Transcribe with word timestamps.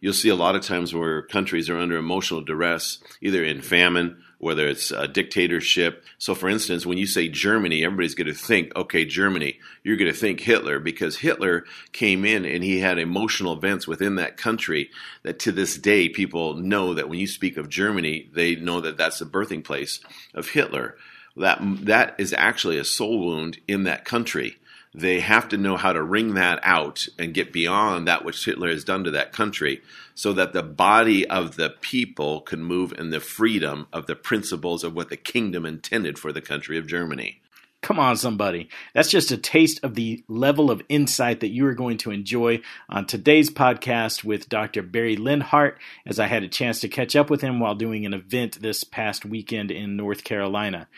you'll 0.00 0.12
see 0.12 0.28
a 0.28 0.34
lot 0.34 0.56
of 0.56 0.62
times 0.62 0.94
where 0.94 1.22
countries 1.22 1.68
are 1.68 1.78
under 1.78 1.96
emotional 1.96 2.40
duress, 2.40 2.98
either 3.20 3.42
in 3.42 3.62
famine, 3.62 4.22
whether 4.38 4.68
it's 4.68 4.92
a 4.92 5.08
dictatorship. 5.08 6.04
So, 6.18 6.34
for 6.34 6.48
instance, 6.48 6.86
when 6.86 6.98
you 6.98 7.06
say 7.06 7.28
Germany, 7.28 7.84
everybody's 7.84 8.14
going 8.14 8.28
to 8.28 8.34
think, 8.34 8.74
okay, 8.76 9.04
Germany, 9.04 9.58
you're 9.82 9.96
going 9.96 10.12
to 10.12 10.18
think 10.18 10.40
Hitler 10.40 10.78
because 10.78 11.16
Hitler 11.16 11.64
came 11.92 12.24
in 12.24 12.44
and 12.44 12.62
he 12.62 12.78
had 12.78 12.98
emotional 12.98 13.52
events 13.52 13.88
within 13.88 14.16
that 14.16 14.36
country 14.36 14.90
that 15.24 15.40
to 15.40 15.52
this 15.52 15.76
day 15.76 16.08
people 16.08 16.54
know 16.54 16.94
that 16.94 17.08
when 17.08 17.18
you 17.18 17.26
speak 17.26 17.56
of 17.56 17.68
Germany, 17.68 18.30
they 18.32 18.54
know 18.54 18.80
that 18.80 18.96
that's 18.96 19.18
the 19.18 19.26
birthing 19.26 19.64
place 19.64 20.00
of 20.34 20.48
Hitler. 20.48 20.96
That, 21.36 21.58
that 21.86 22.14
is 22.18 22.32
actually 22.32 22.78
a 22.78 22.84
soul 22.84 23.26
wound 23.26 23.58
in 23.66 23.84
that 23.84 24.04
country 24.04 24.58
they 25.00 25.20
have 25.20 25.48
to 25.48 25.56
know 25.56 25.76
how 25.76 25.92
to 25.92 26.02
wring 26.02 26.34
that 26.34 26.60
out 26.62 27.06
and 27.18 27.34
get 27.34 27.52
beyond 27.52 28.06
that 28.06 28.24
which 28.24 28.44
Hitler 28.44 28.68
has 28.68 28.84
done 28.84 29.04
to 29.04 29.10
that 29.12 29.32
country 29.32 29.82
so 30.14 30.32
that 30.32 30.52
the 30.52 30.62
body 30.62 31.26
of 31.26 31.56
the 31.56 31.70
people 31.70 32.40
can 32.40 32.62
move 32.62 32.92
in 32.98 33.10
the 33.10 33.20
freedom 33.20 33.86
of 33.92 34.06
the 34.06 34.16
principles 34.16 34.82
of 34.82 34.94
what 34.94 35.08
the 35.08 35.16
kingdom 35.16 35.64
intended 35.64 36.18
for 36.18 36.32
the 36.32 36.40
country 36.40 36.76
of 36.76 36.86
Germany. 36.86 37.40
Come 37.80 38.00
on, 38.00 38.16
somebody. 38.16 38.68
That's 38.92 39.10
just 39.10 39.30
a 39.30 39.36
taste 39.36 39.78
of 39.84 39.94
the 39.94 40.24
level 40.26 40.72
of 40.72 40.82
insight 40.88 41.40
that 41.40 41.52
you 41.52 41.64
are 41.66 41.74
going 41.74 41.98
to 41.98 42.10
enjoy 42.10 42.60
on 42.88 43.06
today's 43.06 43.50
podcast 43.50 44.24
with 44.24 44.48
Dr. 44.48 44.82
Barry 44.82 45.16
Linhart, 45.16 45.76
as 46.04 46.18
I 46.18 46.26
had 46.26 46.42
a 46.42 46.48
chance 46.48 46.80
to 46.80 46.88
catch 46.88 47.14
up 47.14 47.30
with 47.30 47.40
him 47.40 47.60
while 47.60 47.76
doing 47.76 48.04
an 48.04 48.14
event 48.14 48.60
this 48.60 48.82
past 48.82 49.24
weekend 49.24 49.70
in 49.70 49.96
North 49.96 50.24
Carolina. 50.24 50.88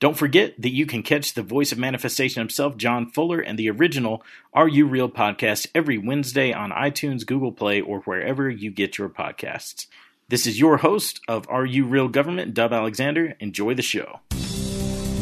Don't 0.00 0.16
forget 0.16 0.54
that 0.58 0.72
you 0.72 0.86
can 0.86 1.02
catch 1.02 1.34
the 1.34 1.42
voice 1.42 1.72
of 1.72 1.78
manifestation 1.78 2.40
himself, 2.40 2.78
John 2.78 3.10
Fuller, 3.10 3.38
and 3.38 3.58
the 3.58 3.68
original 3.68 4.22
Are 4.54 4.66
You 4.66 4.86
Real 4.86 5.10
podcast 5.10 5.66
every 5.74 5.98
Wednesday 5.98 6.54
on 6.54 6.70
iTunes, 6.70 7.26
Google 7.26 7.52
Play, 7.52 7.82
or 7.82 8.00
wherever 8.00 8.48
you 8.48 8.70
get 8.70 8.96
your 8.96 9.10
podcasts. 9.10 9.86
This 10.30 10.46
is 10.46 10.58
your 10.58 10.78
host 10.78 11.20
of 11.28 11.46
Are 11.50 11.66
You 11.66 11.84
Real 11.84 12.08
Government, 12.08 12.54
Dub 12.54 12.72
Alexander. 12.72 13.36
Enjoy 13.40 13.74
the 13.74 13.82
show. 13.82 14.20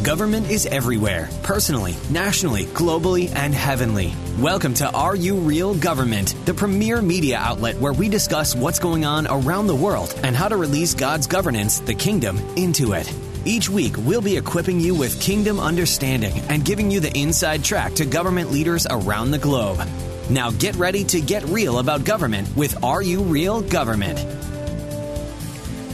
Government 0.04 0.48
is 0.48 0.64
everywhere, 0.66 1.28
personally, 1.42 1.96
nationally, 2.08 2.66
globally, 2.66 3.34
and 3.34 3.52
heavenly. 3.52 4.14
Welcome 4.38 4.74
to 4.74 4.88
Are 4.92 5.16
You 5.16 5.34
Real 5.34 5.74
Government, 5.74 6.36
the 6.44 6.54
premier 6.54 7.02
media 7.02 7.38
outlet 7.38 7.76
where 7.78 7.92
we 7.92 8.08
discuss 8.08 8.54
what's 8.54 8.78
going 8.78 9.04
on 9.04 9.26
around 9.26 9.66
the 9.66 9.74
world 9.74 10.14
and 10.22 10.36
how 10.36 10.46
to 10.46 10.56
release 10.56 10.94
God's 10.94 11.26
governance, 11.26 11.80
the 11.80 11.94
kingdom, 11.94 12.38
into 12.56 12.92
it. 12.92 13.12
Each 13.48 13.70
week, 13.70 13.94
we'll 13.96 14.20
be 14.20 14.36
equipping 14.36 14.78
you 14.78 14.94
with 14.94 15.22
kingdom 15.22 15.58
understanding 15.58 16.38
and 16.50 16.62
giving 16.62 16.90
you 16.90 17.00
the 17.00 17.18
inside 17.18 17.64
track 17.64 17.94
to 17.94 18.04
government 18.04 18.52
leaders 18.52 18.86
around 18.90 19.30
the 19.30 19.38
globe. 19.38 19.88
Now 20.28 20.50
get 20.50 20.76
ready 20.76 21.02
to 21.04 21.18
get 21.22 21.44
real 21.44 21.78
about 21.78 22.04
government 22.04 22.54
with 22.54 22.84
Are 22.84 23.00
You 23.00 23.22
Real 23.22 23.62
Government? 23.62 24.18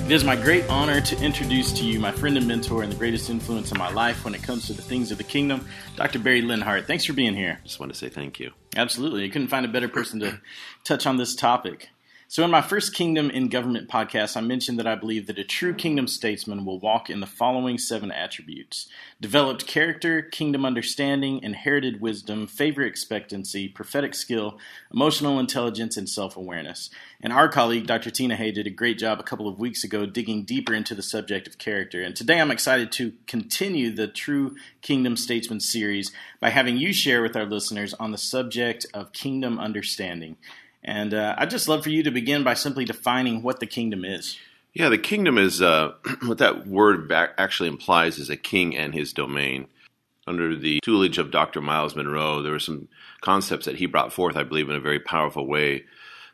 It 0.06 0.10
is 0.10 0.24
my 0.24 0.34
great 0.34 0.68
honor 0.68 1.00
to 1.00 1.22
introduce 1.22 1.72
to 1.74 1.84
you 1.84 2.00
my 2.00 2.10
friend 2.10 2.36
and 2.36 2.48
mentor 2.48 2.82
and 2.82 2.90
the 2.90 2.96
greatest 2.96 3.30
influence 3.30 3.70
in 3.70 3.78
my 3.78 3.88
life 3.92 4.24
when 4.24 4.34
it 4.34 4.42
comes 4.42 4.66
to 4.66 4.72
the 4.72 4.82
things 4.82 5.12
of 5.12 5.18
the 5.18 5.24
kingdom, 5.24 5.68
Dr. 5.94 6.18
Barry 6.18 6.42
Linhart. 6.42 6.86
Thanks 6.86 7.04
for 7.04 7.12
being 7.12 7.36
here. 7.36 7.60
Just 7.62 7.78
want 7.78 7.92
to 7.92 7.96
say 7.96 8.08
thank 8.08 8.40
you. 8.40 8.50
Absolutely. 8.74 9.22
You 9.26 9.30
couldn't 9.30 9.46
find 9.46 9.64
a 9.64 9.68
better 9.68 9.88
person 9.88 10.18
to 10.18 10.40
touch 10.82 11.06
on 11.06 11.18
this 11.18 11.36
topic. 11.36 11.88
So, 12.34 12.42
in 12.42 12.50
my 12.50 12.62
first 12.62 12.94
Kingdom 12.94 13.30
in 13.30 13.46
Government 13.46 13.88
podcast, 13.88 14.36
I 14.36 14.40
mentioned 14.40 14.76
that 14.80 14.88
I 14.88 14.96
believe 14.96 15.28
that 15.28 15.38
a 15.38 15.44
true 15.44 15.72
kingdom 15.72 16.08
statesman 16.08 16.64
will 16.64 16.80
walk 16.80 17.08
in 17.08 17.20
the 17.20 17.28
following 17.28 17.78
seven 17.78 18.10
attributes 18.10 18.88
developed 19.20 19.68
character, 19.68 20.20
kingdom 20.20 20.64
understanding, 20.64 21.40
inherited 21.44 22.00
wisdom, 22.00 22.48
favor 22.48 22.82
expectancy, 22.82 23.68
prophetic 23.68 24.16
skill, 24.16 24.58
emotional 24.92 25.38
intelligence, 25.38 25.96
and 25.96 26.08
self 26.08 26.36
awareness. 26.36 26.90
And 27.20 27.32
our 27.32 27.48
colleague, 27.48 27.86
Dr. 27.86 28.10
Tina 28.10 28.34
Hay, 28.34 28.50
did 28.50 28.66
a 28.66 28.70
great 28.70 28.98
job 28.98 29.20
a 29.20 29.22
couple 29.22 29.46
of 29.46 29.60
weeks 29.60 29.84
ago 29.84 30.04
digging 30.04 30.42
deeper 30.42 30.74
into 30.74 30.96
the 30.96 31.04
subject 31.04 31.46
of 31.46 31.58
character. 31.58 32.02
And 32.02 32.16
today 32.16 32.40
I'm 32.40 32.50
excited 32.50 32.90
to 32.92 33.12
continue 33.28 33.94
the 33.94 34.08
True 34.08 34.56
Kingdom 34.82 35.16
Statesman 35.16 35.60
series 35.60 36.10
by 36.40 36.50
having 36.50 36.78
you 36.78 36.92
share 36.92 37.22
with 37.22 37.36
our 37.36 37.46
listeners 37.46 37.94
on 37.94 38.10
the 38.10 38.18
subject 38.18 38.86
of 38.92 39.12
kingdom 39.12 39.60
understanding. 39.60 40.36
And 40.84 41.14
uh, 41.14 41.34
I'd 41.38 41.50
just 41.50 41.66
love 41.66 41.82
for 41.82 41.90
you 41.90 42.02
to 42.02 42.10
begin 42.10 42.44
by 42.44 42.54
simply 42.54 42.84
defining 42.84 43.42
what 43.42 43.60
the 43.60 43.66
kingdom 43.66 44.04
is. 44.04 44.38
Yeah, 44.74 44.88
the 44.88 44.98
kingdom 44.98 45.38
is 45.38 45.62
uh, 45.62 45.94
what 46.24 46.38
that 46.38 46.66
word 46.66 47.10
actually 47.12 47.68
implies 47.68 48.18
is 48.18 48.28
a 48.28 48.36
king 48.36 48.76
and 48.76 48.92
his 48.92 49.12
domain. 49.12 49.68
Under 50.26 50.56
the 50.56 50.80
tutelage 50.82 51.18
of 51.18 51.30
Dr. 51.30 51.60
Myles 51.60 51.94
Munroe, 51.94 52.42
there 52.42 52.52
were 52.52 52.58
some 52.58 52.88
concepts 53.20 53.66
that 53.66 53.76
he 53.76 53.86
brought 53.86 54.12
forth, 54.12 54.36
I 54.36 54.42
believe, 54.42 54.68
in 54.68 54.76
a 54.76 54.80
very 54.80 55.00
powerful 55.00 55.46
way. 55.46 55.84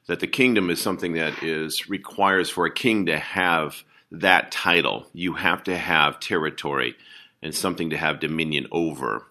That 0.07 0.21
the 0.21 0.27
kingdom 0.27 0.71
is 0.71 0.81
something 0.81 1.13
that 1.15 1.43
is 1.43 1.89
requires 1.89 2.51
for 2.51 2.67
a 2.67 2.75
king 2.75 3.07
to 3.07 3.19
have 3.19 3.85
that 4.11 4.51
title. 4.51 5.07
You 5.13 5.35
have 5.35 5.63
to 5.65 5.77
have 5.77 6.19
territory 6.19 6.97
and 7.43 7.55
something 7.55 7.91
to 7.91 7.97
have 7.97 8.21
dominion 8.21 8.67
over. 8.73 9.27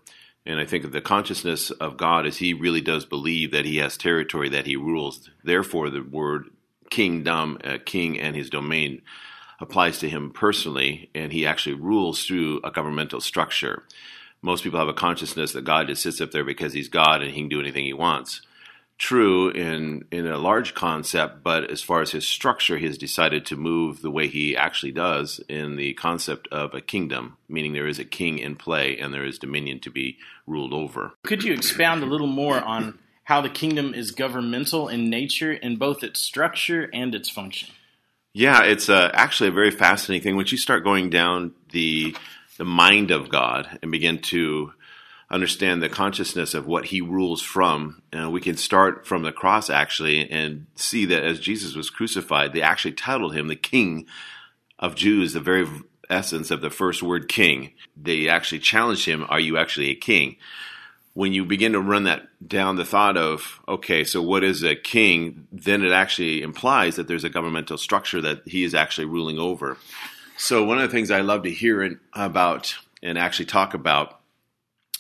And 0.46 0.60
I 0.60 0.66
think 0.66 0.84
of 0.84 0.92
the 0.92 1.02
consciousness 1.02 1.70
of 1.72 1.98
God 1.98 2.26
as 2.26 2.38
he 2.38 2.54
really 2.54 2.82
does 2.82 3.06
believe 3.06 3.52
that 3.52 3.66
he 3.66 3.78
has 3.78 3.98
territory 3.98 4.50
that 4.50 4.66
he 4.66 4.76
rules. 4.76 5.30
Therefore, 5.44 5.90
the 5.90 6.02
word 6.02 6.46
kingdom, 6.90 7.60
uh, 7.64 7.78
king 7.86 8.20
and 8.20 8.36
his 8.36 8.50
domain 8.50 9.02
applies 9.60 10.00
to 10.00 10.10
him 10.10 10.32
personally, 10.32 11.10
and 11.14 11.32
he 11.32 11.46
actually 11.46 11.76
rules 11.76 12.24
through 12.24 12.62
a 12.64 12.72
governmental 12.72 13.22
structure. 13.22 13.84
Most 14.42 14.64
people 14.64 14.80
have 14.80 14.88
a 14.88 14.94
consciousness 14.94 15.52
that 15.52 15.66
God 15.66 15.88
just 15.88 16.02
sits 16.02 16.22
up 16.22 16.32
there 16.32 16.46
because 16.46 16.74
he's 16.74 16.88
God 16.88 17.22
and 17.22 17.32
he 17.32 17.42
can 17.42 17.50
do 17.50 17.60
anything 17.60 17.86
he 17.86 17.94
wants 17.94 18.42
true 19.00 19.50
in 19.50 20.06
in 20.12 20.28
a 20.28 20.38
large 20.38 20.76
concept, 20.76 21.42
but 21.42 21.72
as 21.72 21.82
far 21.82 22.02
as 22.02 22.12
his 22.12 22.28
structure, 22.28 22.78
he 22.78 22.86
has 22.86 22.98
decided 22.98 23.46
to 23.48 23.56
move 23.56 24.02
the 24.02 24.12
way 24.12 24.28
he 24.28 24.56
actually 24.56 24.92
does 24.92 25.40
in 25.50 25.78
the 25.78 25.94
concept 25.96 26.48
of 26.52 26.74
a 26.74 26.82
kingdom, 26.82 27.38
meaning 27.48 27.74
there 27.74 27.88
is 27.88 27.98
a 27.98 28.06
king 28.06 28.38
in 28.38 28.56
play 28.56 28.98
and 29.00 29.14
there 29.14 29.26
is 29.26 29.40
dominion 29.40 29.80
to 29.80 29.90
be 29.90 30.18
ruled 30.46 30.74
over. 30.74 31.14
Could 31.24 31.44
you 31.44 31.54
expound 31.54 32.04
a 32.04 32.06
little 32.06 32.28
more 32.28 32.62
on 32.62 33.00
how 33.24 33.42
the 33.42 33.50
kingdom 33.50 33.94
is 33.94 34.12
governmental 34.12 34.90
in 34.90 35.10
nature 35.10 35.54
in 35.54 35.78
both 35.78 36.04
its 36.04 36.20
structure 36.20 36.90
and 36.94 37.16
its 37.16 37.30
function? 37.30 37.70
Yeah, 38.34 38.64
it's 38.64 38.90
uh, 38.90 39.10
actually 39.14 39.50
a 39.50 39.54
very 39.54 39.72
fascinating 39.72 40.24
thing. 40.24 40.36
Once 40.36 40.52
you 40.52 40.58
start 40.58 40.84
going 40.84 41.10
down 41.10 41.54
the 41.72 42.16
the 42.58 42.66
mind 42.66 43.10
of 43.10 43.30
God 43.30 43.80
and 43.82 43.90
begin 43.90 44.20
to 44.20 44.74
understand 45.32 45.82
the 45.82 45.90
consciousness 45.90 46.54
of 46.54 46.66
what 46.66 46.86
he 46.86 47.02
rules 47.02 47.42
from. 47.42 48.02
Uh, 48.18 48.30
we 48.30 48.42
can 48.42 48.58
start 48.58 49.06
from 49.06 49.24
the 49.24 49.32
cross 49.32 49.70
actually 49.70 50.30
and 50.30 50.66
see 50.76 51.06
that 51.06 51.24
as 51.24 51.40
Jesus 51.40 51.76
was 51.76 51.90
crucified, 51.90 52.54
they 52.54 52.62
actually 52.62 52.94
titled 52.94 53.36
him 53.36 53.48
the 53.48 53.56
King 53.56 54.08
of 54.80 54.96
Jews, 54.96 55.34
the 55.34 55.40
very 55.40 55.68
essence 56.10 56.50
of 56.50 56.62
the 56.62 56.72
first 56.72 57.04
word 57.04 57.30
king. 57.30 57.74
They 57.96 58.28
actually 58.28 58.60
challenged 58.60 59.06
him, 59.06 59.26
Are 59.30 59.40
you 59.40 59.58
actually 59.58 59.92
a 59.92 59.96
king? 59.96 60.38
When 61.14 61.34
you 61.34 61.46
begin 61.46 61.74
to 61.74 61.82
run 61.82 62.06
that 62.06 62.28
down 62.48 62.78
the 62.78 62.86
thought 62.86 63.18
of, 63.18 63.60
okay, 63.68 64.04
so 64.04 64.22
what 64.22 64.44
is 64.44 64.64
a 64.64 64.76
king? 64.76 65.48
Then 65.52 65.84
it 65.84 65.92
actually 65.92 66.42
implies 66.42 66.96
that 66.96 67.08
there's 67.08 67.24
a 67.24 67.30
governmental 67.30 67.78
structure 67.78 68.22
that 68.22 68.44
he 68.46 68.64
is 68.64 68.74
actually 68.74 69.06
ruling 69.06 69.38
over. 69.38 69.78
So, 70.38 70.64
one 70.64 70.78
of 70.78 70.90
the 70.90 70.96
things 70.96 71.12
I 71.12 71.22
love 71.22 71.44
to 71.44 71.52
hear 71.52 72.00
about 72.14 72.76
and 73.04 73.18
actually 73.18 73.48
talk 73.48 73.74
about 73.74 74.19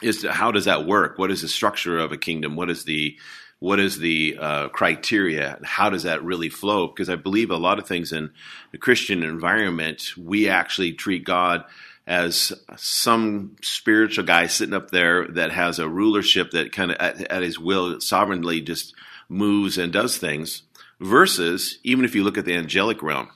is 0.02 0.26
how 0.26 0.52
does 0.52 0.66
that 0.66 0.86
work? 0.86 1.18
What 1.18 1.32
is 1.32 1.42
the 1.42 1.48
structure 1.48 2.00
of 2.00 2.12
a 2.12 2.18
kingdom? 2.18 2.56
What 2.56 2.70
is 2.70 2.84
the 2.84 3.18
what 3.60 3.80
is 3.80 4.00
the 4.00 4.38
uh, 4.40 4.70
criteria? 4.70 5.60
How 5.64 5.90
does 5.90 6.04
that 6.04 6.24
really 6.24 6.50
flow? 6.50 6.88
Because 6.88 7.10
I 7.10 7.18
believe 7.18 7.52
a 7.52 7.58
lot 7.58 7.78
of 7.78 7.88
things 7.88 8.14
in 8.14 8.32
the 8.72 8.78
Christian 8.78 9.22
environment, 9.22 10.14
we 10.18 10.48
actually 10.48 10.94
treat 10.94 11.26
God 11.26 11.66
as 12.08 12.54
some 12.78 13.56
spiritual 13.62 14.24
guy 14.24 14.48
sitting 14.48 14.74
up 14.74 14.92
there 14.92 15.28
that 15.28 15.52
has 15.52 15.78
a 15.78 15.90
rulership 15.90 16.52
that 16.52 16.72
kind 16.72 16.92
of 16.92 16.98
at, 17.00 17.22
at 17.30 17.44
his 17.44 17.59
will 17.59 18.00
sovereignly 18.00 18.62
just 18.62 18.96
moves 19.28 19.78
and 19.78 19.92
does 19.94 20.18
things. 20.18 20.64
Versus, 21.02 21.80
even 21.84 22.04
if 22.04 22.14
you 22.16 22.24
look 22.24 22.38
at 22.38 22.44
the 22.44 22.56
angelic 22.56 23.02
realm, 23.02 23.29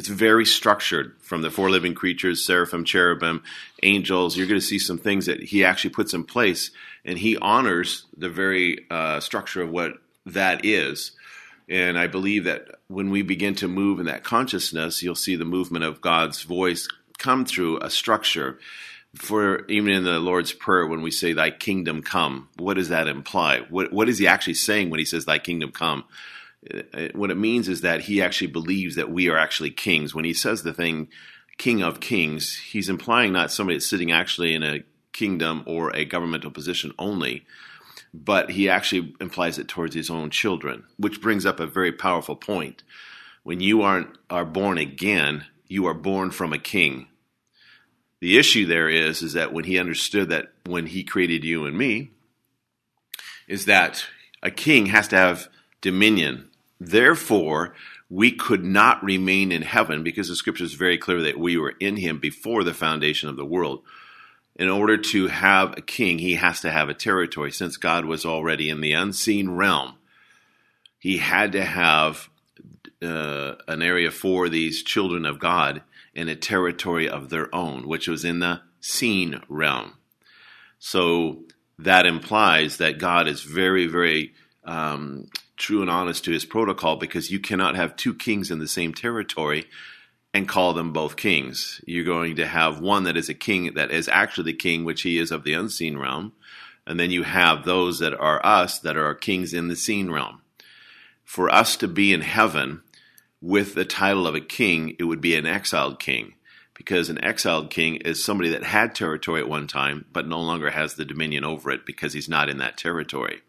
it's 0.00 0.08
very 0.08 0.46
structured 0.46 1.14
from 1.20 1.42
the 1.42 1.50
four 1.50 1.68
living 1.68 1.92
creatures, 1.92 2.42
seraphim, 2.42 2.86
cherubim, 2.86 3.42
angels. 3.82 4.34
You're 4.34 4.46
going 4.46 4.58
to 4.58 4.66
see 4.66 4.78
some 4.78 4.96
things 4.96 5.26
that 5.26 5.42
he 5.42 5.62
actually 5.62 5.90
puts 5.90 6.14
in 6.14 6.24
place, 6.24 6.70
and 7.04 7.18
he 7.18 7.36
honors 7.36 8.06
the 8.16 8.30
very 8.30 8.86
uh, 8.90 9.20
structure 9.20 9.60
of 9.60 9.68
what 9.68 9.98
that 10.24 10.64
is. 10.64 11.12
And 11.68 11.98
I 11.98 12.06
believe 12.06 12.44
that 12.44 12.76
when 12.88 13.10
we 13.10 13.20
begin 13.20 13.54
to 13.56 13.68
move 13.68 14.00
in 14.00 14.06
that 14.06 14.24
consciousness, 14.24 15.02
you'll 15.02 15.14
see 15.14 15.36
the 15.36 15.44
movement 15.44 15.84
of 15.84 16.00
God's 16.00 16.44
voice 16.44 16.88
come 17.18 17.44
through 17.44 17.80
a 17.80 17.90
structure. 17.90 18.58
For 19.16 19.66
even 19.66 19.92
in 19.92 20.04
the 20.04 20.18
Lord's 20.18 20.54
Prayer, 20.54 20.86
when 20.86 21.02
we 21.02 21.10
say, 21.10 21.34
Thy 21.34 21.50
kingdom 21.50 22.02
come, 22.02 22.48
what 22.56 22.78
does 22.78 22.88
that 22.88 23.06
imply? 23.06 23.66
What, 23.68 23.92
what 23.92 24.08
is 24.08 24.16
he 24.16 24.26
actually 24.26 24.54
saying 24.54 24.88
when 24.88 24.98
he 24.98 25.04
says, 25.04 25.26
Thy 25.26 25.38
kingdom 25.38 25.72
come? 25.72 26.04
Uh, 26.68 27.08
what 27.14 27.30
it 27.30 27.36
means 27.36 27.68
is 27.68 27.80
that 27.80 28.02
he 28.02 28.20
actually 28.20 28.46
believes 28.46 28.94
that 28.96 29.10
we 29.10 29.28
are 29.28 29.38
actually 29.38 29.70
kings. 29.70 30.14
When 30.14 30.24
he 30.24 30.34
says 30.34 30.62
the 30.62 30.74
thing, 30.74 31.08
king 31.56 31.82
of 31.82 32.00
kings, 32.00 32.56
he's 32.56 32.88
implying 32.88 33.32
not 33.32 33.50
somebody 33.50 33.76
that's 33.76 33.88
sitting 33.88 34.12
actually 34.12 34.54
in 34.54 34.62
a 34.62 34.84
kingdom 35.12 35.62
or 35.66 35.94
a 35.94 36.04
governmental 36.04 36.50
position 36.50 36.92
only, 36.98 37.46
but 38.12 38.50
he 38.50 38.68
actually 38.68 39.14
implies 39.20 39.58
it 39.58 39.68
towards 39.68 39.94
his 39.94 40.10
own 40.10 40.30
children, 40.30 40.84
which 40.98 41.20
brings 41.20 41.46
up 41.46 41.60
a 41.60 41.66
very 41.66 41.92
powerful 41.92 42.36
point. 42.36 42.82
When 43.42 43.60
you 43.60 43.82
aren't 43.82 44.18
are 44.28 44.44
born 44.44 44.78
again, 44.78 45.46
you 45.66 45.86
are 45.86 45.94
born 45.94 46.30
from 46.30 46.52
a 46.52 46.58
king. 46.58 47.06
The 48.20 48.36
issue 48.36 48.66
there 48.66 48.88
is 48.88 49.22
is 49.22 49.32
that 49.32 49.52
when 49.52 49.64
he 49.64 49.78
understood 49.78 50.28
that 50.28 50.52
when 50.66 50.86
he 50.86 51.02
created 51.04 51.42
you 51.42 51.64
and 51.64 51.76
me, 51.76 52.10
is 53.48 53.64
that 53.64 54.04
a 54.42 54.50
king 54.50 54.86
has 54.86 55.08
to 55.08 55.16
have 55.16 55.48
dominion. 55.80 56.49
Therefore, 56.80 57.74
we 58.08 58.32
could 58.32 58.64
not 58.64 59.04
remain 59.04 59.52
in 59.52 59.62
heaven 59.62 60.02
because 60.02 60.28
the 60.28 60.36
scripture 60.36 60.64
is 60.64 60.74
very 60.74 60.96
clear 60.96 61.22
that 61.22 61.38
we 61.38 61.56
were 61.56 61.74
in 61.78 61.96
him 61.96 62.18
before 62.18 62.64
the 62.64 62.74
foundation 62.74 63.28
of 63.28 63.36
the 63.36 63.44
world. 63.44 63.82
In 64.56 64.68
order 64.68 64.96
to 64.96 65.28
have 65.28 65.76
a 65.76 65.82
king, 65.82 66.18
he 66.18 66.34
has 66.34 66.60
to 66.62 66.70
have 66.70 66.88
a 66.88 66.94
territory. 66.94 67.52
Since 67.52 67.76
God 67.76 68.04
was 68.06 68.24
already 68.24 68.68
in 68.68 68.80
the 68.80 68.92
unseen 68.92 69.50
realm, 69.50 69.94
he 70.98 71.18
had 71.18 71.52
to 71.52 71.64
have 71.64 72.28
uh, 73.02 73.54
an 73.68 73.82
area 73.82 74.10
for 74.10 74.48
these 74.48 74.82
children 74.82 75.24
of 75.24 75.38
God 75.38 75.82
in 76.14 76.28
a 76.28 76.36
territory 76.36 77.08
of 77.08 77.30
their 77.30 77.54
own, 77.54 77.86
which 77.86 78.08
was 78.08 78.24
in 78.24 78.40
the 78.40 78.62
seen 78.80 79.40
realm. 79.48 79.94
So 80.78 81.44
that 81.78 82.06
implies 82.06 82.78
that 82.78 82.98
God 82.98 83.28
is 83.28 83.42
very, 83.42 83.86
very 83.86 84.34
um, 84.64 85.28
true 85.60 85.82
and 85.82 85.90
honest 85.90 86.24
to 86.24 86.32
his 86.32 86.44
protocol 86.44 86.96
because 86.96 87.30
you 87.30 87.38
cannot 87.38 87.76
have 87.76 87.94
two 87.94 88.14
kings 88.14 88.50
in 88.50 88.58
the 88.58 88.66
same 88.66 88.92
territory 88.92 89.66
and 90.32 90.48
call 90.48 90.72
them 90.72 90.92
both 90.92 91.16
kings. 91.16 91.80
You're 91.86 92.04
going 92.04 92.36
to 92.36 92.46
have 92.46 92.80
one 92.80 93.04
that 93.04 93.16
is 93.16 93.28
a 93.28 93.34
king 93.34 93.74
that 93.74 93.90
is 93.90 94.08
actually 94.08 94.52
the 94.52 94.58
king, 94.58 94.84
which 94.84 95.02
he 95.02 95.18
is 95.18 95.30
of 95.30 95.44
the 95.44 95.52
unseen 95.52 95.98
realm. 95.98 96.32
And 96.86 96.98
then 96.98 97.10
you 97.10 97.22
have 97.24 97.64
those 97.64 97.98
that 97.98 98.18
are 98.18 98.44
us 98.44 98.78
that 98.80 98.96
are 98.96 99.14
kings 99.14 99.52
in 99.52 99.68
the 99.68 99.76
seen 99.76 100.10
realm. 100.10 100.40
For 101.24 101.48
us 101.48 101.76
to 101.76 101.86
be 101.86 102.12
in 102.12 102.22
heaven 102.22 102.82
with 103.40 103.74
the 103.74 103.84
title 103.84 104.26
of 104.26 104.34
a 104.34 104.40
king, 104.40 104.96
it 104.98 105.04
would 105.04 105.20
be 105.20 105.36
an 105.36 105.46
exiled 105.46 106.00
king 106.00 106.34
because 106.74 107.10
an 107.10 107.22
exiled 107.22 107.70
king 107.70 107.96
is 107.96 108.24
somebody 108.24 108.48
that 108.48 108.64
had 108.64 108.94
territory 108.94 109.42
at 109.42 109.48
one 109.48 109.66
time 109.66 110.06
but 110.12 110.26
no 110.26 110.40
longer 110.40 110.70
has 110.70 110.94
the 110.94 111.04
dominion 111.04 111.44
over 111.44 111.70
it 111.70 111.84
because 111.84 112.14
he's 112.14 112.28
not 112.28 112.48
in 112.48 112.56
that 112.56 112.78
territory. 112.78 113.42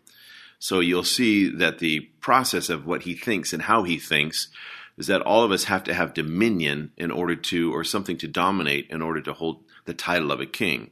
So 0.62 0.80
you'll 0.80 1.04
see 1.04 1.50
that 1.50 1.80
the 1.80 2.02
process 2.20 2.70
of 2.70 2.86
what 2.86 3.02
he 3.02 3.16
thinks 3.16 3.52
and 3.52 3.64
how 3.64 3.82
he 3.82 3.98
thinks 3.98 4.50
is 4.96 5.08
that 5.08 5.24
all 5.24 5.44
of 5.44 5.52
us 5.52 5.64
have 5.64 5.84
to 5.86 5.94
have 5.96 6.14
dominion 6.14 6.92
in 6.98 7.10
order 7.10 7.36
to, 7.36 7.74
or 7.74 7.84
something 7.84 8.16
to 8.20 8.28
dominate 8.28 8.86
in 8.92 9.02
order 9.02 9.22
to 9.22 9.34
hold 9.34 9.64
the 9.86 9.96
title 9.96 10.32
of 10.32 10.40
a 10.40 10.46
king. 10.46 10.92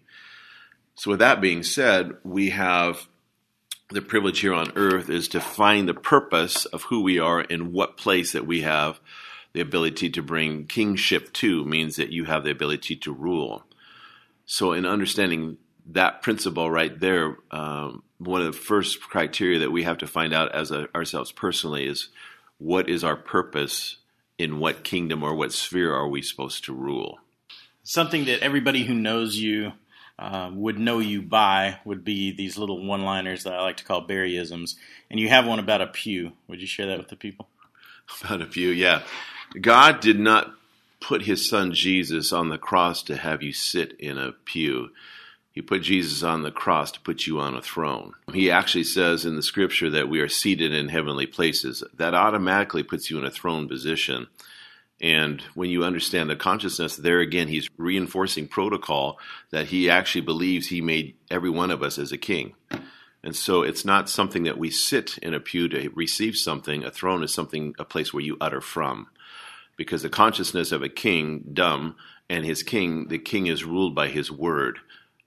So, 0.95 1.11
with 1.11 1.19
that 1.19 1.39
being 1.39 1.61
said, 1.61 2.13
we 2.23 2.49
have 2.49 3.07
the 3.91 4.01
privilege 4.01 4.39
here 4.39 4.55
on 4.55 4.71
earth 4.75 5.07
is 5.07 5.27
to 5.29 5.39
find 5.39 5.87
the 5.87 5.93
purpose 5.93 6.65
of 6.65 6.83
who 6.85 7.03
we 7.03 7.19
are 7.19 7.45
and 7.47 7.71
what 7.71 7.95
place 7.95 8.31
that 8.31 8.47
we 8.47 8.61
have 8.61 8.99
the 9.53 9.61
ability 9.61 10.09
to 10.09 10.23
bring 10.23 10.65
kingship 10.65 11.31
to 11.33 11.63
means 11.63 11.95
that 11.97 12.11
you 12.11 12.25
have 12.25 12.43
the 12.43 12.51
ability 12.51 12.95
to 12.95 13.13
rule. 13.13 13.63
So, 14.47 14.73
in 14.73 14.87
understanding 14.87 15.57
that 15.85 16.23
principle 16.23 16.71
right 16.71 16.99
there, 16.99 17.37
um, 17.51 18.01
one 18.19 18.41
of 18.41 18.47
the 18.47 18.59
first 18.59 19.01
criteria 19.01 19.59
that 19.59 19.71
we 19.71 19.83
have 19.83 19.97
to 19.99 20.07
find 20.07 20.33
out 20.33 20.53
as 20.53 20.71
a, 20.71 20.93
ourselves 20.93 21.31
personally 21.31 21.87
is 21.87 22.09
what 22.57 22.89
is 22.89 23.03
our 23.03 23.15
purpose 23.15 23.97
in 24.37 24.59
what 24.59 24.83
kingdom 24.83 25.23
or 25.23 25.33
what 25.33 25.53
sphere 25.53 25.93
are 25.93 26.07
we 26.07 26.21
supposed 26.21 26.65
to 26.65 26.73
rule? 26.73 27.19
Something 27.83 28.25
that 28.25 28.41
everybody 28.41 28.83
who 28.83 28.93
knows 28.93 29.37
you 29.37 29.73
uh, 30.19 30.51
would 30.53 30.77
know 30.77 30.99
you 30.99 31.21
by 31.21 31.79
would 31.85 32.03
be 32.03 32.31
these 32.31 32.57
little 32.57 32.85
one 32.85 33.03
liners 33.03 33.45
that 33.45 33.53
I 33.53 33.61
like 33.61 33.77
to 33.77 33.85
call 33.85 34.05
Barryisms. 34.05 34.75
And 35.09 35.19
you 35.19 35.29
have 35.29 35.47
one 35.47 35.59
about 35.59 35.81
a 35.81 35.87
pew. 35.87 36.33
Would 36.47 36.61
you 36.61 36.67
share 36.67 36.87
that 36.87 36.97
with 36.97 37.07
the 37.07 37.15
people? 37.15 37.47
About 38.23 38.41
a 38.41 38.45
pew, 38.45 38.69
yeah. 38.69 39.03
God 39.61 39.99
did 39.99 40.19
not 40.19 40.51
put 40.99 41.21
his 41.21 41.47
son 41.47 41.73
Jesus 41.73 42.33
on 42.33 42.49
the 42.49 42.57
cross 42.57 43.03
to 43.03 43.15
have 43.15 43.43
you 43.43 43.53
sit 43.53 43.93
in 43.99 44.17
a 44.17 44.31
pew. 44.31 44.89
He 45.51 45.61
put 45.61 45.81
Jesus 45.81 46.23
on 46.23 46.43
the 46.43 46.51
cross 46.51 46.91
to 46.91 46.99
put 47.01 47.25
you 47.25 47.39
on 47.39 47.55
a 47.55 47.61
throne. 47.61 48.13
He 48.33 48.51
actually 48.51 48.83
says 48.83 49.25
in 49.25 49.35
the 49.35 49.43
scripture 49.43 49.89
that 49.89 50.07
we 50.07 50.19
are 50.19 50.29
seated 50.29 50.73
in 50.73 50.89
heavenly 50.89 51.25
places. 51.25 51.83
That 51.95 52.13
automatically 52.13 52.83
puts 52.83 53.09
you 53.09 53.17
in 53.17 53.25
a 53.25 53.31
throne 53.31 53.67
position. 53.67 54.27
And 55.01 55.41
when 55.55 55.69
you 55.69 55.83
understand 55.83 56.29
the 56.29 56.35
consciousness, 56.35 56.95
there 56.95 57.19
again, 57.19 57.47
he's 57.47 57.69
reinforcing 57.77 58.47
protocol 58.47 59.19
that 59.49 59.67
he 59.67 59.89
actually 59.89 60.21
believes 60.21 60.67
he 60.67 60.81
made 60.81 61.15
every 61.31 61.49
one 61.49 61.71
of 61.71 61.81
us 61.81 61.97
as 61.97 62.11
a 62.11 62.17
king. 62.17 62.53
And 63.23 63.35
so 63.35 63.63
it's 63.63 63.83
not 63.83 64.09
something 64.09 64.43
that 64.43 64.57
we 64.57 64.69
sit 64.69 65.17
in 65.17 65.33
a 65.33 65.39
pew 65.39 65.67
to 65.69 65.89
receive 65.89 66.37
something. 66.37 66.83
A 66.83 66.91
throne 66.91 67.23
is 67.23 67.33
something, 67.33 67.75
a 67.79 67.85
place 67.85 68.13
where 68.13 68.23
you 68.23 68.37
utter 68.39 68.61
from 68.61 69.07
because 69.79 70.01
the 70.01 70.09
consciousness 70.09 70.73
of 70.73 70.83
a 70.83 70.89
king, 70.89 71.41
dumb, 71.53 71.95
and 72.29 72.43
his 72.43 72.63
king, 72.63 73.07
the 73.07 73.17
king 73.17 73.47
is 73.47 73.63
ruled 73.63 73.95
by 73.95 74.09
his 74.09 74.29
word. 74.29 74.77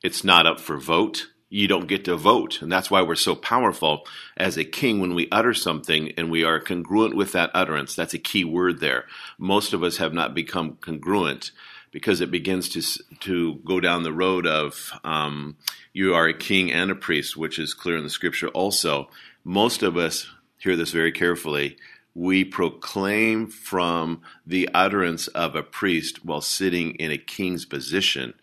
It's 0.03 0.25
not 0.25 0.47
up 0.47 0.61
for 0.61 0.79
vote. 0.79 1.29
You 1.49 1.69
don't 1.69 1.87
get 1.87 2.07
to 2.07 2.17
vote. 2.17 2.63
And 2.63 2.73
that's 2.73 2.91
why 2.91 3.03
we're 3.03 3.15
so 3.15 3.35
powerful 3.35 4.07
as 4.37 4.57
a 4.57 4.65
king 4.65 5.01
when 5.01 5.15
we 5.15 5.29
utter 5.31 5.53
something 5.53 6.13
and 6.17 6.31
we 6.31 6.45
are 6.45 6.59
congruent 6.59 7.15
with 7.15 7.33
that 7.33 7.51
utterance. 7.53 7.95
That's 7.95 8.15
a 8.15 8.19
key 8.19 8.45
word 8.45 8.81
there. 8.81 9.05
Most 9.39 9.73
of 9.73 9.83
us 9.83 9.99
have 9.99 10.15
not 10.15 10.35
become 10.35 10.79
congruent 10.81 11.51
because 11.91 12.23
it 12.23 12.31
begins 12.31 12.71
to 12.71 12.83
to 13.21 13.57
go 13.67 13.79
down 13.79 14.03
the 14.03 14.13
road 14.13 14.47
of 14.47 14.93
um, 15.05 15.57
you 15.93 16.15
are 16.15 16.27
a 16.27 16.35
king 16.35 16.73
and 16.73 16.91
a 16.91 16.95
priest, 16.95 17.37
which 17.37 17.59
is 17.59 17.75
clear 17.75 17.99
in 17.99 18.05
the 18.05 18.11
scripture. 18.11 18.49
Also, 18.49 19.11
most 19.45 19.83
of 19.83 19.99
us 19.99 20.27
hear 20.57 20.75
this 20.75 20.91
very 20.91 21.13
carefully 21.13 21.77
we 22.15 22.45
proclaim 22.45 23.47
from 23.47 24.21
the 24.47 24.69
utterance 24.75 25.29
of 25.29 25.55
a 25.55 25.63
priest 25.63 26.25
while 26.25 26.41
sitting 26.41 26.95
in 26.97 27.11
a 27.11 27.19
king's 27.19 27.65
position. 27.65 28.35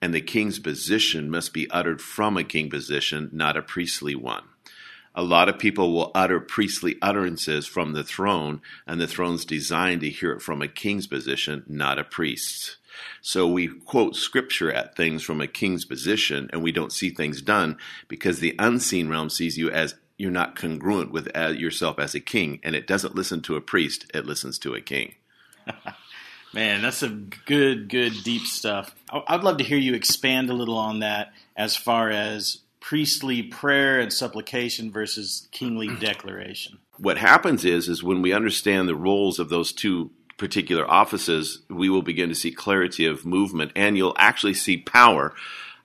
And 0.00 0.14
the 0.14 0.20
king's 0.20 0.58
position 0.58 1.30
must 1.30 1.52
be 1.52 1.70
uttered 1.70 2.00
from 2.00 2.36
a 2.36 2.44
king 2.44 2.70
position, 2.70 3.30
not 3.32 3.56
a 3.56 3.62
priestly 3.62 4.14
one. 4.14 4.44
A 5.14 5.22
lot 5.22 5.48
of 5.48 5.58
people 5.58 5.92
will 5.92 6.12
utter 6.14 6.38
priestly 6.38 6.96
utterances 7.02 7.66
from 7.66 7.92
the 7.92 8.04
throne, 8.04 8.60
and 8.86 9.00
the 9.00 9.08
throne's 9.08 9.44
designed 9.44 10.02
to 10.02 10.10
hear 10.10 10.30
it 10.32 10.42
from 10.42 10.62
a 10.62 10.68
king's 10.68 11.08
position, 11.08 11.64
not 11.66 11.98
a 11.98 12.04
priest's. 12.04 12.76
So 13.20 13.46
we 13.46 13.68
quote 13.68 14.14
scripture 14.14 14.72
at 14.72 14.96
things 14.96 15.22
from 15.22 15.40
a 15.40 15.48
king's 15.48 15.84
position, 15.84 16.48
and 16.52 16.62
we 16.62 16.70
don't 16.70 16.92
see 16.92 17.10
things 17.10 17.42
done 17.42 17.78
because 18.06 18.38
the 18.38 18.54
unseen 18.58 19.08
realm 19.08 19.30
sees 19.30 19.58
you 19.58 19.70
as 19.70 19.96
you're 20.16 20.30
not 20.30 20.56
congruent 20.56 21.10
with 21.10 21.28
uh, 21.36 21.48
yourself 21.48 21.98
as 21.98 22.14
a 22.14 22.20
king, 22.20 22.60
and 22.62 22.76
it 22.76 22.86
doesn't 22.86 23.14
listen 23.14 23.40
to 23.42 23.56
a 23.56 23.60
priest; 23.60 24.10
it 24.14 24.26
listens 24.26 24.58
to 24.60 24.74
a 24.74 24.80
king. 24.80 25.14
Man, 26.58 26.82
that's 26.82 26.96
some 26.96 27.30
good, 27.46 27.88
good, 27.88 28.12
deep 28.24 28.42
stuff. 28.42 28.92
I'd 29.28 29.44
love 29.44 29.58
to 29.58 29.64
hear 29.64 29.78
you 29.78 29.94
expand 29.94 30.50
a 30.50 30.54
little 30.54 30.76
on 30.76 30.98
that 30.98 31.32
as 31.56 31.76
far 31.76 32.10
as 32.10 32.62
priestly 32.80 33.44
prayer 33.44 34.00
and 34.00 34.12
supplication 34.12 34.90
versus 34.90 35.46
kingly 35.52 35.86
declaration. 36.00 36.78
What 36.96 37.16
happens 37.16 37.64
is, 37.64 37.88
is 37.88 38.02
when 38.02 38.22
we 38.22 38.32
understand 38.32 38.88
the 38.88 38.96
roles 38.96 39.38
of 39.38 39.50
those 39.50 39.70
two 39.70 40.10
particular 40.36 40.84
offices, 40.90 41.62
we 41.70 41.88
will 41.88 42.02
begin 42.02 42.28
to 42.28 42.34
see 42.34 42.50
clarity 42.50 43.06
of 43.06 43.24
movement, 43.24 43.70
and 43.76 43.96
you'll 43.96 44.16
actually 44.18 44.54
see 44.54 44.78
power 44.78 45.34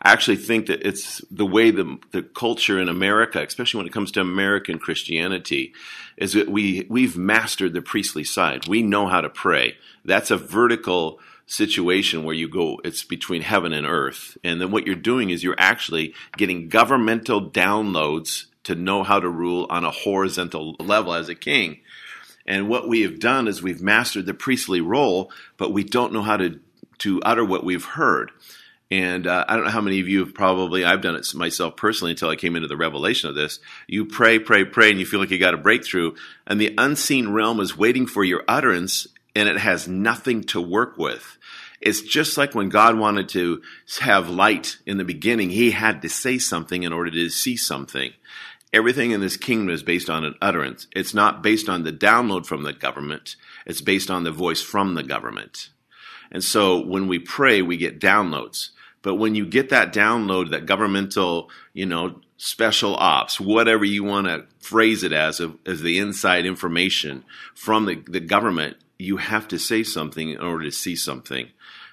I 0.04 0.12
actually 0.12 0.38
think 0.38 0.66
that 0.68 0.86
it's 0.86 1.24
the 1.32 1.46
way 1.46 1.72
the, 1.72 1.98
the 2.12 2.24
culture 2.24 2.78
in 2.78 2.90
America, 2.90 3.42
especially 3.42 3.78
when 3.78 3.88
it 3.88 3.94
comes 3.94 4.12
to 4.12 4.22
American 4.22 4.78
Christianity, 4.78 5.74
is 6.18 6.34
that 6.34 6.50
we, 6.50 6.86
we've 6.90 7.18
mastered 7.18 7.74
the 7.74 7.82
priestly 7.82 8.26
side. 8.26 8.68
We 8.68 8.84
know 8.84 9.08
how 9.08 9.22
to 9.22 9.30
pray. 9.30 9.78
That's 10.04 10.30
a 10.30 10.38
vertical 10.38 11.20
situation 11.46 12.24
where 12.24 12.36
you 12.36 12.50
go, 12.50 12.82
it's 12.84 13.04
between 13.04 13.44
heaven 13.44 13.72
and 13.72 13.86
earth. 13.86 14.38
And 14.44 14.60
then 14.60 14.72
what 14.72 14.86
you're 14.86 14.96
doing 14.96 15.30
is 15.30 15.44
you're 15.44 15.56
actually 15.58 16.14
getting 16.38 16.70
governmental 16.70 17.50
downloads 17.50 18.46
to 18.64 18.76
know 18.76 19.04
how 19.04 19.20
to 19.20 19.30
rule 19.30 19.68
on 19.70 19.86
a 19.86 19.92
horizontal 19.92 20.76
level 20.80 21.14
as 21.14 21.30
a 21.30 21.36
king. 21.36 21.80
And 22.46 22.68
what 22.68 22.90
we 22.90 23.02
have 23.02 23.20
done 23.20 23.48
is 23.48 23.62
we've 23.62 23.82
mastered 23.82 24.26
the 24.26 24.34
priestly 24.34 24.82
role, 24.82 25.32
but 25.58 25.72
we 25.72 25.84
don't 25.84 26.14
know 26.14 26.24
how 26.24 26.38
to, 26.38 26.60
to 27.00 27.22
utter 27.24 27.46
what 27.46 27.64
we've 27.64 27.86
heard. 27.86 28.32
And 28.92 29.26
uh, 29.26 29.46
I 29.48 29.56
don't 29.56 29.66
know 29.66 29.72
how 29.72 29.82
many 29.82 30.00
of 30.02 30.08
you 30.08 30.20
have 30.20 30.36
probably, 30.36 30.86
I've 30.86 31.02
done 31.02 31.16
it 31.16 31.28
myself 31.34 31.76
personally 31.76 32.12
until 32.12 32.30
I 32.30 32.36
came 32.36 32.56
into 32.56 32.68
the 32.68 32.78
revelation 32.78 33.30
of 33.30 33.36
this. 33.36 33.60
You 33.88 34.06
pray, 34.06 34.38
pray, 34.38 34.66
pray, 34.66 34.92
and 34.92 35.00
you 35.00 35.06
feel 35.06 35.20
like 35.20 35.32
you 35.32 35.40
got 35.40 35.56
a 35.56 35.58
breakthrough. 35.58 36.14
And 36.46 36.62
the 36.62 36.76
unseen 36.78 37.30
realm 37.30 37.60
is 37.60 37.78
waiting 37.78 38.06
for 38.06 38.24
your 38.24 38.44
utterance, 38.48 39.08
and 39.36 39.50
it 39.50 39.58
has 39.58 39.88
nothing 39.88 40.44
to 40.46 40.62
work 40.62 40.98
with. 40.98 41.38
It's 41.82 42.02
just 42.02 42.38
like 42.38 42.56
when 42.56 42.70
God 42.70 42.98
wanted 42.98 43.30
to 43.30 43.62
have 44.00 44.30
light 44.30 44.78
in 44.86 44.98
the 44.98 45.04
beginning, 45.04 45.50
He 45.50 45.72
had 45.72 46.02
to 46.04 46.10
say 46.10 46.38
something 46.38 46.84
in 46.84 46.94
order 46.94 47.12
to 47.12 47.30
see 47.30 47.58
something. 47.58 48.14
Everything 48.72 49.12
in 49.12 49.22
this 49.22 49.38
kingdom 49.38 49.70
is 49.70 49.84
based 49.84 50.10
on 50.10 50.24
an 50.24 50.36
utterance. 50.42 50.88
It's 50.96 51.14
not 51.14 51.44
based 51.44 51.68
on 51.68 51.84
the 51.84 51.92
download 51.92 52.46
from 52.46 52.64
the 52.64 52.74
government, 52.74 53.36
it's 53.66 53.82
based 53.82 54.10
on 54.10 54.24
the 54.24 54.32
voice 54.32 54.62
from 54.62 54.96
the 54.96 55.04
government. 55.04 55.70
And 56.32 56.44
so 56.44 56.80
when 56.80 57.08
we 57.08 57.20
pray, 57.20 57.62
we 57.62 57.78
get 57.78 58.00
downloads. 58.00 58.70
But 59.02 59.16
when 59.16 59.36
you 59.36 59.46
get 59.46 59.70
that 59.70 59.94
download, 59.94 60.52
that 60.52 60.66
governmental, 60.66 61.50
you 61.74 61.86
know, 61.86 62.22
special 62.38 62.96
ops, 62.96 63.40
whatever 63.40 63.86
you 63.86 64.04
want 64.04 64.28
to 64.28 64.46
phrase 64.60 65.04
it 65.04 65.12
as, 65.12 65.42
as 65.66 65.82
the 65.82 66.00
inside 66.00 66.46
information 66.46 67.24
from 67.54 67.86
the, 67.86 67.96
the 68.08 68.20
government, 68.20 68.78
you 68.98 69.18
have 69.18 69.48
to 69.50 69.60
say 69.60 69.84
something 69.84 70.30
in 70.30 70.40
order 70.40 70.64
to 70.64 70.72
see 70.72 70.96
something. 70.96 71.50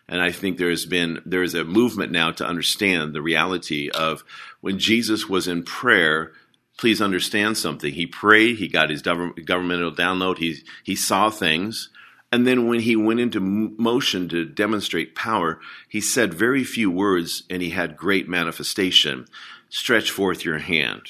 And 0.08 0.20
I 0.20 0.32
think 0.32 0.58
there 0.58 0.70
has 0.70 0.86
been 0.86 1.22
there 1.24 1.44
is 1.44 1.54
a 1.54 1.64
movement 1.64 2.10
now 2.10 2.32
to 2.32 2.46
understand 2.46 3.14
the 3.14 3.22
reality 3.22 3.90
of 3.90 4.24
when 4.60 4.78
Jesus 4.78 5.28
was 5.28 5.46
in 5.46 5.62
prayer. 5.62 6.32
Please 6.78 7.00
understand 7.00 7.56
something. 7.56 7.92
He 7.92 8.06
prayed. 8.06 8.56
He 8.56 8.66
got 8.66 8.90
his 8.90 9.02
governmental 9.02 9.92
download. 9.92 10.38
He 10.38 10.58
he 10.82 10.96
saw 10.96 11.30
things, 11.30 11.89
and 12.32 12.46
then 12.46 12.68
when 12.68 12.80
he 12.80 12.94
went 12.94 13.20
into 13.20 13.40
motion 13.40 14.28
to 14.28 14.44
demonstrate 14.44 15.16
power, 15.16 15.60
he 15.88 16.00
said 16.00 16.32
very 16.32 16.62
few 16.62 16.90
words, 16.90 17.42
and 17.50 17.60
he 17.60 17.70
had 17.70 17.96
great 17.96 18.28
manifestation. 18.28 19.26
Stretch 19.68 20.10
forth 20.10 20.44
your 20.44 20.58
hand. 20.58 21.02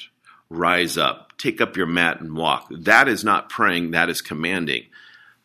Rise 0.49 0.97
up. 0.97 1.37
Take 1.37 1.61
up 1.61 1.77
your 1.77 1.85
mat 1.85 2.21
and 2.21 2.35
walk. 2.35 2.67
That 2.71 3.07
is 3.07 3.23
not 3.23 3.49
praying. 3.49 3.91
That 3.91 4.09
is 4.09 4.21
commanding. 4.21 4.85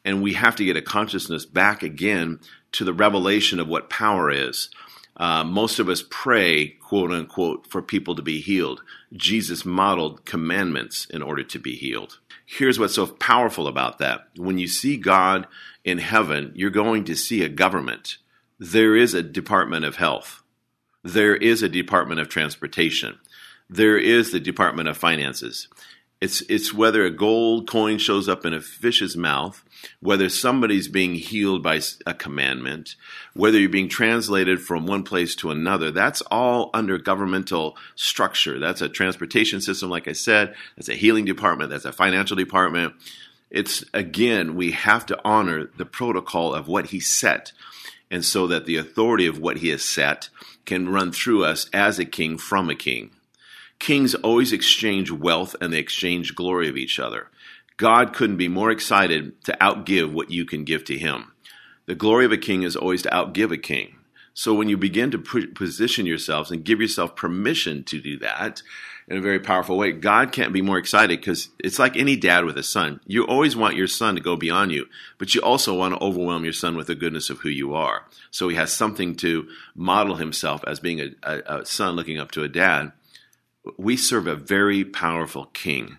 And 0.04 0.22
we 0.22 0.32
have 0.34 0.56
to 0.56 0.64
get 0.64 0.76
a 0.76 0.82
consciousness 0.82 1.44
back 1.44 1.82
again 1.82 2.40
to 2.72 2.84
the 2.84 2.94
revelation 2.94 3.60
of 3.60 3.68
what 3.68 3.90
power 3.90 4.30
is. 4.30 4.70
Uh, 5.16 5.44
most 5.44 5.78
of 5.78 5.88
us 5.88 6.04
pray, 6.10 6.68
quote 6.68 7.10
unquote, 7.10 7.66
for 7.66 7.82
people 7.82 8.14
to 8.14 8.22
be 8.22 8.40
healed. 8.40 8.82
Jesus 9.12 9.64
modeled 9.64 10.24
commandments 10.24 11.06
in 11.06 11.22
order 11.22 11.42
to 11.44 11.58
be 11.58 11.74
healed. 11.74 12.18
Here's 12.46 12.78
what's 12.78 12.94
so 12.94 13.06
powerful 13.06 13.66
about 13.66 13.98
that. 13.98 14.28
When 14.36 14.56
you 14.56 14.68
see 14.68 14.96
God 14.96 15.48
in 15.84 15.98
heaven, 15.98 16.52
you're 16.54 16.70
going 16.70 17.04
to 17.04 17.16
see 17.16 17.42
a 17.42 17.48
government. 17.48 18.18
There 18.58 18.96
is 18.96 19.14
a 19.14 19.22
Department 19.22 19.84
of 19.84 19.96
Health. 19.96 20.42
There 21.02 21.34
is 21.36 21.62
a 21.62 21.68
Department 21.68 22.20
of 22.20 22.28
Transportation. 22.28 23.18
There 23.68 23.98
is 23.98 24.30
the 24.30 24.40
Department 24.40 24.88
of 24.88 24.96
Finances. 24.96 25.68
It's 26.18 26.40
it's 26.48 26.72
whether 26.72 27.04
a 27.04 27.10
gold 27.10 27.68
coin 27.68 27.98
shows 27.98 28.26
up 28.26 28.46
in 28.46 28.54
a 28.54 28.60
fish's 28.60 29.18
mouth, 29.18 29.62
whether 30.00 30.30
somebody's 30.30 30.88
being 30.88 31.14
healed 31.14 31.62
by 31.62 31.82
a 32.06 32.14
commandment, 32.14 32.96
whether 33.34 33.58
you're 33.58 33.68
being 33.68 33.90
translated 33.90 34.60
from 34.60 34.86
one 34.86 35.02
place 35.02 35.34
to 35.36 35.50
another. 35.50 35.90
That's 35.90 36.22
all 36.30 36.70
under 36.72 36.96
governmental 36.96 37.76
structure. 37.96 38.58
That's 38.58 38.80
a 38.80 38.88
transportation 38.88 39.60
system, 39.60 39.90
like 39.90 40.08
I 40.08 40.12
said. 40.12 40.54
That's 40.76 40.88
a 40.88 40.94
healing 40.94 41.26
department. 41.26 41.68
That's 41.68 41.84
a 41.84 41.92
financial 41.92 42.36
department. 42.36 42.94
It's 43.50 43.84
again, 43.92 44.56
we 44.56 44.70
have 44.70 45.04
to 45.06 45.20
honor 45.22 45.70
the 45.76 45.86
protocol 45.86 46.54
of 46.54 46.66
what 46.66 46.86
he 46.86 47.00
set, 47.00 47.52
and 48.10 48.24
so 48.24 48.46
that 48.46 48.64
the 48.64 48.76
authority 48.76 49.26
of 49.26 49.38
what 49.38 49.58
he 49.58 49.68
has 49.68 49.84
set 49.84 50.30
can 50.64 50.88
run 50.88 51.12
through 51.12 51.44
us 51.44 51.68
as 51.74 51.98
a 51.98 52.06
king 52.06 52.38
from 52.38 52.70
a 52.70 52.74
king. 52.74 53.10
Kings 53.78 54.14
always 54.16 54.52
exchange 54.52 55.10
wealth 55.10 55.54
and 55.60 55.72
they 55.72 55.78
exchange 55.78 56.34
glory 56.34 56.68
of 56.68 56.76
each 56.76 56.98
other. 56.98 57.28
God 57.76 58.14
couldn't 58.14 58.38
be 58.38 58.48
more 58.48 58.70
excited 58.70 59.42
to 59.44 59.56
outgive 59.60 60.12
what 60.12 60.30
you 60.30 60.44
can 60.44 60.64
give 60.64 60.84
to 60.84 60.98
him. 60.98 61.32
The 61.86 61.94
glory 61.94 62.24
of 62.24 62.32
a 62.32 62.38
king 62.38 62.62
is 62.62 62.74
always 62.74 63.02
to 63.02 63.10
outgive 63.10 63.52
a 63.52 63.58
king. 63.58 63.96
So 64.32 64.52
when 64.52 64.68
you 64.68 64.76
begin 64.76 65.10
to 65.12 65.18
position 65.18 66.04
yourselves 66.04 66.50
and 66.50 66.64
give 66.64 66.80
yourself 66.80 67.16
permission 67.16 67.84
to 67.84 68.00
do 68.00 68.18
that 68.18 68.62
in 69.08 69.16
a 69.16 69.22
very 69.22 69.38
powerful 69.38 69.78
way, 69.78 69.92
God 69.92 70.30
can't 70.30 70.52
be 70.52 70.60
more 70.60 70.76
excited 70.76 71.20
because 71.20 71.48
it's 71.58 71.78
like 71.78 71.96
any 71.96 72.16
dad 72.16 72.44
with 72.44 72.58
a 72.58 72.62
son. 72.62 73.00
You 73.06 73.24
always 73.24 73.56
want 73.56 73.76
your 73.76 73.86
son 73.86 74.14
to 74.14 74.20
go 74.20 74.36
beyond 74.36 74.72
you, 74.72 74.88
but 75.16 75.34
you 75.34 75.40
also 75.40 75.74
want 75.74 75.94
to 75.94 76.04
overwhelm 76.04 76.44
your 76.44 76.52
son 76.52 76.76
with 76.76 76.88
the 76.88 76.94
goodness 76.94 77.30
of 77.30 77.38
who 77.40 77.48
you 77.48 77.74
are. 77.74 78.04
So 78.30 78.48
he 78.48 78.56
has 78.56 78.72
something 78.72 79.14
to 79.16 79.48
model 79.74 80.16
himself 80.16 80.62
as 80.66 80.80
being 80.80 81.00
a, 81.00 81.10
a, 81.22 81.60
a 81.60 81.64
son 81.64 81.94
looking 81.94 82.18
up 82.18 82.30
to 82.32 82.42
a 82.42 82.48
dad 82.48 82.92
we 83.76 83.96
serve 83.96 84.26
a 84.26 84.36
very 84.36 84.84
powerful 84.84 85.46
king, 85.46 85.98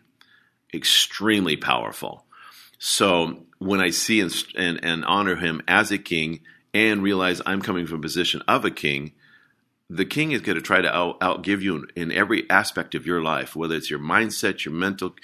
extremely 0.73 1.57
powerful. 1.57 2.25
So 2.79 3.45
when 3.59 3.79
I 3.79 3.89
see 3.89 4.21
and, 4.21 4.33
and, 4.55 4.79
and, 4.83 5.05
honor 5.05 5.35
him 5.35 5.61
as 5.67 5.91
a 5.91 5.97
king 5.97 6.41
and 6.73 7.01
realize 7.01 7.41
I'm 7.45 7.61
coming 7.61 7.87
from 7.87 7.99
a 7.99 8.01
position 8.01 8.43
of 8.47 8.65
a 8.65 8.71
king, 8.71 9.13
the 9.89 10.05
king 10.05 10.31
is 10.31 10.41
going 10.41 10.57
to 10.57 10.61
try 10.61 10.81
to 10.81 10.95
out, 10.95 11.19
outgive 11.21 11.61
you 11.61 11.75
in, 11.77 11.85
in, 11.95 12.11
every 12.11 12.47
aspect 12.49 12.93
of 12.93 13.05
your 13.05 13.21
life, 13.21 13.55
whether 13.55 13.75
it's 13.75 13.89
your 13.89 13.99
mindset, 13.99 14.65
your 14.65 14.73
mental 14.73 15.15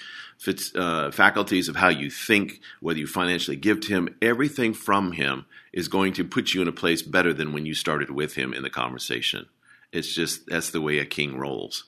uh, 0.74 1.10
faculties 1.10 1.68
of 1.68 1.76
how 1.76 1.88
you 1.88 2.10
think, 2.10 2.60
whether 2.80 2.98
you 2.98 3.06
financially 3.06 3.56
give 3.56 3.80
to 3.80 3.88
him, 3.88 4.16
everything 4.22 4.72
from 4.72 5.12
him 5.12 5.44
is 5.72 5.88
going 5.88 6.14
to 6.14 6.24
put 6.24 6.54
you 6.54 6.62
in 6.62 6.68
a 6.68 6.72
place 6.72 7.02
better 7.02 7.32
than 7.32 7.52
when 7.52 7.66
you 7.66 7.74
started 7.74 8.10
with 8.10 8.34
him 8.34 8.54
in 8.54 8.62
the 8.62 8.70
conversation. 8.70 9.46
It's 9.92 10.12
just 10.12 10.46
that's 10.46 10.70
the 10.70 10.80
way 10.80 10.98
a 10.98 11.04
king 11.04 11.38
rolls. 11.38 11.84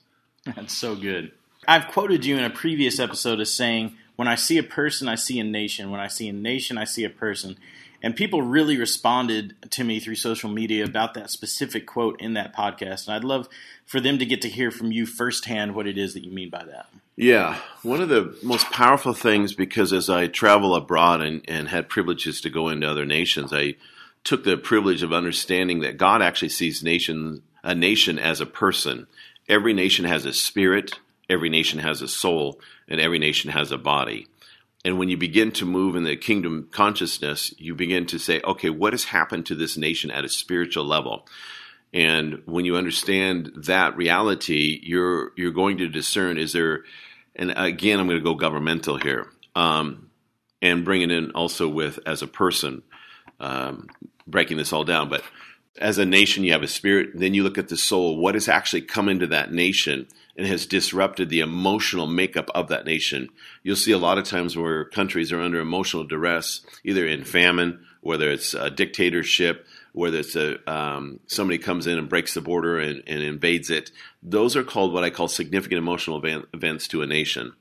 That's 0.55 0.73
so 0.73 0.95
good. 0.95 1.31
I've 1.67 1.87
quoted 1.87 2.25
you 2.25 2.37
in 2.37 2.43
a 2.43 2.49
previous 2.49 2.99
episode 2.99 3.39
as 3.39 3.51
saying, 3.51 3.95
when 4.15 4.27
I 4.27 4.35
see 4.35 4.57
a 4.57 4.63
person, 4.63 5.07
I 5.07 5.15
see 5.15 5.39
a 5.39 5.43
nation. 5.43 5.91
When 5.91 5.99
I 5.99 6.07
see 6.07 6.27
a 6.27 6.33
nation, 6.33 6.77
I 6.77 6.85
see 6.85 7.03
a 7.03 7.09
person. 7.09 7.57
And 8.01 8.15
people 8.15 8.41
really 8.41 8.77
responded 8.77 9.55
to 9.71 9.83
me 9.83 9.99
through 9.99 10.15
social 10.15 10.49
media 10.49 10.85
about 10.85 11.13
that 11.15 11.29
specific 11.29 11.85
quote 11.85 12.19
in 12.21 12.33
that 12.33 12.55
podcast. 12.55 13.07
And 13.07 13.15
I'd 13.15 13.23
love 13.23 13.47
for 13.85 13.99
them 13.99 14.17
to 14.19 14.25
get 14.25 14.41
to 14.43 14.49
hear 14.49 14.71
from 14.71 14.91
you 14.91 15.05
firsthand 15.05 15.75
what 15.75 15.87
it 15.87 15.97
is 15.97 16.13
that 16.13 16.23
you 16.23 16.31
mean 16.31 16.49
by 16.49 16.63
that. 16.65 16.87
Yeah. 17.15 17.57
One 17.81 18.01
of 18.01 18.09
the 18.09 18.37
most 18.43 18.69
powerful 18.69 19.13
things, 19.13 19.53
because 19.53 19.91
as 19.93 20.09
I 20.09 20.27
travel 20.27 20.75
abroad 20.75 21.21
and, 21.21 21.41
and 21.47 21.67
had 21.67 21.89
privileges 21.89 22.41
to 22.41 22.49
go 22.49 22.69
into 22.69 22.89
other 22.89 23.05
nations, 23.05 23.51
I 23.51 23.75
took 24.23 24.43
the 24.43 24.57
privilege 24.57 25.03
of 25.03 25.13
understanding 25.13 25.79
that 25.81 25.97
God 25.97 26.21
actually 26.21 26.49
sees 26.49 26.83
nation, 26.83 27.41
a 27.63 27.73
nation 27.73 28.19
as 28.19 28.41
a 28.41 28.45
person 28.45 29.07
Every 29.47 29.73
nation 29.73 30.05
has 30.05 30.25
a 30.25 30.33
spirit, 30.33 30.99
every 31.29 31.49
nation 31.49 31.79
has 31.79 32.01
a 32.01 32.07
soul, 32.07 32.59
and 32.87 32.99
every 32.99 33.19
nation 33.19 33.51
has 33.51 33.71
a 33.71 33.77
body. 33.77 34.27
And 34.83 34.97
when 34.97 35.09
you 35.09 35.17
begin 35.17 35.51
to 35.53 35.65
move 35.65 35.95
in 35.95 36.03
the 36.03 36.15
kingdom 36.15 36.69
consciousness, 36.71 37.53
you 37.57 37.75
begin 37.75 38.05
to 38.07 38.19
say, 38.19 38.41
okay, 38.41 38.69
what 38.69 38.93
has 38.93 39.05
happened 39.05 39.45
to 39.47 39.55
this 39.55 39.77
nation 39.77 40.11
at 40.11 40.25
a 40.25 40.29
spiritual 40.29 40.85
level? 40.85 41.27
And 41.93 42.41
when 42.45 42.65
you 42.65 42.75
understand 42.75 43.51
that 43.55 43.97
reality, 43.97 44.79
you're 44.83 45.31
you're 45.35 45.51
going 45.51 45.77
to 45.77 45.87
discern 45.87 46.37
is 46.37 46.53
there, 46.53 46.83
and 47.35 47.53
again, 47.55 47.99
I'm 47.99 48.07
going 48.07 48.19
to 48.19 48.23
go 48.23 48.35
governmental 48.35 48.97
here, 48.97 49.27
um, 49.55 50.09
and 50.61 50.85
bring 50.85 51.01
it 51.01 51.11
in 51.11 51.31
also 51.31 51.67
with 51.67 51.99
as 52.05 52.21
a 52.21 52.27
person, 52.27 52.83
um, 53.39 53.87
breaking 54.27 54.57
this 54.57 54.73
all 54.73 54.83
down. 54.83 55.09
But 55.09 55.23
as 55.79 55.97
a 55.97 56.05
nation, 56.05 56.43
you 56.43 56.51
have 56.51 56.63
a 56.63 56.67
spirit. 56.67 57.11
Then 57.13 57.33
you 57.33 57.43
look 57.43 57.57
at 57.57 57.69
the 57.69 57.77
soul. 57.77 58.17
What 58.17 58.35
has 58.35 58.47
actually 58.47 58.81
come 58.81 59.09
into 59.09 59.27
that 59.27 59.51
nation 59.51 60.07
and 60.35 60.47
has 60.47 60.65
disrupted 60.65 61.29
the 61.29 61.39
emotional 61.39 62.07
makeup 62.07 62.49
of 62.53 62.67
that 62.69 62.85
nation? 62.85 63.29
You'll 63.63 63.75
see 63.75 63.91
a 63.91 63.97
lot 63.97 64.17
of 64.17 64.25
times 64.25 64.57
where 64.57 64.85
countries 64.85 65.31
are 65.31 65.41
under 65.41 65.59
emotional 65.59 66.03
duress, 66.03 66.61
either 66.83 67.05
in 67.05 67.23
famine, 67.23 67.85
whether 68.01 68.29
it's 68.29 68.53
a 68.53 68.69
dictatorship, 68.69 69.65
whether 69.91 70.19
it's 70.19 70.35
a 70.35 70.71
um, 70.71 71.19
somebody 71.27 71.57
comes 71.57 71.87
in 71.87 71.97
and 71.97 72.07
breaks 72.07 72.33
the 72.33 72.41
border 72.41 72.79
and, 72.79 73.03
and, 73.07 73.23
invades 73.23 73.69
it. 73.69 73.91
Those 74.21 74.55
are 74.55 74.63
called 74.63 74.93
what 74.93 75.03
I 75.03 75.09
call 75.09 75.27
significant 75.27 75.79
emotional 75.79 76.17
event, 76.17 76.45
events 76.53 76.87
to 76.89 77.01
a 77.01 77.07
nation. 77.07 77.53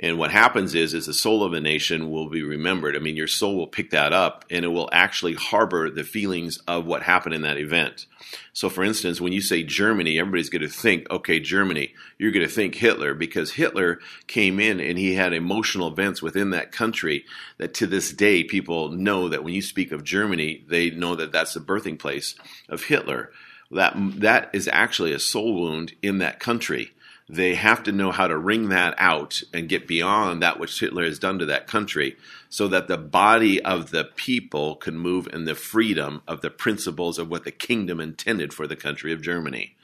And 0.00 0.18
what 0.18 0.30
happens 0.30 0.74
is, 0.74 0.94
is 0.94 1.06
the 1.06 1.14
soul 1.14 1.44
of 1.44 1.52
a 1.52 1.60
nation 1.60 2.10
will 2.10 2.28
be 2.28 2.42
remembered. 2.42 2.96
I 2.96 2.98
mean, 2.98 3.16
your 3.16 3.28
soul 3.28 3.56
will 3.56 3.66
pick 3.66 3.90
that 3.90 4.12
up, 4.12 4.44
and 4.50 4.64
it 4.64 4.68
will 4.68 4.88
actually 4.92 5.34
harbor 5.34 5.90
the 5.90 6.02
feelings 6.02 6.58
of 6.66 6.86
what 6.86 7.02
happened 7.02 7.34
in 7.34 7.42
that 7.42 7.58
event. 7.58 8.06
So, 8.52 8.68
for 8.68 8.82
instance, 8.82 9.20
when 9.20 9.32
you 9.32 9.40
say 9.40 9.62
Germany, 9.62 10.18
everybody's 10.18 10.48
going 10.48 10.62
to 10.62 10.68
think, 10.68 11.10
okay, 11.10 11.40
Germany. 11.40 11.94
You're 12.18 12.32
going 12.32 12.46
to 12.46 12.52
think 12.52 12.74
Hitler 12.74 13.14
because 13.14 13.52
Hitler 13.52 14.00
came 14.26 14.58
in 14.58 14.80
and 14.80 14.98
he 14.98 15.14
had 15.14 15.32
emotional 15.32 15.88
events 15.88 16.22
within 16.22 16.50
that 16.50 16.72
country 16.72 17.24
that 17.58 17.74
to 17.74 17.86
this 17.86 18.12
day 18.12 18.44
people 18.44 18.90
know 18.90 19.28
that 19.28 19.44
when 19.44 19.54
you 19.54 19.62
speak 19.62 19.92
of 19.92 20.04
Germany, 20.04 20.64
they 20.68 20.90
know 20.90 21.14
that 21.16 21.32
that's 21.32 21.54
the 21.54 21.60
birthing 21.60 21.98
place 21.98 22.34
of 22.68 22.84
Hitler. 22.84 23.30
That 23.70 23.94
that 24.20 24.50
is 24.52 24.68
actually 24.68 25.12
a 25.12 25.18
soul 25.18 25.60
wound 25.62 25.94
in 26.02 26.18
that 26.18 26.40
country 26.40 26.92
they 27.28 27.54
have 27.54 27.82
to 27.84 27.92
know 27.92 28.10
how 28.10 28.26
to 28.26 28.36
wring 28.36 28.68
that 28.68 28.94
out 28.98 29.42
and 29.52 29.68
get 29.68 29.86
beyond 29.86 30.42
that 30.42 30.58
which 30.58 30.78
Hitler 30.80 31.04
has 31.04 31.18
done 31.18 31.38
to 31.38 31.46
that 31.46 31.66
country 31.66 32.16
so 32.48 32.68
that 32.68 32.88
the 32.88 32.98
body 32.98 33.62
of 33.62 33.90
the 33.90 34.04
people 34.04 34.76
can 34.76 34.98
move 34.98 35.28
in 35.32 35.44
the 35.44 35.54
freedom 35.54 36.22
of 36.28 36.40
the 36.40 36.50
principles 36.50 37.18
of 37.18 37.30
what 37.30 37.44
the 37.44 37.50
kingdom 37.50 38.00
intended 38.00 38.52
for 38.52 38.66
the 38.66 38.76
country 38.76 39.12
of 39.12 39.22
Germany. 39.22 39.74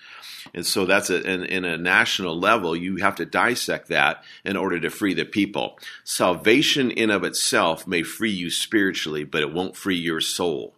And 0.55 0.65
so 0.65 0.87
that's 0.87 1.11
a, 1.11 1.23
in, 1.29 1.45
in, 1.45 1.65
a 1.65 1.77
national 1.77 2.39
level, 2.39 2.75
you 2.75 2.97
have 2.97 3.17
to 3.17 3.27
dissect 3.27 3.89
that 3.89 4.23
in 4.45 4.57
order 4.57 4.81
to 4.81 4.91
free 4.91 5.15
the 5.15 5.25
people. 5.25 5.79
Salvation 6.05 6.91
in 6.91 7.11
of 7.11 7.25
itself 7.25 7.87
may 7.87 8.03
free 8.03 8.31
you 8.31 8.51
spiritually, 8.51 9.25
but 9.25 9.43
it 9.43 9.53
won't 9.53 9.77
free 9.77 9.97
your 9.97 10.21
soul 10.21 10.75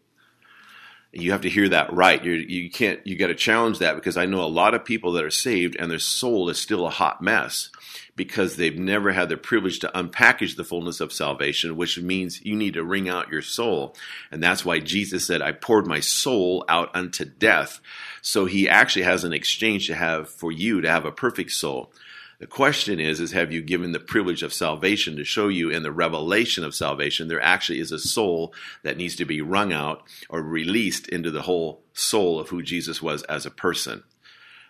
you 1.12 1.33
have 1.33 1.40
to 1.43 1.50
hear 1.50 1.69
that 1.69 1.93
right. 1.93 2.25
You're, 2.25 2.37
you 2.37 2.71
can't. 2.71 3.05
You 3.07 3.17
got 3.17 3.29
to 3.29 3.35
challenge 3.35 3.79
that 3.79 3.97
because 3.97 4.17
I 4.17 4.26
know 4.26 4.45
a 4.45 4.47
lot 4.47 4.75
of 4.75 4.85
people 4.85 5.12
that 5.12 5.25
are 5.25 5.31
saved 5.31 5.76
and 5.76 5.90
their 5.90 5.99
soul 5.99 6.49
is 6.49 6.59
still 6.59 6.87
a 6.87 6.90
hot 6.90 7.21
mess 7.21 7.71
because 8.14 8.57
they've 8.57 8.79
never 8.79 9.12
had 9.12 9.29
the 9.29 9.37
privilege 9.37 9.79
to 9.81 9.90
unpackage 9.95 10.57
the 10.57 10.64
fullness 10.64 11.00
of 11.00 11.12
salvation, 11.12 11.76
which 11.76 11.99
means 11.99 12.45
you 12.45 12.55
need 12.55 12.75
to 12.75 12.85
wring 12.85 13.09
out 13.09 13.31
your 13.31 13.43
soul. 13.43 13.97
And 14.31 14.43
that's 14.43 14.64
why 14.64 14.79
Jesus 14.79 15.26
said, 15.26 15.43
I 15.43 15.52
poured 15.52 15.87
my 15.87 16.00
soul 16.00 16.64
out 16.69 16.95
unto 16.95 17.25
death. 17.25 17.81
So 18.23 18.45
he 18.45 18.69
actually 18.69 19.05
has 19.05 19.25
an 19.25 19.33
exchange 19.33 19.87
to 19.87 19.95
have 19.95 20.29
for 20.29 20.52
you 20.52 20.81
to 20.81 20.90
have 20.90 21.07
a 21.07 21.12
perfect 21.12 21.52
soul. 21.52 21.93
The 22.40 22.47
question 22.47 22.99
is, 23.00 23.20
is 23.20 23.32
have 23.32 23.52
you 23.52 23.61
given 23.61 23.92
the 23.92 24.00
privilege 24.00 24.42
of 24.42 24.54
salvation 24.54 25.14
to 25.16 25.25
show 25.25 25.49
you 25.49 25.68
in 25.68 25.82
the 25.82 25.92
revelation 25.92 26.64
of 26.64 26.75
salvation 26.75 27.28
there 27.28 27.40
actually 27.40 27.80
is 27.80 27.92
a 27.92 27.99
soul 27.99 28.54
that 28.82 28.97
needs 28.97 29.14
to 29.16 29.26
be 29.26 29.42
wrung 29.42 29.75
out 29.75 30.04
or 30.30 30.40
released 30.40 31.06
into 31.09 31.30
the 31.30 31.42
whole 31.42 31.82
soul 31.92 32.40
of 32.40 32.49
who 32.49 32.62
Jesus 32.62 33.02
was 33.02 33.23
as 33.25 33.44
a 33.44 33.50
person. 33.50 34.04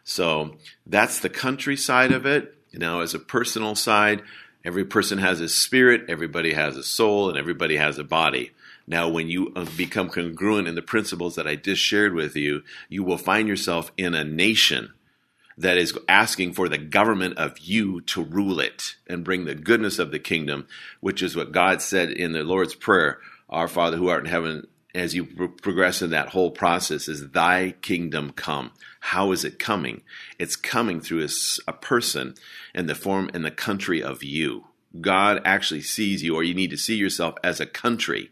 So 0.02 0.56
that's 0.84 1.20
the 1.20 1.28
country 1.28 1.76
side 1.76 2.10
of 2.10 2.26
it. 2.26 2.56
Now, 2.72 3.02
as 3.02 3.14
a 3.14 3.20
personal 3.20 3.76
side, 3.76 4.22
every 4.64 4.84
person 4.84 5.18
has 5.18 5.40
a 5.40 5.48
spirit, 5.48 6.06
everybody 6.08 6.54
has 6.54 6.76
a 6.76 6.82
soul, 6.82 7.28
and 7.28 7.38
everybody 7.38 7.76
has 7.76 7.98
a 7.98 8.04
body. 8.04 8.50
Now, 8.88 9.08
when 9.08 9.28
you 9.28 9.52
uh, 9.54 9.66
become 9.76 10.08
congruent 10.08 10.66
in 10.66 10.74
the 10.74 10.82
principles 10.82 11.36
that 11.36 11.46
I 11.46 11.54
just 11.54 11.80
shared 11.80 12.14
with 12.14 12.34
you, 12.34 12.64
you 12.88 13.04
will 13.04 13.16
find 13.16 13.46
yourself 13.46 13.92
in 13.96 14.14
a 14.14 14.24
nation 14.24 14.92
that 15.60 15.76
is 15.76 15.96
asking 16.08 16.54
for 16.54 16.68
the 16.68 16.78
government 16.78 17.36
of 17.36 17.58
you 17.58 18.00
to 18.00 18.24
rule 18.24 18.60
it 18.60 18.96
and 19.06 19.24
bring 19.24 19.44
the 19.44 19.54
goodness 19.54 19.98
of 19.98 20.10
the 20.10 20.18
kingdom, 20.18 20.66
which 21.00 21.22
is 21.22 21.36
what 21.36 21.52
God 21.52 21.82
said 21.82 22.10
in 22.10 22.32
the 22.32 22.42
Lord's 22.42 22.74
Prayer 22.74 23.18
Our 23.50 23.68
Father 23.68 23.98
who 23.98 24.08
art 24.08 24.24
in 24.24 24.30
heaven, 24.30 24.66
as 24.94 25.14
you 25.14 25.26
progress 25.26 26.00
in 26.00 26.10
that 26.10 26.30
whole 26.30 26.50
process, 26.50 27.08
is 27.08 27.30
thy 27.30 27.74
kingdom 27.82 28.32
come. 28.32 28.70
How 29.00 29.32
is 29.32 29.44
it 29.44 29.58
coming? 29.58 30.02
It's 30.38 30.56
coming 30.56 30.98
through 30.98 31.24
a, 31.24 31.28
a 31.68 31.74
person 31.74 32.36
in 32.74 32.86
the 32.86 32.94
form 32.94 33.30
and 33.34 33.44
the 33.44 33.50
country 33.50 34.02
of 34.02 34.24
you. 34.24 34.64
God 34.98 35.42
actually 35.44 35.82
sees 35.82 36.22
you, 36.22 36.34
or 36.34 36.42
you 36.42 36.54
need 36.54 36.70
to 36.70 36.78
see 36.78 36.96
yourself 36.96 37.34
as 37.44 37.60
a 37.60 37.66
country 37.66 38.30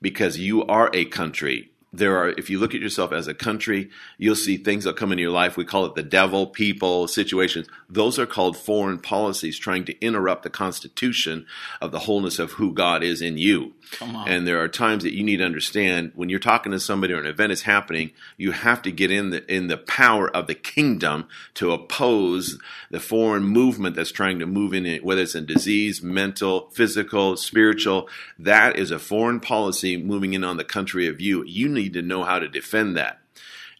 because 0.00 0.38
you 0.38 0.64
are 0.64 0.88
a 0.94 1.04
country 1.04 1.72
there 1.92 2.16
are 2.16 2.30
if 2.30 2.48
you 2.48 2.58
look 2.58 2.74
at 2.74 2.80
yourself 2.80 3.12
as 3.12 3.26
a 3.26 3.34
country 3.34 3.90
you'll 4.16 4.36
see 4.36 4.56
things 4.56 4.84
that 4.84 4.96
come 4.96 5.10
into 5.12 5.22
your 5.22 5.32
life. 5.32 5.56
We 5.56 5.64
call 5.64 5.86
it 5.86 5.94
the 5.94 6.02
devil 6.02 6.46
people 6.46 7.08
situations. 7.08 7.66
Those 7.88 8.18
are 8.18 8.26
called 8.26 8.56
foreign 8.56 8.98
policies 8.98 9.58
trying 9.58 9.84
to 9.86 9.98
interrupt 10.00 10.44
the 10.44 10.50
constitution 10.50 11.46
of 11.80 11.90
the 11.90 12.00
wholeness 12.00 12.38
of 12.38 12.52
who 12.52 12.72
god 12.72 13.02
is 13.02 13.20
in 13.20 13.38
you. 13.38 13.72
And 14.00 14.46
there 14.46 14.62
are 14.62 14.68
times 14.68 15.02
that 15.02 15.14
you 15.14 15.24
need 15.24 15.38
to 15.38 15.44
understand 15.44 16.12
when 16.14 16.28
you're 16.28 16.38
talking 16.38 16.70
to 16.72 16.78
somebody 16.78 17.12
or 17.12 17.18
an 17.18 17.26
event 17.26 17.52
is 17.52 17.62
happening 17.62 18.12
you 18.36 18.52
have 18.52 18.82
to 18.82 18.92
get 18.92 19.10
in 19.10 19.30
the 19.30 19.52
in 19.52 19.66
the 19.66 19.76
power 19.76 20.28
of 20.34 20.46
the 20.46 20.54
kingdom 20.54 21.26
to 21.54 21.72
oppose 21.72 22.58
the 22.90 23.00
foreign 23.00 23.42
movement 23.42 23.96
that's 23.96 24.12
trying 24.12 24.38
to 24.38 24.46
move 24.46 24.72
in 24.72 24.86
it 24.86 25.04
whether 25.04 25.22
it's 25.22 25.34
in 25.34 25.46
disease 25.46 26.02
mental 26.02 26.70
physical 26.70 27.36
spiritual. 27.36 28.08
That 28.38 28.76
is 28.78 28.90
a 28.90 28.98
foreign 28.98 29.40
policy 29.40 29.96
moving 29.96 30.34
in 30.34 30.44
on 30.44 30.56
the 30.56 30.64
country 30.64 31.08
of 31.08 31.20
you. 31.20 31.44
You 31.44 31.68
need 31.68 31.79
need 31.82 31.92
to 31.94 32.02
know 32.02 32.24
how 32.24 32.38
to 32.38 32.48
defend 32.48 32.96
that. 32.96 33.20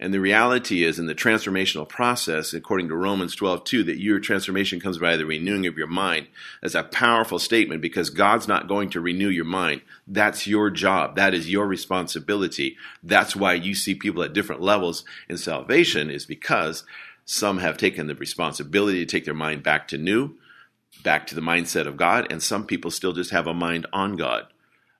And 0.02 0.14
the 0.14 0.20
reality 0.20 0.82
is, 0.82 0.98
in 0.98 1.04
the 1.04 1.14
transformational 1.14 1.86
process, 1.86 2.54
according 2.54 2.88
to 2.88 2.96
Romans 2.96 3.34
12, 3.34 3.64
2, 3.64 3.84
that 3.84 4.00
your 4.00 4.18
transformation 4.18 4.80
comes 4.80 4.96
by 4.96 5.18
the 5.18 5.26
renewing 5.26 5.66
of 5.66 5.76
your 5.76 5.86
mind. 5.86 6.28
That's 6.62 6.74
a 6.74 6.82
powerful 6.82 7.38
statement 7.38 7.82
because 7.82 8.08
God's 8.08 8.48
not 8.48 8.66
going 8.66 8.88
to 8.90 9.00
renew 9.00 9.28
your 9.28 9.44
mind. 9.44 9.82
That's 10.06 10.46
your 10.46 10.70
job. 10.70 11.16
That 11.16 11.34
is 11.34 11.50
your 11.50 11.66
responsibility. 11.66 12.78
That's 13.02 13.36
why 13.36 13.52
you 13.52 13.74
see 13.74 13.94
people 13.94 14.22
at 14.22 14.32
different 14.32 14.62
levels 14.62 15.04
in 15.28 15.36
salvation, 15.36 16.10
is 16.10 16.24
because 16.24 16.82
some 17.26 17.58
have 17.58 17.76
taken 17.76 18.06
the 18.06 18.14
responsibility 18.14 19.04
to 19.04 19.06
take 19.06 19.26
their 19.26 19.34
mind 19.34 19.62
back 19.62 19.86
to 19.88 19.98
new, 19.98 20.36
back 21.04 21.26
to 21.26 21.34
the 21.34 21.42
mindset 21.42 21.86
of 21.86 21.98
God, 21.98 22.26
and 22.32 22.42
some 22.42 22.64
people 22.64 22.90
still 22.90 23.12
just 23.12 23.32
have 23.32 23.46
a 23.46 23.52
mind 23.52 23.86
on 23.92 24.16
God 24.16 24.46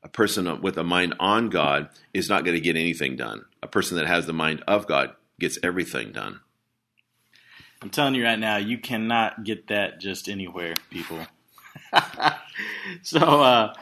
a 0.03 0.09
person 0.09 0.61
with 0.61 0.79
a 0.79 0.85
mind 0.85 1.15
on 1.21 1.51
God 1.51 1.89
is 2.15 2.29
not 2.29 2.45
going 2.45 2.57
to 2.57 2.61
get 2.61 2.77
anything 2.77 3.17
done. 3.17 3.45
A 3.63 3.69
person 3.69 3.97
that 3.97 4.07
has 4.07 4.27
the 4.27 4.33
mind 4.33 4.63
of 4.67 4.87
God 4.87 5.15
gets 5.39 5.59
everything 5.63 6.13
done. 6.13 6.41
I'm 7.83 7.91
telling 7.91 8.15
you 8.15 8.25
right 8.25 8.39
now, 8.39 8.57
you 8.57 8.79
cannot 8.79 9.45
get 9.45 9.69
that 9.69 10.01
just 10.01 10.29
anywhere, 10.29 10.75
people. 10.91 11.27
so, 13.03 13.19
uh, 13.19 13.75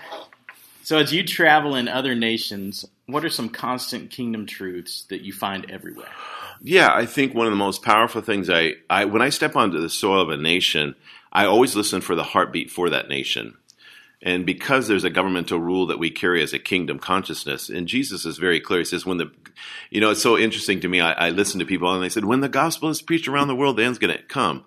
so 0.82 0.98
as 0.98 1.12
you 1.12 1.24
travel 1.24 1.74
in 1.74 1.88
other 1.88 2.14
nations, 2.14 2.84
what 3.06 3.24
are 3.24 3.30
some 3.30 3.48
constant 3.48 4.10
kingdom 4.10 4.46
truths 4.46 5.04
that 5.10 5.22
you 5.22 5.32
find 5.32 5.68
everywhere? 5.70 6.08
Yeah, 6.60 6.92
I 6.92 7.06
think 7.06 7.34
one 7.34 7.46
of 7.46 7.52
the 7.52 7.56
most 7.56 7.82
powerful 7.82 8.20
things 8.20 8.50
I, 8.50 8.74
I 8.88 9.04
when 9.04 9.22
I 9.22 9.30
step 9.30 9.56
onto 9.56 9.80
the 9.80 9.88
soil 9.88 10.22
of 10.22 10.30
a 10.30 10.36
nation, 10.36 10.94
I 11.32 11.46
always 11.46 11.76
listen 11.76 12.00
for 12.00 12.14
the 12.14 12.24
heartbeat 12.24 12.70
for 12.70 12.90
that 12.90 13.08
nation. 13.08 13.56
And 14.20 14.44
because 14.44 14.88
there's 14.88 15.04
a 15.04 15.10
governmental 15.10 15.60
rule 15.60 15.86
that 15.86 16.00
we 16.00 16.10
carry 16.10 16.42
as 16.42 16.52
a 16.52 16.58
kingdom 16.58 16.98
consciousness, 16.98 17.68
and 17.68 17.86
Jesus 17.86 18.24
is 18.24 18.36
very 18.36 18.60
clear. 18.60 18.80
He 18.80 18.84
says, 18.84 19.06
when 19.06 19.18
the, 19.18 19.30
you 19.90 20.00
know, 20.00 20.10
it's 20.10 20.22
so 20.22 20.36
interesting 20.36 20.80
to 20.80 20.88
me. 20.88 21.00
I, 21.00 21.12
I 21.12 21.30
listen 21.30 21.60
to 21.60 21.66
people 21.66 21.92
and 21.94 22.02
they 22.02 22.08
said, 22.08 22.24
when 22.24 22.40
the 22.40 22.48
gospel 22.48 22.88
is 22.88 23.00
preached 23.00 23.28
around 23.28 23.46
the 23.46 23.54
world, 23.54 23.76
the 23.76 23.84
end's 23.84 23.98
going 23.98 24.16
to 24.16 24.22
come. 24.24 24.64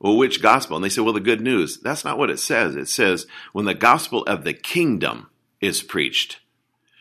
Well, 0.00 0.16
which 0.16 0.42
gospel? 0.42 0.76
And 0.76 0.84
they 0.84 0.88
say, 0.88 1.02
well, 1.02 1.12
the 1.12 1.20
good 1.20 1.40
news. 1.40 1.78
That's 1.78 2.04
not 2.04 2.18
what 2.18 2.30
it 2.30 2.38
says. 2.38 2.76
It 2.76 2.88
says, 2.88 3.26
when 3.52 3.66
the 3.66 3.74
gospel 3.74 4.22
of 4.24 4.44
the 4.44 4.54
kingdom 4.54 5.28
is 5.60 5.82
preached. 5.82 6.40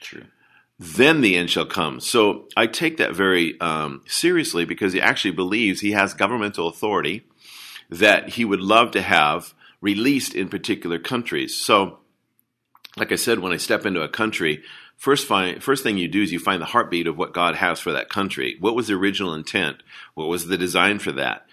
True. 0.02 0.26
Then 0.80 1.22
the 1.22 1.38
end 1.38 1.50
shall 1.50 1.66
come. 1.66 2.00
So 2.00 2.48
I 2.58 2.68
take 2.68 2.98
that 2.98 3.16
very 3.16 3.60
um, 3.62 4.02
seriously 4.08 4.66
because 4.66 4.92
he 4.92 5.00
actually 5.00 5.32
believes 5.32 5.80
he 5.80 5.92
has 5.92 6.14
governmental 6.14 6.68
authority 6.68 7.24
that 7.90 8.30
he 8.30 8.44
would 8.44 8.62
love 8.62 8.92
to 8.92 9.02
have 9.02 9.54
released 9.84 10.34
in 10.34 10.48
particular 10.48 10.98
countries. 10.98 11.54
So, 11.54 12.00
like 12.96 13.12
I 13.12 13.18
said, 13.18 13.40
when 13.40 13.52
I 13.52 13.58
step 13.58 13.86
into 13.86 14.02
a 14.02 14.08
country, 14.08 14.64
first 14.96 15.28
find 15.28 15.62
first 15.62 15.84
thing 15.84 15.98
you 15.98 16.08
do 16.08 16.24
is 16.24 16.32
you 16.32 16.40
find 16.40 16.62
the 16.62 16.68
heartbeat 16.68 17.06
of 17.06 17.18
what 17.18 17.34
God 17.34 17.56
has 17.56 17.82
for 17.82 17.92
that 17.92 18.10
country. 18.10 18.56
What 18.62 18.76
was 18.76 18.88
the 18.88 18.94
original 18.94 19.34
intent? 19.34 19.84
What 20.14 20.30
was 20.30 20.48
the 20.48 20.58
design 20.58 21.00
for 21.00 21.12
that? 21.12 21.46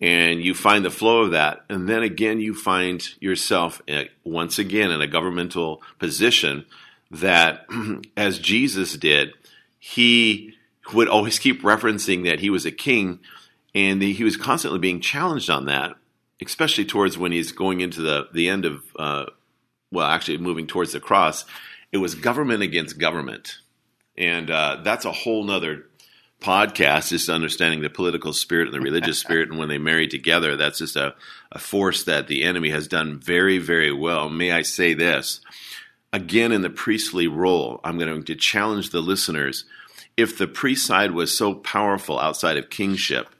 And 0.00 0.42
you 0.42 0.54
find 0.54 0.84
the 0.84 0.90
flow 0.90 1.22
of 1.22 1.32
that, 1.32 1.64
and 1.68 1.86
then 1.88 2.02
again 2.02 2.40
you 2.40 2.54
find 2.54 3.06
yourself 3.20 3.82
at, 3.86 4.08
once 4.24 4.58
again 4.58 4.90
in 4.90 5.02
a 5.02 5.06
governmental 5.06 5.82
position 5.98 6.64
that, 7.10 7.66
as 8.16 8.38
Jesus 8.38 8.94
did, 8.96 9.32
he 9.78 10.54
would 10.94 11.08
always 11.08 11.38
keep 11.38 11.62
referencing 11.62 12.24
that 12.24 12.40
he 12.40 12.50
was 12.50 12.64
a 12.64 12.70
king, 12.70 13.20
and 13.74 14.02
he 14.02 14.24
was 14.24 14.36
constantly 14.36 14.78
being 14.78 15.00
challenged 15.00 15.50
on 15.50 15.66
that 15.66 15.96
especially 16.42 16.84
towards 16.84 17.16
when 17.16 17.32
he's 17.32 17.52
going 17.52 17.80
into 17.80 18.02
the 18.02 18.28
the 18.32 18.48
end 18.48 18.64
of 18.64 18.82
uh, 18.98 19.26
well, 19.90 20.06
actually 20.06 20.38
moving 20.38 20.66
towards 20.66 20.92
the 20.92 21.00
cross, 21.00 21.44
it 21.92 21.98
was 21.98 22.14
government 22.14 22.62
against 22.62 22.98
government, 22.98 23.58
and 24.16 24.50
uh, 24.50 24.80
that's 24.82 25.04
a 25.04 25.12
whole 25.12 25.44
nother 25.44 25.86
podcast. 26.40 27.10
Just 27.10 27.28
understanding 27.28 27.80
the 27.80 27.90
political 27.90 28.32
spirit 28.32 28.66
and 28.66 28.74
the 28.74 28.80
religious 28.80 29.18
spirit, 29.20 29.48
and 29.48 29.58
when 29.58 29.68
they 29.68 29.78
marry 29.78 30.08
together, 30.08 30.56
that's 30.56 30.78
just 30.78 30.96
a, 30.96 31.14
a 31.52 31.58
force 31.58 32.04
that 32.04 32.28
the 32.28 32.42
enemy 32.42 32.70
has 32.70 32.88
done 32.88 33.18
very, 33.18 33.58
very 33.58 33.92
well. 33.92 34.28
May 34.28 34.52
I 34.52 34.62
say 34.62 34.94
this? 34.94 35.40
Again, 36.12 36.52
in 36.52 36.62
the 36.62 36.70
priestly 36.70 37.26
role, 37.26 37.80
I'm 37.84 37.98
going 37.98 38.22
to 38.22 38.34
challenge 38.36 38.90
the 38.90 39.00
listeners. 39.00 39.64
If 40.16 40.38
the 40.38 40.46
priest 40.46 40.86
side 40.86 41.10
was 41.10 41.36
so 41.36 41.54
powerful 41.54 42.18
outside 42.18 42.56
of 42.56 42.70
kingship, 42.70 43.35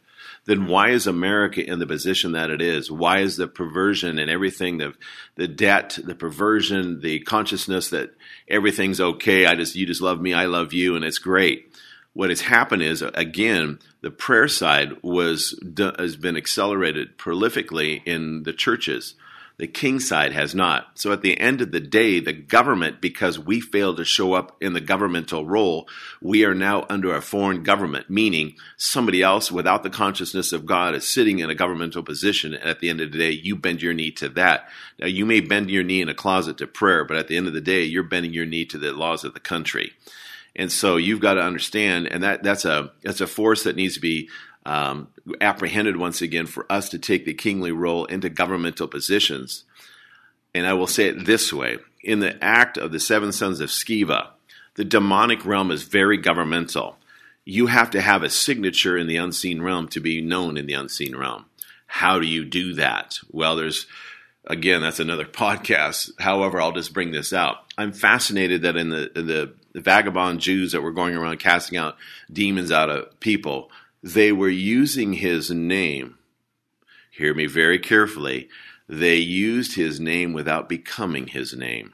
then 0.47 0.67
why 0.67 0.91
is 0.91 1.07
America 1.07 1.65
in 1.65 1.81
the 1.81 1.87
position 1.87 2.33
that 2.33 2.51
it 2.51 2.63
is? 2.63 2.91
Why 2.91 3.19
is 3.19 3.37
the 3.37 3.49
perversion 3.49 4.19
and 4.19 4.31
everything, 4.31 4.79
the 4.79 4.95
the 5.35 5.49
debt, 5.49 5.99
the 6.03 6.15
perversion, 6.15 7.01
the 7.01 7.21
consciousness 7.21 7.91
that 7.91 8.15
everything's 8.49 9.01
okay, 9.01 9.47
I 9.47 9.57
just 9.57 9.75
you 9.75 9.87
just 9.87 10.01
love 10.01 10.21
me, 10.21 10.33
I 10.33 10.47
love 10.47 10.73
you, 10.73 10.97
and 10.97 11.05
it's 11.05 11.19
great. 11.19 11.73
What 12.13 12.31
has 12.31 12.41
happened 12.43 12.83
is 12.83 13.03
again, 13.03 13.81
the 14.01 14.11
prayer 14.11 14.49
side 14.49 15.03
was 15.03 15.59
has 15.99 16.17
been 16.17 16.37
accelerated 16.37 17.19
prolifically 17.19 18.01
in 18.07 18.45
the 18.45 18.53
churches. 18.53 19.15
The 19.59 19.67
king 19.67 20.01
side 20.01 20.33
has 20.33 20.55
not. 20.55 20.99
So 20.99 21.13
at 21.13 21.23
the 21.23 21.41
end 21.41 21.63
of 21.63 21.73
the 21.73 21.81
day, 21.81 22.21
the 22.21 22.35
government, 22.35 23.01
because 23.01 23.39
we 23.39 23.61
failed 23.63 23.97
to 23.97 24.05
show 24.05 24.35
up 24.35 24.55
in 24.61 24.75
the 24.75 24.83
governmental 24.83 25.47
role, 25.47 25.89
we 26.21 26.45
are 26.45 26.55
now 26.55 26.85
under 26.91 27.15
a 27.15 27.23
foreign 27.23 27.63
government, 27.63 28.11
meaning 28.11 28.57
somebody 28.77 29.23
else 29.23 29.51
without 29.51 29.83
the 29.83 29.89
consciousness 29.89 30.53
of 30.53 30.67
God 30.67 30.95
is 30.95 31.09
sitting 31.09 31.39
in 31.39 31.49
a 31.49 31.55
governmental 31.55 32.03
position. 32.03 32.53
And 32.53 32.69
at 32.69 32.81
the 32.81 32.91
end 32.91 33.01
of 33.01 33.13
the 33.13 33.19
day, 33.19 33.31
you 33.31 33.57
bend 33.57 33.81
your 33.81 33.95
knee 33.95 34.11
to 34.13 34.29
that. 34.31 34.69
Now, 34.99 35.07
you 35.07 35.25
may 35.25 35.41
bend 35.41 35.71
your 35.71 35.85
knee 35.85 36.03
in 36.03 36.11
a 36.11 36.15
closet 36.15 36.59
to 36.59 36.67
prayer, 36.67 37.05
but 37.05 37.17
at 37.17 37.29
the 37.29 37.39
end 37.39 37.47
of 37.47 37.55
the 37.55 37.63
day, 37.63 37.83
you're 37.83 38.03
bending 38.03 38.35
your 38.35 38.47
knee 38.47 38.67
to 38.67 38.77
the 38.77 38.93
laws 38.93 39.25
of 39.25 39.33
the 39.33 39.41
country. 39.41 39.95
And 40.55 40.73
so 40.73 40.97
you've 40.97 41.21
got 41.21 41.35
to 41.35 41.43
understand, 41.43 42.09
and 42.09 42.23
that, 42.23 42.43
that's 42.43 42.65
a 42.65 42.91
that's 43.03 43.21
a 43.21 43.27
force 43.27 43.65
that 43.65 43.77
needs 43.77 43.95
to 43.95 44.01
be 44.01 44.31
um, 44.67 45.09
apprehended 45.41 45.97
once 45.97 46.21
again 46.21 46.47
for 46.47 46.71
us 46.71 46.89
to 46.91 46.99
take 46.99 47.25
the 47.25 47.35
kingly 47.35 47.73
role 47.73 48.05
into 48.07 48.29
governmental 48.29 48.89
positions. 48.89 49.65
And 50.55 50.67
I 50.67 50.73
will 50.73 50.87
say 50.87 51.07
it 51.07 51.25
this 51.25 51.53
way 51.53 51.79
in 52.03 52.21
the 52.21 52.43
act 52.43 52.77
of 52.77 52.93
the 52.93 53.01
seven 53.01 53.33
sons 53.33 53.61
of 53.61 53.69
Sceva, 53.69 54.29
the 54.75 54.85
demonic 54.85 55.45
realm 55.47 55.71
is 55.71 55.85
very 55.85 56.17
governmental. 56.17 56.99
You 57.45 57.67
have 57.67 57.91
to 57.93 58.01
have 58.01 58.23
a 58.23 58.31
signature 58.31 58.97
in 58.97 59.07
the 59.07 59.17
unseen 59.17 59.63
realm 59.63 59.89
to 59.89 60.01
be 60.01 60.21
known 60.21 60.57
in 60.57 60.67
the 60.67 60.75
unseen 60.75 61.17
realm. 61.17 61.47
How 61.87 62.19
do 62.19 62.27
you 62.27 62.45
do 62.45 62.75
that? 62.75 63.19
Well, 63.31 63.57
there's 63.57 63.87
again, 64.47 64.83
that's 64.83 65.01
another 65.01 65.25
podcast. 65.25 66.11
However, 66.19 66.61
I'll 66.61 66.73
just 66.73 66.93
bring 66.93 67.13
this 67.13 67.33
out. 67.33 67.59
I'm 67.79 67.93
fascinated 67.93 68.63
that 68.63 68.77
in 68.77 68.91
the 68.91 69.11
the, 69.15 69.55
the 69.73 69.81
vagabond 69.81 70.41
Jews 70.41 70.73
that 70.73 70.83
were 70.83 70.93
going 70.93 71.15
around 71.15 71.39
casting 71.39 71.79
out 71.79 71.97
demons 72.33 72.73
out 72.73 72.91
of 72.91 73.21
people, 73.21 73.71
they 74.07 74.31
were 74.31 74.49
using 74.49 75.15
his 75.15 75.51
name. 75.51 76.17
Hear 77.11 77.35
me 77.35 77.47
very 77.47 77.81
carefully. 77.81 78.49
They 78.89 79.17
used 79.17 79.75
his 79.75 79.99
name 79.99 80.33
without 80.33 80.69
becoming 80.69 81.27
his 81.27 81.55
name. 81.55 81.93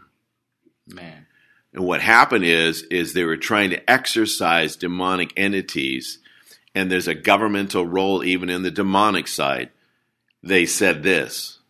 Man. 0.86 1.26
And 1.72 1.84
what 1.84 2.02
happened 2.02 2.44
is 2.44 2.82
is 2.90 3.14
they 3.14 3.24
were 3.24 3.38
trying 3.38 3.70
to 3.70 3.90
exorcise 3.90 4.76
demonic 4.76 5.32
entities 5.38 6.18
and 6.74 6.90
there's 6.90 7.08
a 7.08 7.14
governmental 7.14 7.86
role 7.86 8.22
even 8.22 8.50
in 8.50 8.62
the 8.62 8.70
demonic 8.70 9.26
side. 9.26 9.70
They 10.42 10.66
said 10.66 11.02
this, 11.02 11.60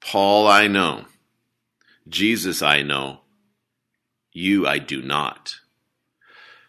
Paul 0.00 0.48
I 0.48 0.66
know, 0.66 1.04
Jesus 2.08 2.60
I 2.60 2.82
know, 2.82 3.20
you 4.32 4.66
I 4.66 4.80
do 4.80 5.00
not. 5.00 5.60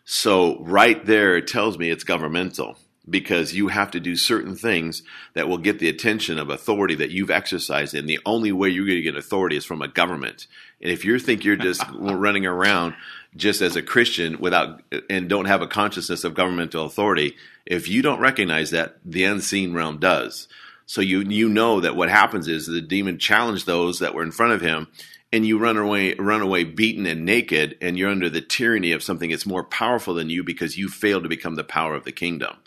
So 0.06 0.60
right 0.60 1.04
there 1.04 1.36
it 1.36 1.48
tells 1.48 1.80
me 1.80 1.90
it's 1.90 2.04
governmental 2.04 2.78
because 3.10 3.54
you 3.54 3.70
have 3.70 3.92
to 3.92 4.00
do 4.00 4.16
certain 4.16 4.56
things 4.56 5.04
that 5.34 5.48
will 5.48 5.58
get 5.58 5.80
the 5.80 5.90
attention 5.90 6.38
of 6.38 6.50
authority 6.50 6.96
that 6.96 7.12
you've 7.12 7.32
exercised 7.32 7.94
and 7.94 8.08
the 8.08 8.20
only 8.26 8.52
way 8.52 8.70
you're 8.70 8.86
going 8.86 8.98
to 8.98 9.02
get 9.02 9.16
authority 9.16 9.56
is 9.56 9.66
from 9.66 9.82
a 9.82 9.88
government. 9.88 10.48
And 10.82 10.92
if 10.92 11.06
you 11.06 11.18
think 11.20 11.44
you're 11.44 11.56
just 11.56 11.84
running 11.96 12.46
around 12.46 12.96
just 13.36 13.62
as 13.62 13.76
a 13.76 13.82
christian 13.82 14.40
without 14.40 14.82
and 15.10 15.30
don't 15.30 15.46
have 15.46 15.62
a 15.62 15.68
consciousness 15.68 16.24
of 16.24 16.34
governmental 16.34 16.86
authority 16.86 17.36
if 17.66 17.88
you 17.88 18.02
don't 18.02 18.20
recognize 18.20 18.72
that 18.72 18.98
the 19.06 19.24
unseen 19.26 19.74
realm 19.74 20.00
does. 20.00 20.48
So 20.86 21.02
you 21.02 21.22
you 21.22 21.50
know 21.50 21.82
that 21.82 21.96
what 21.96 22.10
happens 22.10 22.48
is 22.48 22.66
the 22.66 22.82
demon 22.82 23.20
challenged 23.20 23.66
those 23.66 24.00
that 24.00 24.14
were 24.14 24.24
in 24.24 24.32
front 24.32 24.54
of 24.54 24.62
him 24.62 24.88
and 25.32 25.46
you 25.46 25.60
run 25.60 25.78
away 25.78 26.14
run 26.16 26.42
away 26.42 26.64
beaten 26.64 27.06
and 27.06 27.26
naked 27.26 27.78
and 27.82 27.98
you're 27.98 28.10
under 28.10 28.30
the 28.30 28.42
tyranny 28.42 28.92
of 28.92 29.04
something 29.04 29.30
that's 29.30 29.46
more 29.46 29.64
powerful 29.64 30.14
than 30.14 30.30
you 30.30 30.44
because 30.44 30.78
you 30.78 30.88
failed 30.88 31.24
to 31.24 31.30
become 31.30 31.56
the 31.56 31.64
power 31.64 31.94
of 31.96 32.06
the 32.06 32.12
kingdom 32.12 32.58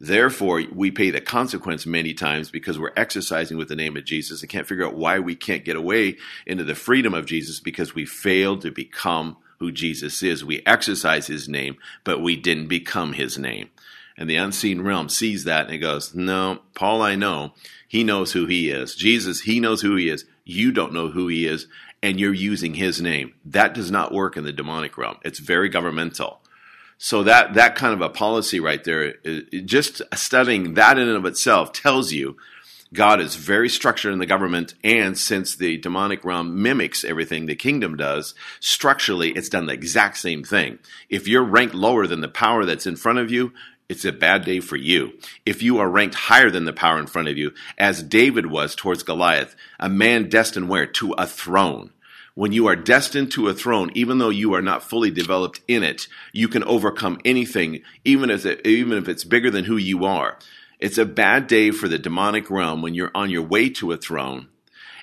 Therefore, 0.00 0.62
we 0.72 0.90
pay 0.90 1.10
the 1.10 1.20
consequence 1.20 1.84
many 1.84 2.14
times 2.14 2.50
because 2.50 2.78
we're 2.78 2.92
exercising 2.96 3.58
with 3.58 3.68
the 3.68 3.76
name 3.76 3.98
of 3.98 4.04
Jesus 4.04 4.40
and 4.40 4.50
can't 4.50 4.66
figure 4.66 4.86
out 4.86 4.96
why 4.96 5.18
we 5.18 5.36
can't 5.36 5.64
get 5.64 5.76
away 5.76 6.16
into 6.46 6.64
the 6.64 6.74
freedom 6.74 7.12
of 7.12 7.26
Jesus 7.26 7.60
because 7.60 7.94
we 7.94 8.06
failed 8.06 8.62
to 8.62 8.70
become 8.70 9.36
who 9.58 9.70
Jesus 9.70 10.22
is. 10.22 10.42
We 10.42 10.62
exercise 10.64 11.26
his 11.26 11.50
name, 11.50 11.76
but 12.02 12.22
we 12.22 12.34
didn't 12.34 12.68
become 12.68 13.12
his 13.12 13.38
name. 13.38 13.68
And 14.16 14.28
the 14.28 14.36
unseen 14.36 14.80
realm 14.80 15.10
sees 15.10 15.44
that 15.44 15.66
and 15.66 15.74
it 15.74 15.78
goes, 15.78 16.14
No, 16.14 16.60
Paul, 16.74 17.02
I 17.02 17.14
know. 17.14 17.52
He 17.86 18.02
knows 18.02 18.32
who 18.32 18.46
he 18.46 18.70
is. 18.70 18.94
Jesus, 18.94 19.42
he 19.42 19.60
knows 19.60 19.82
who 19.82 19.96
he 19.96 20.08
is. 20.08 20.24
You 20.44 20.72
don't 20.72 20.94
know 20.94 21.08
who 21.08 21.28
he 21.28 21.46
is, 21.46 21.66
and 22.02 22.18
you're 22.18 22.32
using 22.32 22.74
his 22.74 23.02
name. 23.02 23.34
That 23.44 23.74
does 23.74 23.90
not 23.90 24.12
work 24.12 24.36
in 24.36 24.44
the 24.44 24.52
demonic 24.52 24.96
realm. 24.96 25.18
It's 25.24 25.38
very 25.38 25.68
governmental. 25.68 26.39
So 27.02 27.22
that 27.22 27.54
that 27.54 27.76
kind 27.76 27.94
of 27.94 28.02
a 28.02 28.10
policy 28.10 28.60
right 28.60 28.84
there, 28.84 29.14
just 29.64 30.02
studying 30.14 30.74
that 30.74 30.98
in 30.98 31.08
and 31.08 31.16
of 31.16 31.24
itself 31.24 31.72
tells 31.72 32.12
you 32.12 32.36
God 32.92 33.22
is 33.22 33.36
very 33.36 33.70
structured 33.70 34.12
in 34.12 34.18
the 34.18 34.26
government, 34.26 34.74
and 34.84 35.16
since 35.16 35.56
the 35.56 35.78
demonic 35.78 36.26
realm 36.26 36.62
mimics 36.62 37.02
everything 37.02 37.46
the 37.46 37.54
kingdom 37.54 37.96
does, 37.96 38.34
structurally 38.60 39.30
it's 39.30 39.48
done 39.48 39.64
the 39.64 39.72
exact 39.72 40.18
same 40.18 40.44
thing. 40.44 40.78
If 41.08 41.26
you're 41.26 41.42
ranked 41.42 41.74
lower 41.74 42.06
than 42.06 42.20
the 42.20 42.28
power 42.28 42.66
that's 42.66 42.86
in 42.86 42.96
front 42.96 43.18
of 43.18 43.30
you, 43.30 43.54
it's 43.88 44.04
a 44.04 44.12
bad 44.12 44.44
day 44.44 44.60
for 44.60 44.76
you. 44.76 45.14
If 45.46 45.62
you 45.62 45.78
are 45.78 45.88
ranked 45.88 46.16
higher 46.16 46.50
than 46.50 46.66
the 46.66 46.74
power 46.74 46.98
in 46.98 47.06
front 47.06 47.28
of 47.28 47.38
you, 47.38 47.54
as 47.78 48.02
David 48.02 48.44
was 48.44 48.74
towards 48.74 49.04
Goliath, 49.04 49.56
a 49.78 49.88
man 49.88 50.28
destined 50.28 50.68
where? 50.68 50.86
To 50.86 51.12
a 51.12 51.26
throne 51.26 51.92
when 52.34 52.52
you 52.52 52.66
are 52.66 52.76
destined 52.76 53.32
to 53.32 53.48
a 53.48 53.54
throne, 53.54 53.90
even 53.94 54.18
though 54.18 54.30
you 54.30 54.54
are 54.54 54.62
not 54.62 54.82
fully 54.82 55.10
developed 55.10 55.60
in 55.68 55.82
it, 55.82 56.06
you 56.32 56.48
can 56.48 56.64
overcome 56.64 57.20
anything, 57.24 57.82
even 58.04 58.30
if, 58.30 58.46
it, 58.46 58.66
even 58.66 58.96
if 58.96 59.08
it's 59.08 59.24
bigger 59.24 59.50
than 59.50 59.64
who 59.64 59.76
you 59.76 60.04
are. 60.04 60.38
It's 60.78 60.98
a 60.98 61.04
bad 61.04 61.46
day 61.46 61.70
for 61.70 61.88
the 61.88 61.98
demonic 61.98 62.50
realm 62.50 62.82
when 62.82 62.94
you're 62.94 63.10
on 63.14 63.30
your 63.30 63.42
way 63.42 63.68
to 63.70 63.92
a 63.92 63.96
throne 63.96 64.48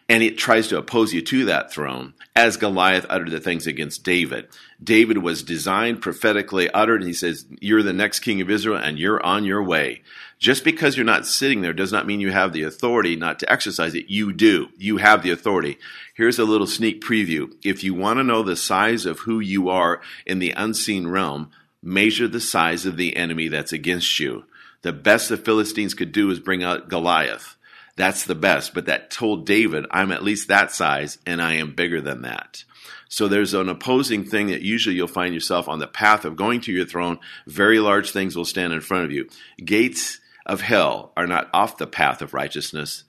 and 0.09 0.23
it 0.23 0.37
tries 0.37 0.69
to 0.69 0.77
oppose 0.77 1.13
you 1.13 1.21
to 1.21 1.45
that 1.45 1.71
throne, 1.71 2.13
as 2.35 2.55
Goliath 2.55 3.05
uttered 3.09 3.31
the 3.31 3.39
things 3.39 3.67
against 3.67 4.03
David. 4.03 4.47
David 4.81 5.17
was 5.17 5.43
designed, 5.43 6.01
prophetically 6.01 6.69
uttered, 6.71 7.01
and 7.01 7.07
he 7.07 7.13
says, 7.13 7.45
You're 7.59 7.83
the 7.83 7.93
next 7.93 8.21
king 8.21 8.39
of 8.39 8.49
Israel, 8.49 8.77
and 8.77 8.97
you're 8.97 9.23
on 9.25 9.43
your 9.43 9.61
way. 9.61 10.01
Just 10.39 10.63
because 10.63 10.95
you're 10.95 11.05
not 11.05 11.25
sitting 11.25 11.61
there 11.61 11.73
does 11.73 11.91
not 11.91 12.05
mean 12.05 12.19
you 12.19 12.31
have 12.31 12.53
the 12.53 12.63
authority 12.63 13.15
not 13.15 13.39
to 13.39 13.51
exercise 13.51 13.95
it. 13.95 14.05
You 14.07 14.31
do. 14.31 14.69
You 14.77 14.97
have 14.97 15.23
the 15.23 15.31
authority. 15.31 15.77
Here's 16.13 16.39
a 16.39 16.45
little 16.45 16.67
sneak 16.67 17.01
preview. 17.01 17.53
If 17.63 17.83
you 17.83 17.93
want 17.93 18.19
to 18.19 18.23
know 18.23 18.43
the 18.43 18.55
size 18.55 19.05
of 19.05 19.19
who 19.19 19.39
you 19.39 19.69
are 19.69 19.99
in 20.25 20.39
the 20.39 20.51
unseen 20.51 21.07
realm, 21.07 21.49
measure 21.81 22.27
the 22.27 22.39
size 22.39 22.85
of 22.85 22.97
the 22.97 23.17
enemy 23.17 23.47
that's 23.47 23.73
against 23.73 24.19
you. 24.19 24.45
The 24.83 24.93
best 24.93 25.29
the 25.29 25.37
Philistines 25.37 25.93
could 25.93 26.11
do 26.11 26.29
is 26.29 26.39
bring 26.39 26.63
out 26.63 26.87
Goliath. 26.87 27.56
That's 27.97 28.23
the 28.23 28.35
best. 28.35 28.73
But 28.73 28.85
that 28.85 29.11
told 29.11 29.45
David, 29.45 29.85
I'm 29.91 30.13
at 30.13 30.23
least 30.23 30.47
that 30.47 30.71
size 30.71 31.17
and 31.25 31.41
I 31.41 31.55
am 31.55 31.75
bigger 31.75 31.99
than 31.99 32.21
that. 32.21 32.63
So 33.09 33.27
there's 33.27 33.53
an 33.53 33.69
opposing 33.69 34.23
thing 34.23 34.47
that 34.47 34.61
usually 34.61 34.95
you'll 34.95 35.07
find 35.07 35.33
yourself 35.33 35.67
on 35.67 35.79
the 35.79 35.87
path 35.87 36.23
of 36.23 36.35
going 36.35 36.61
to 36.61 36.71
your 36.71 36.85
throne. 36.85 37.19
Very 37.45 37.79
large 37.79 38.11
things 38.11 38.35
will 38.35 38.45
stand 38.45 38.71
in 38.71 38.81
front 38.81 39.05
of 39.05 39.11
you. 39.11 39.27
Gates 39.63 40.19
of 40.45 40.61
hell 40.61 41.11
are 41.17 41.27
not 41.27 41.49
off 41.53 41.77
the 41.77 41.87
path 41.87 42.21
of 42.21 42.33
righteousness. 42.33 43.03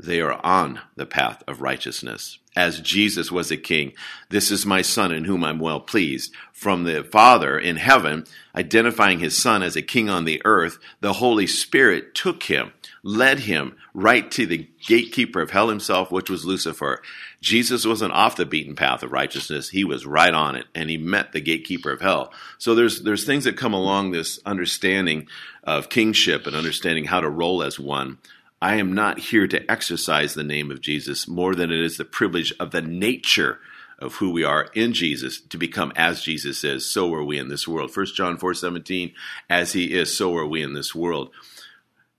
They 0.00 0.20
are 0.20 0.40
on 0.44 0.80
the 0.96 1.06
path 1.06 1.42
of 1.46 1.60
righteousness. 1.60 2.38
As 2.54 2.80
Jesus 2.80 3.32
was 3.32 3.50
a 3.50 3.56
king, 3.56 3.92
this 4.28 4.50
is 4.50 4.66
my 4.66 4.82
son 4.82 5.12
in 5.12 5.24
whom 5.24 5.42
I'm 5.42 5.58
well 5.58 5.80
pleased. 5.80 6.34
From 6.52 6.84
the 6.84 7.02
Father 7.02 7.58
in 7.58 7.76
heaven, 7.76 8.24
identifying 8.54 9.20
his 9.20 9.36
son 9.36 9.62
as 9.62 9.74
a 9.74 9.82
king 9.82 10.10
on 10.10 10.24
the 10.24 10.42
earth, 10.44 10.78
the 11.00 11.14
Holy 11.14 11.46
Spirit 11.46 12.14
took 12.14 12.44
him 12.44 12.72
led 13.02 13.40
him 13.40 13.76
right 13.94 14.30
to 14.30 14.46
the 14.46 14.68
gatekeeper 14.86 15.40
of 15.40 15.50
hell 15.50 15.68
himself, 15.68 16.10
which 16.10 16.30
was 16.30 16.44
Lucifer. 16.44 17.02
Jesus 17.40 17.84
wasn't 17.84 18.12
off 18.12 18.36
the 18.36 18.46
beaten 18.46 18.76
path 18.76 19.02
of 19.02 19.12
righteousness. 19.12 19.70
He 19.70 19.84
was 19.84 20.06
right 20.06 20.32
on 20.32 20.56
it, 20.56 20.66
and 20.74 20.88
he 20.88 20.96
met 20.96 21.32
the 21.32 21.40
gatekeeper 21.40 21.90
of 21.90 22.00
hell. 22.00 22.32
So 22.58 22.74
there's 22.74 23.02
there's 23.02 23.24
things 23.24 23.44
that 23.44 23.56
come 23.56 23.74
along 23.74 24.10
this 24.10 24.38
understanding 24.46 25.26
of 25.64 25.88
kingship 25.88 26.46
and 26.46 26.56
understanding 26.56 27.06
how 27.06 27.20
to 27.20 27.28
roll 27.28 27.62
as 27.62 27.78
one. 27.78 28.18
I 28.62 28.76
am 28.76 28.92
not 28.92 29.18
here 29.18 29.48
to 29.48 29.68
exercise 29.68 30.34
the 30.34 30.44
name 30.44 30.70
of 30.70 30.80
Jesus 30.80 31.26
more 31.26 31.52
than 31.56 31.72
it 31.72 31.80
is 31.80 31.96
the 31.96 32.04
privilege 32.04 32.54
of 32.60 32.70
the 32.70 32.80
nature 32.80 33.58
of 33.98 34.14
who 34.14 34.30
we 34.30 34.44
are 34.44 34.68
in 34.72 34.92
Jesus 34.92 35.40
to 35.40 35.58
become 35.58 35.92
as 35.96 36.22
Jesus 36.22 36.62
is, 36.62 36.88
so 36.88 37.12
are 37.12 37.24
we 37.24 37.40
in 37.40 37.48
this 37.48 37.66
world. 37.66 37.90
1 37.94 38.06
John 38.14 38.36
4 38.36 38.54
17, 38.54 39.14
as 39.50 39.72
he 39.72 39.92
is, 39.92 40.16
so 40.16 40.36
are 40.36 40.46
we 40.46 40.62
in 40.62 40.74
this 40.74 40.94
world. 40.94 41.32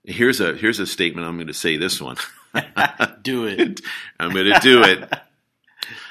Here's 0.04 0.38
a 0.38 0.54
here's 0.54 0.80
a 0.80 0.86
statement. 0.86 1.26
I'm 1.26 1.36
going 1.36 1.46
to 1.46 1.54
say 1.54 1.78
this 1.78 1.98
one. 1.98 2.16
do 3.22 3.46
it. 3.46 3.80
I'm 4.20 4.34
going 4.34 4.52
to 4.52 4.60
do 4.60 4.82
it. 4.82 5.10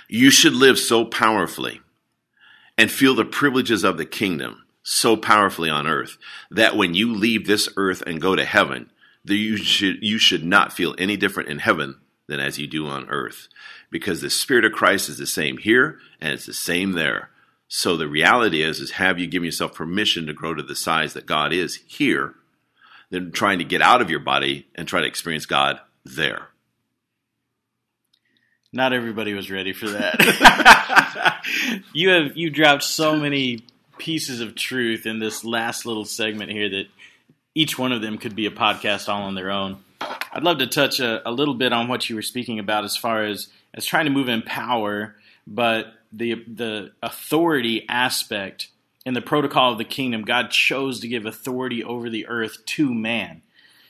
You 0.09 0.31
should 0.31 0.53
live 0.53 0.79
so 0.79 1.05
powerfully 1.05 1.79
and 2.75 2.89
feel 2.89 3.13
the 3.13 3.23
privileges 3.23 3.83
of 3.83 3.97
the 3.97 4.05
kingdom 4.05 4.63
so 4.81 5.15
powerfully 5.15 5.69
on 5.69 5.85
earth 5.85 6.17
that 6.49 6.75
when 6.75 6.95
you 6.95 7.13
leave 7.13 7.45
this 7.45 7.69
earth 7.77 8.01
and 8.07 8.19
go 8.19 8.35
to 8.35 8.43
heaven, 8.43 8.89
that 9.25 9.35
you 9.35 9.57
should 9.57 9.97
you 10.01 10.17
should 10.17 10.43
not 10.43 10.73
feel 10.73 10.95
any 10.97 11.17
different 11.17 11.49
in 11.49 11.59
heaven 11.59 11.99
than 12.27 12.39
as 12.39 12.57
you 12.57 12.67
do 12.67 12.87
on 12.87 13.09
earth 13.09 13.47
because 13.89 14.21
the 14.21 14.29
spirit 14.29 14.65
of 14.65 14.71
Christ 14.71 15.09
is 15.09 15.17
the 15.17 15.27
same 15.27 15.57
here 15.57 15.99
and 16.19 16.33
it's 16.33 16.45
the 16.45 16.53
same 16.53 16.93
there. 16.93 17.29
So 17.67 17.97
the 17.97 18.07
reality 18.07 18.61
is 18.61 18.79
is 18.79 18.91
have 18.91 19.19
you 19.19 19.27
given 19.27 19.45
yourself 19.45 19.73
permission 19.73 20.25
to 20.27 20.33
grow 20.33 20.53
to 20.53 20.63
the 20.63 20.75
size 20.75 21.13
that 21.13 21.25
God 21.25 21.53
is 21.53 21.79
here 21.87 22.35
than 23.13 23.31
trying 23.31 23.59
to 23.59 23.65
get 23.65 23.81
out 23.81 24.01
of 24.01 24.09
your 24.09 24.19
body 24.19 24.67
and 24.73 24.87
try 24.87 24.99
to 24.99 25.07
experience 25.07 25.45
God 25.45 25.79
there. 26.03 26.47
Not 28.71 28.91
everybody 28.91 29.35
was 29.35 29.51
ready 29.51 29.71
for 29.71 29.87
that. 29.89 31.43
you 31.93 32.09
have 32.09 32.35
you 32.35 32.49
dropped 32.49 32.83
so 32.83 33.15
many 33.15 33.63
pieces 33.99 34.41
of 34.41 34.55
truth 34.55 35.05
in 35.05 35.19
this 35.19 35.45
last 35.45 35.85
little 35.85 36.05
segment 36.05 36.51
here 36.51 36.69
that 36.69 36.87
each 37.55 37.77
one 37.77 37.91
of 37.91 38.01
them 38.01 38.17
could 38.17 38.35
be 38.35 38.45
a 38.45 38.51
podcast 38.51 39.09
all 39.09 39.23
on 39.23 39.35
their 39.35 39.51
own. 39.51 39.77
I'd 40.31 40.43
love 40.43 40.57
to 40.59 40.67
touch 40.67 40.99
a, 40.99 41.27
a 41.27 41.31
little 41.31 41.53
bit 41.53 41.73
on 41.73 41.87
what 41.87 42.09
you 42.09 42.15
were 42.15 42.21
speaking 42.21 42.59
about 42.59 42.83
as 42.83 42.97
far 42.97 43.23
as 43.23 43.49
as 43.73 43.85
trying 43.85 44.05
to 44.05 44.11
move 44.11 44.29
in 44.29 44.41
power, 44.41 45.15
but 45.47 45.93
the 46.11 46.43
the 46.47 46.91
authority 47.01 47.85
aspect 47.87 48.69
in 49.05 49.13
the 49.13 49.21
protocol 49.21 49.71
of 49.71 49.77
the 49.77 49.83
kingdom, 49.83 50.23
God 50.23 50.49
chose 50.49 50.99
to 51.01 51.07
give 51.07 51.25
authority 51.25 51.83
over 51.83 52.09
the 52.09 52.27
earth 52.27 52.65
to 52.65 52.93
man. 52.93 53.41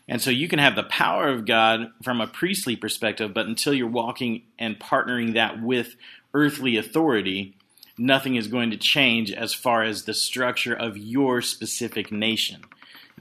And 0.07 0.21
so 0.21 0.31
you 0.31 0.47
can 0.47 0.59
have 0.59 0.75
the 0.75 0.83
power 0.83 1.29
of 1.29 1.45
God 1.45 1.91
from 2.03 2.19
a 2.19 2.27
priestly 2.27 2.75
perspective, 2.75 3.33
but 3.33 3.45
until 3.45 3.73
you're 3.73 3.87
walking 3.87 4.43
and 4.59 4.79
partnering 4.79 5.33
that 5.33 5.61
with 5.61 5.95
earthly 6.33 6.77
authority, 6.77 7.55
nothing 7.97 8.35
is 8.35 8.47
going 8.47 8.71
to 8.71 8.77
change 8.77 9.31
as 9.31 9.53
far 9.53 9.83
as 9.83 10.03
the 10.03 10.13
structure 10.13 10.73
of 10.73 10.97
your 10.97 11.41
specific 11.41 12.11
nation. 12.11 12.61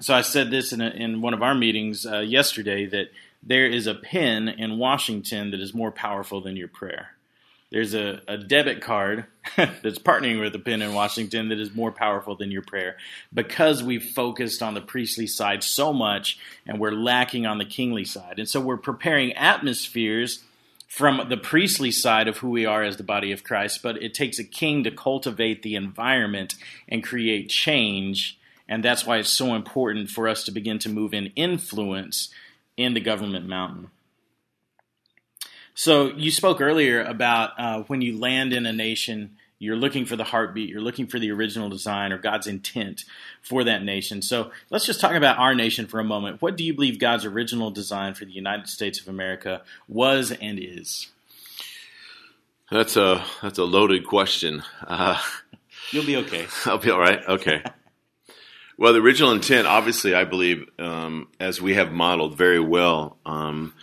So 0.00 0.14
I 0.14 0.22
said 0.22 0.50
this 0.50 0.72
in, 0.72 0.80
a, 0.80 0.88
in 0.88 1.20
one 1.20 1.34
of 1.34 1.42
our 1.42 1.54
meetings 1.54 2.06
uh, 2.06 2.20
yesterday 2.20 2.86
that 2.86 3.10
there 3.42 3.66
is 3.66 3.86
a 3.86 3.94
pen 3.94 4.48
in 4.48 4.78
Washington 4.78 5.50
that 5.50 5.60
is 5.60 5.74
more 5.74 5.90
powerful 5.90 6.40
than 6.40 6.56
your 6.56 6.68
prayer. 6.68 7.10
There's 7.70 7.94
a, 7.94 8.20
a 8.28 8.36
debit 8.36 8.82
card 8.82 9.24
that's 9.56 9.98
partnering 9.98 10.40
with 10.40 10.54
a 10.54 10.58
pen 10.58 10.82
in 10.82 10.92
Washington 10.92 11.48
that 11.48 11.58
is 11.58 11.74
more 11.74 11.90
powerful 11.90 12.36
than 12.36 12.50
your 12.50 12.62
prayer 12.62 12.96
because 13.32 13.82
we've 13.82 14.04
focused 14.04 14.62
on 14.62 14.74
the 14.74 14.82
priestly 14.82 15.26
side 15.26 15.64
so 15.64 15.92
much 15.92 16.38
and 16.66 16.78
we're 16.78 16.92
lacking 16.92 17.46
on 17.46 17.56
the 17.56 17.64
kingly 17.64 18.04
side. 18.04 18.38
And 18.38 18.48
so 18.48 18.60
we're 18.60 18.76
preparing 18.76 19.32
atmospheres 19.32 20.44
from 20.86 21.26
the 21.30 21.38
priestly 21.38 21.90
side 21.90 22.28
of 22.28 22.36
who 22.36 22.50
we 22.50 22.66
are 22.66 22.82
as 22.82 22.98
the 22.98 23.02
body 23.02 23.32
of 23.32 23.42
Christ, 23.42 23.82
but 23.82 24.02
it 24.02 24.12
takes 24.12 24.38
a 24.38 24.44
king 24.44 24.84
to 24.84 24.90
cultivate 24.90 25.62
the 25.62 25.74
environment 25.74 26.54
and 26.86 27.02
create 27.02 27.48
change. 27.48 28.38
And 28.72 28.82
that's 28.82 29.04
why 29.04 29.18
it's 29.18 29.28
so 29.28 29.54
important 29.54 30.08
for 30.08 30.26
us 30.26 30.44
to 30.44 30.50
begin 30.50 30.78
to 30.78 30.88
move 30.88 31.12
in 31.12 31.26
influence 31.36 32.30
in 32.74 32.94
the 32.94 33.00
government 33.00 33.46
mountain. 33.46 33.90
So 35.74 36.06
you 36.12 36.30
spoke 36.30 36.58
earlier 36.58 37.02
about 37.02 37.50
uh, 37.58 37.82
when 37.82 38.00
you 38.00 38.18
land 38.18 38.54
in 38.54 38.64
a 38.64 38.72
nation, 38.72 39.36
you're 39.58 39.76
looking 39.76 40.06
for 40.06 40.16
the 40.16 40.24
heartbeat, 40.24 40.70
you're 40.70 40.80
looking 40.80 41.06
for 41.06 41.18
the 41.18 41.30
original 41.32 41.68
design 41.68 42.12
or 42.12 42.16
God's 42.18 42.46
intent 42.46 43.04
for 43.42 43.62
that 43.62 43.84
nation. 43.84 44.22
So 44.22 44.52
let's 44.70 44.86
just 44.86 45.02
talk 45.02 45.12
about 45.12 45.36
our 45.36 45.54
nation 45.54 45.86
for 45.86 46.00
a 46.00 46.04
moment. 46.04 46.40
What 46.40 46.56
do 46.56 46.64
you 46.64 46.72
believe 46.72 46.98
God's 46.98 47.26
original 47.26 47.70
design 47.70 48.14
for 48.14 48.24
the 48.24 48.32
United 48.32 48.68
States 48.68 48.98
of 48.98 49.06
America 49.06 49.60
was 49.86 50.32
and 50.32 50.58
is? 50.58 51.08
That's 52.70 52.96
a 52.96 53.22
that's 53.42 53.58
a 53.58 53.64
loaded 53.64 54.06
question. 54.06 54.62
Uh, 54.80 55.20
You'll 55.90 56.06
be 56.06 56.16
okay. 56.16 56.46
I'll 56.64 56.78
be 56.78 56.90
all 56.90 56.98
right. 57.00 57.20
Okay. 57.28 57.62
well, 58.78 58.92
the 58.92 59.00
original 59.00 59.32
intent, 59.32 59.66
obviously, 59.66 60.14
I 60.14 60.24
believe, 60.24 60.68
um, 60.78 61.28
as 61.38 61.60
we 61.60 61.74
have 61.74 61.92
modeled 61.92 62.36
very 62.36 62.60
well. 62.60 63.18
Um, 63.26 63.74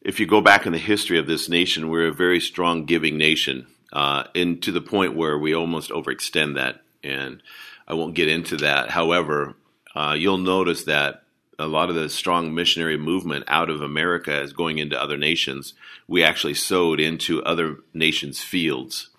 if 0.00 0.20
you 0.20 0.26
go 0.26 0.40
back 0.40 0.66
in 0.66 0.72
the 0.72 0.78
history 0.78 1.18
of 1.18 1.26
this 1.26 1.48
nation, 1.48 1.88
we're 1.88 2.08
a 2.08 2.12
very 2.12 2.40
strong 2.40 2.84
giving 2.84 3.16
nation, 3.16 3.66
uh, 3.92 4.24
and 4.34 4.62
to 4.62 4.72
the 4.72 4.80
point 4.80 5.16
where 5.16 5.38
we 5.38 5.54
almost 5.54 5.90
overextend 5.90 6.54
that. 6.54 6.82
And 7.04 7.42
I 7.86 7.94
won't 7.94 8.14
get 8.14 8.28
into 8.28 8.56
that. 8.58 8.90
However, 8.90 9.54
uh, 9.94 10.14
you'll 10.18 10.38
notice 10.38 10.84
that 10.84 11.22
a 11.58 11.66
lot 11.66 11.90
of 11.90 11.94
the 11.94 12.08
strong 12.08 12.54
missionary 12.54 12.96
movement 12.96 13.44
out 13.46 13.70
of 13.70 13.80
America 13.80 14.40
is 14.40 14.52
going 14.52 14.78
into 14.78 15.00
other 15.00 15.16
nations. 15.16 15.74
We 16.08 16.24
actually 16.24 16.54
sowed 16.54 17.00
into 17.00 17.42
other 17.44 17.76
nations' 17.92 18.42
fields. 18.42 19.10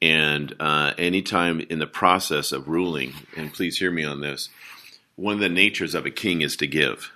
And 0.00 0.54
uh, 0.60 0.92
anytime 0.96 1.60
in 1.60 1.78
the 1.80 1.86
process 1.86 2.52
of 2.52 2.68
ruling, 2.68 3.14
and 3.36 3.52
please 3.52 3.78
hear 3.78 3.90
me 3.90 4.04
on 4.04 4.20
this, 4.20 4.48
one 5.16 5.34
of 5.34 5.40
the 5.40 5.48
natures 5.48 5.94
of 5.94 6.06
a 6.06 6.10
king 6.10 6.40
is 6.40 6.56
to 6.56 6.66
give. 6.66 7.10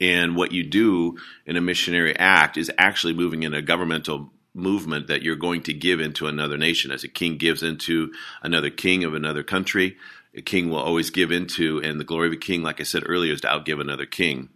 And 0.00 0.36
what 0.36 0.52
you 0.52 0.62
do 0.62 1.16
in 1.46 1.56
a 1.56 1.60
missionary 1.60 2.16
act 2.16 2.56
is 2.56 2.70
actually 2.78 3.14
moving 3.14 3.42
in 3.42 3.54
a 3.54 3.62
governmental 3.62 4.30
movement 4.54 5.08
that 5.08 5.22
you're 5.22 5.36
going 5.36 5.62
to 5.62 5.72
give 5.72 6.00
into 6.00 6.26
another 6.26 6.56
nation. 6.56 6.90
As 6.90 7.04
a 7.04 7.08
king 7.08 7.36
gives 7.36 7.62
into 7.62 8.12
another 8.42 8.70
king 8.70 9.04
of 9.04 9.14
another 9.14 9.42
country, 9.42 9.96
a 10.34 10.42
king 10.42 10.70
will 10.70 10.78
always 10.78 11.10
give 11.10 11.32
into, 11.32 11.80
and 11.82 11.98
the 11.98 12.04
glory 12.04 12.28
of 12.28 12.34
a 12.34 12.36
king, 12.36 12.62
like 12.62 12.80
I 12.80 12.84
said 12.84 13.02
earlier, 13.06 13.32
is 13.32 13.40
to 13.42 13.48
outgive 13.48 13.80
another 13.80 14.06
king. 14.06 14.50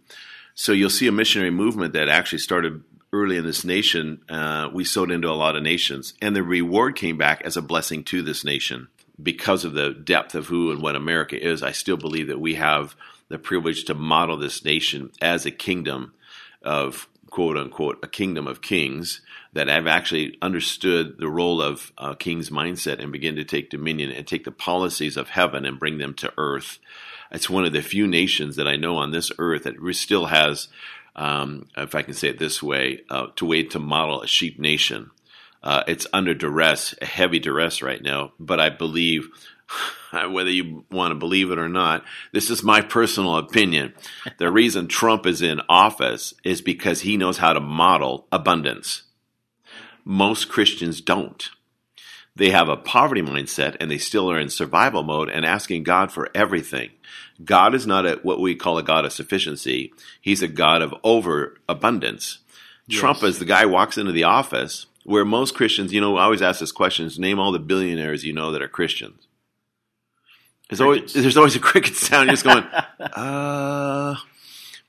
So 0.53 0.71
you'll 0.71 0.89
see 0.89 1.07
a 1.07 1.11
missionary 1.11 1.51
movement 1.51 1.93
that 1.93 2.07
actually 2.07 2.39
started 2.39 2.83
early 3.13 3.37
in 3.37 3.45
this 3.45 3.63
nation. 3.63 4.21
Uh, 4.29 4.69
we 4.73 4.83
sowed 4.83 5.11
into 5.11 5.29
a 5.29 5.33
lot 5.33 5.55
of 5.55 5.63
nations, 5.63 6.13
and 6.21 6.35
the 6.35 6.43
reward 6.43 6.95
came 6.95 7.17
back 7.17 7.41
as 7.43 7.57
a 7.57 7.61
blessing 7.61 8.03
to 8.05 8.21
this 8.21 8.43
nation 8.43 8.87
because 9.21 9.65
of 9.65 9.73
the 9.73 9.91
depth 9.91 10.35
of 10.35 10.47
who 10.47 10.71
and 10.71 10.81
what 10.81 10.95
America 10.95 11.41
is. 11.41 11.61
I 11.61 11.71
still 11.71 11.97
believe 11.97 12.27
that 12.27 12.39
we 12.39 12.55
have 12.55 12.95
the 13.29 13.37
privilege 13.37 13.85
to 13.85 13.93
model 13.93 14.37
this 14.37 14.63
nation 14.63 15.11
as 15.21 15.45
a 15.45 15.51
kingdom 15.51 16.13
of 16.61 17.07
quote 17.29 17.57
unquote 17.57 17.97
a 18.03 18.07
kingdom 18.07 18.45
of 18.45 18.61
kings 18.61 19.21
that 19.53 19.67
have 19.67 19.87
actually 19.87 20.37
understood 20.41 21.17
the 21.17 21.29
role 21.29 21.61
of 21.61 21.91
a 21.97 22.15
king's 22.15 22.49
mindset 22.49 22.99
and 22.99 23.11
begin 23.11 23.35
to 23.35 23.43
take 23.43 23.69
dominion 23.69 24.11
and 24.11 24.27
take 24.27 24.43
the 24.43 24.51
policies 24.51 25.17
of 25.17 25.29
heaven 25.29 25.65
and 25.65 25.79
bring 25.79 25.97
them 25.97 26.13
to 26.13 26.31
earth. 26.37 26.79
It's 27.31 27.49
one 27.49 27.65
of 27.65 27.71
the 27.71 27.81
few 27.81 28.07
nations 28.07 28.57
that 28.57 28.67
I 28.67 28.75
know 28.75 28.97
on 28.97 29.11
this 29.11 29.31
earth 29.39 29.63
that 29.63 29.75
still 29.93 30.25
has, 30.27 30.67
um, 31.15 31.67
if 31.77 31.95
I 31.95 32.01
can 32.01 32.13
say 32.13 32.29
it 32.29 32.39
this 32.39 32.61
way, 32.63 33.01
uh, 33.09 33.27
to 33.35 33.45
wait 33.45 33.71
to 33.71 33.79
model 33.79 34.21
a 34.21 34.27
sheep 34.27 34.59
nation. 34.59 35.11
Uh, 35.63 35.83
it's 35.87 36.07
under 36.11 36.33
duress, 36.33 36.95
a 37.01 37.05
heavy 37.05 37.39
duress 37.39 37.81
right 37.81 38.01
now, 38.01 38.31
but 38.39 38.59
I 38.59 38.69
believe 38.69 39.27
whether 40.11 40.49
you 40.49 40.85
want 40.91 41.11
to 41.11 41.15
believe 41.15 41.51
it 41.51 41.59
or 41.59 41.69
not, 41.69 42.03
this 42.31 42.49
is 42.49 42.63
my 42.63 42.81
personal 42.81 43.37
opinion. 43.37 43.93
The 44.37 44.51
reason 44.51 44.87
Trump 44.87 45.25
is 45.25 45.41
in 45.41 45.61
office 45.69 46.33
is 46.43 46.61
because 46.61 47.01
he 47.01 47.17
knows 47.17 47.37
how 47.37 47.53
to 47.53 47.59
model 47.59 48.27
abundance. 48.31 49.03
Most 50.03 50.49
Christians 50.49 51.01
don't. 51.01 51.49
They 52.41 52.49
have 52.49 52.69
a 52.69 52.75
poverty 52.75 53.21
mindset 53.21 53.77
and 53.79 53.91
they 53.91 53.99
still 53.99 54.31
are 54.31 54.39
in 54.39 54.49
survival 54.49 55.03
mode 55.03 55.29
and 55.29 55.45
asking 55.45 55.83
God 55.83 56.11
for 56.11 56.27
everything. 56.33 56.89
God 57.45 57.75
is 57.75 57.85
not 57.85 58.07
a, 58.07 58.19
what 58.23 58.39
we 58.39 58.55
call 58.55 58.79
a 58.79 58.83
God 58.83 59.05
of 59.05 59.13
sufficiency. 59.13 59.93
He's 60.19 60.41
a 60.41 60.47
God 60.47 60.81
of 60.81 60.91
overabundance. 61.03 62.39
Yes. 62.87 62.99
Trump 62.99 63.21
is 63.21 63.37
the 63.37 63.45
guy 63.45 63.67
walks 63.67 63.95
into 63.99 64.11
the 64.11 64.23
office 64.23 64.87
where 65.03 65.23
most 65.23 65.53
Christians, 65.53 65.93
you 65.93 66.01
know, 66.01 66.17
I 66.17 66.23
always 66.23 66.41
ask 66.41 66.59
this 66.59 66.71
question: 66.71 67.07
name 67.19 67.39
all 67.39 67.51
the 67.51 67.59
billionaires 67.59 68.23
you 68.25 68.33
know 68.33 68.51
that 68.53 68.63
are 68.63 68.67
Christians. 68.67 69.27
There's 70.67 70.81
always, 70.81 71.13
there's 71.13 71.37
always 71.37 71.55
a 71.55 71.59
cricket 71.59 71.93
sound. 71.93 72.25
You're 72.25 72.33
just 72.33 72.43
going, 72.43 72.63
uh. 72.99 74.15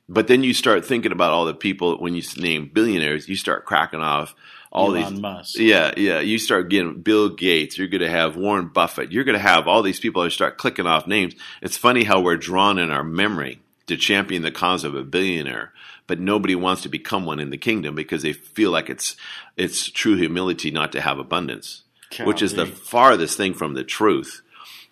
But 0.08 0.26
then 0.26 0.42
you 0.42 0.54
start 0.54 0.86
thinking 0.86 1.12
about 1.12 1.32
all 1.32 1.44
the 1.44 1.52
people 1.52 1.98
when 1.98 2.14
you 2.14 2.22
name 2.38 2.70
billionaires, 2.72 3.28
you 3.28 3.36
start 3.36 3.66
cracking 3.66 4.00
off 4.00 4.34
all 4.72 4.96
Elon 4.96 5.14
these. 5.14 5.20
Musk. 5.20 5.58
Yeah, 5.58 5.92
yeah. 5.96 6.20
You 6.20 6.38
start 6.38 6.70
getting 6.70 7.02
Bill 7.02 7.28
Gates. 7.28 7.76
You're 7.76 7.88
going 7.88 8.00
to 8.00 8.08
have 8.08 8.36
Warren 8.36 8.68
Buffett. 8.68 9.12
You're 9.12 9.24
going 9.24 9.38
to 9.38 9.46
have 9.46 9.68
all 9.68 9.82
these 9.82 10.00
people 10.00 10.24
that 10.24 10.30
start 10.30 10.58
clicking 10.58 10.86
off 10.86 11.06
names. 11.06 11.34
It's 11.60 11.76
funny 11.76 12.04
how 12.04 12.20
we're 12.20 12.38
drawn 12.38 12.78
in 12.78 12.90
our 12.90 13.04
memory 13.04 13.60
to 13.86 13.96
champion 13.96 14.42
the 14.42 14.50
cause 14.50 14.84
of 14.84 14.94
a 14.94 15.02
billionaire, 15.02 15.72
but 16.06 16.18
nobody 16.18 16.54
wants 16.54 16.82
to 16.82 16.88
become 16.88 17.26
one 17.26 17.38
in 17.38 17.50
the 17.50 17.58
kingdom 17.58 17.94
because 17.94 18.22
they 18.22 18.32
feel 18.32 18.70
like 18.70 18.88
it's 18.88 19.16
it's 19.56 19.90
true 19.90 20.16
humility 20.16 20.70
not 20.70 20.92
to 20.92 21.00
have 21.00 21.18
abundance, 21.18 21.82
which 22.24 22.40
is 22.40 22.54
the 22.54 22.66
farthest 22.66 23.36
thing 23.36 23.52
from 23.54 23.74
the 23.74 23.84
truth. 23.84 24.42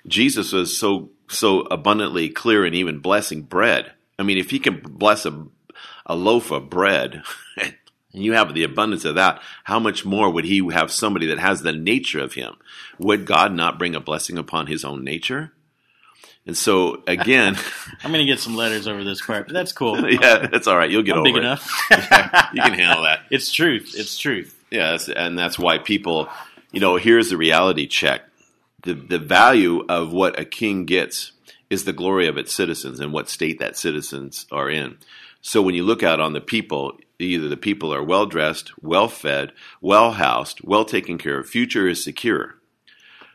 Jesus 0.06 0.52
was 0.52 0.76
so 0.76 1.10
so 1.28 1.60
abundantly 1.62 2.28
clear 2.28 2.64
and 2.64 2.74
even 2.74 2.98
blessing 2.98 3.42
bread. 3.42 3.92
I 4.18 4.22
mean, 4.24 4.36
if 4.36 4.50
he 4.50 4.58
can 4.58 4.80
bless 4.80 5.24
a, 5.24 5.46
a 6.04 6.14
loaf 6.14 6.50
of 6.50 6.68
bread, 6.68 7.22
and 8.12 8.24
you 8.24 8.32
have 8.32 8.54
the 8.54 8.64
abundance 8.64 9.04
of 9.04 9.14
that, 9.14 9.40
how 9.64 9.78
much 9.78 10.04
more 10.04 10.30
would 10.30 10.44
he 10.44 10.66
have 10.72 10.90
somebody 10.90 11.26
that 11.26 11.38
has 11.38 11.62
the 11.62 11.72
nature 11.72 12.20
of 12.20 12.34
him? 12.34 12.56
Would 12.98 13.26
God 13.26 13.52
not 13.52 13.78
bring 13.78 13.94
a 13.94 14.00
blessing 14.00 14.36
upon 14.38 14.66
his 14.66 14.84
own 14.84 15.04
nature? 15.04 15.52
And 16.46 16.56
so 16.56 17.02
again, 17.06 17.56
I'm 18.02 18.10
going 18.10 18.24
to 18.24 18.30
get 18.30 18.40
some 18.40 18.56
letters 18.56 18.88
over 18.88 19.04
this 19.04 19.24
part, 19.24 19.46
but 19.46 19.54
that's 19.54 19.72
cool. 19.72 20.10
yeah, 20.10 20.46
that's 20.46 20.66
all 20.66 20.76
right. 20.76 20.90
You'll 20.90 21.02
get 21.02 21.14
I'm 21.14 21.20
over 21.20 21.28
big 21.28 21.36
it. 21.36 21.40
enough. 21.40 21.70
yeah, 21.90 22.48
you 22.52 22.62
can 22.62 22.74
handle 22.74 23.04
that. 23.04 23.20
It's 23.30 23.52
truth. 23.52 23.94
It's 23.96 24.18
truth. 24.18 24.56
Yes, 24.70 25.08
and 25.08 25.38
that's 25.38 25.58
why 25.58 25.78
people, 25.78 26.28
you 26.72 26.80
know, 26.80 26.96
here's 26.96 27.30
the 27.30 27.36
reality 27.36 27.86
check 27.86 28.22
the, 28.82 28.94
the 28.94 29.18
value 29.18 29.84
of 29.88 30.12
what 30.12 30.38
a 30.38 30.44
king 30.44 30.86
gets 30.86 31.32
is 31.68 31.84
the 31.84 31.92
glory 31.92 32.26
of 32.26 32.36
its 32.36 32.54
citizens 32.54 32.98
and 32.98 33.12
what 33.12 33.28
state 33.28 33.58
that 33.58 33.76
citizens 33.76 34.46
are 34.50 34.70
in. 34.70 34.96
So 35.42 35.62
when 35.62 35.74
you 35.74 35.84
look 35.84 36.02
out 36.02 36.20
on 36.20 36.32
the 36.32 36.40
people, 36.40 36.98
either 37.24 37.48
the 37.48 37.56
people 37.56 37.92
are 37.94 38.02
well 38.02 38.26
dressed, 38.26 38.72
well 38.82 39.08
fed, 39.08 39.52
well 39.80 40.12
housed, 40.12 40.60
well 40.62 40.84
taken 40.84 41.18
care 41.18 41.38
of, 41.38 41.48
future 41.48 41.88
is 41.88 42.02
secure. 42.02 42.56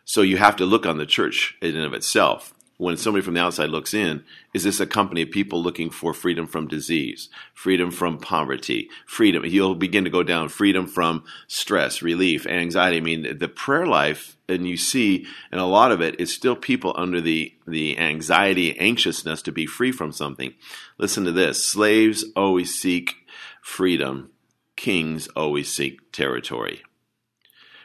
So 0.03 0.21
you 0.21 0.37
have 0.37 0.55
to 0.57 0.65
look 0.65 0.85
on 0.85 0.97
the 0.97 1.05
church 1.05 1.57
in 1.61 1.75
and 1.75 1.85
of 1.85 1.93
itself 1.93 2.55
when 2.77 2.97
somebody 2.97 3.23
from 3.23 3.35
the 3.35 3.41
outside 3.41 3.69
looks 3.69 3.93
in, 3.93 4.23
is 4.53 4.63
this 4.63 4.79
a 4.79 4.85
company 4.85 5.21
of 5.21 5.31
people 5.31 5.61
looking 5.61 5.89
for 5.89 6.13
freedom 6.13 6.45
from 6.45 6.67
disease, 6.67 7.29
freedom 7.53 7.89
from 7.89 8.17
poverty, 8.17 8.89
freedom? 9.05 9.45
You'll 9.45 9.75
begin 9.75 10.03
to 10.03 10.09
go 10.09 10.23
down 10.23 10.49
freedom 10.49 10.85
from 10.85 11.23
stress, 11.47 12.01
relief, 12.01 12.45
anxiety. 12.45 12.97
I 12.97 13.01
mean, 13.01 13.37
the 13.37 13.47
prayer 13.47 13.85
life, 13.85 14.35
and 14.49 14.67
you 14.67 14.75
see, 14.75 15.25
and 15.51 15.61
a 15.61 15.65
lot 15.65 15.93
of 15.93 16.01
it 16.01 16.19
is 16.19 16.33
still 16.33 16.55
people 16.55 16.93
under 16.97 17.21
the, 17.21 17.53
the 17.65 17.97
anxiety, 17.97 18.77
anxiousness 18.77 19.41
to 19.43 19.53
be 19.53 19.65
free 19.65 19.93
from 19.93 20.11
something. 20.11 20.53
Listen 20.97 21.23
to 21.23 21.31
this 21.31 21.63
slaves 21.63 22.25
always 22.35 22.75
seek 22.75 23.24
freedom, 23.65 24.29
kings 24.75 25.27
always 25.35 25.73
seek 25.73 26.11
territory. 26.11 26.83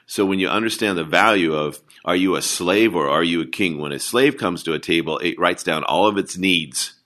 So 0.05 0.27
when 0.27 0.39
you 0.39 0.47
understand 0.47 0.99
the 0.99 1.05
value 1.05 1.55
of 1.55 1.81
are 2.05 2.15
you 2.15 2.37
a 2.37 2.43
slave 2.43 2.95
or 2.95 3.09
are 3.09 3.25
you 3.25 3.41
a 3.41 3.47
king? 3.47 3.79
When 3.79 3.91
a 3.91 3.99
slave 3.99 4.37
comes 4.37 4.63
to 4.65 4.75
a 4.75 4.79
table, 4.79 5.17
it 5.19 5.39
writes 5.39 5.65
down 5.65 5.83
all 5.85 6.07
of 6.07 6.19
its 6.19 6.37
needs. 6.37 7.01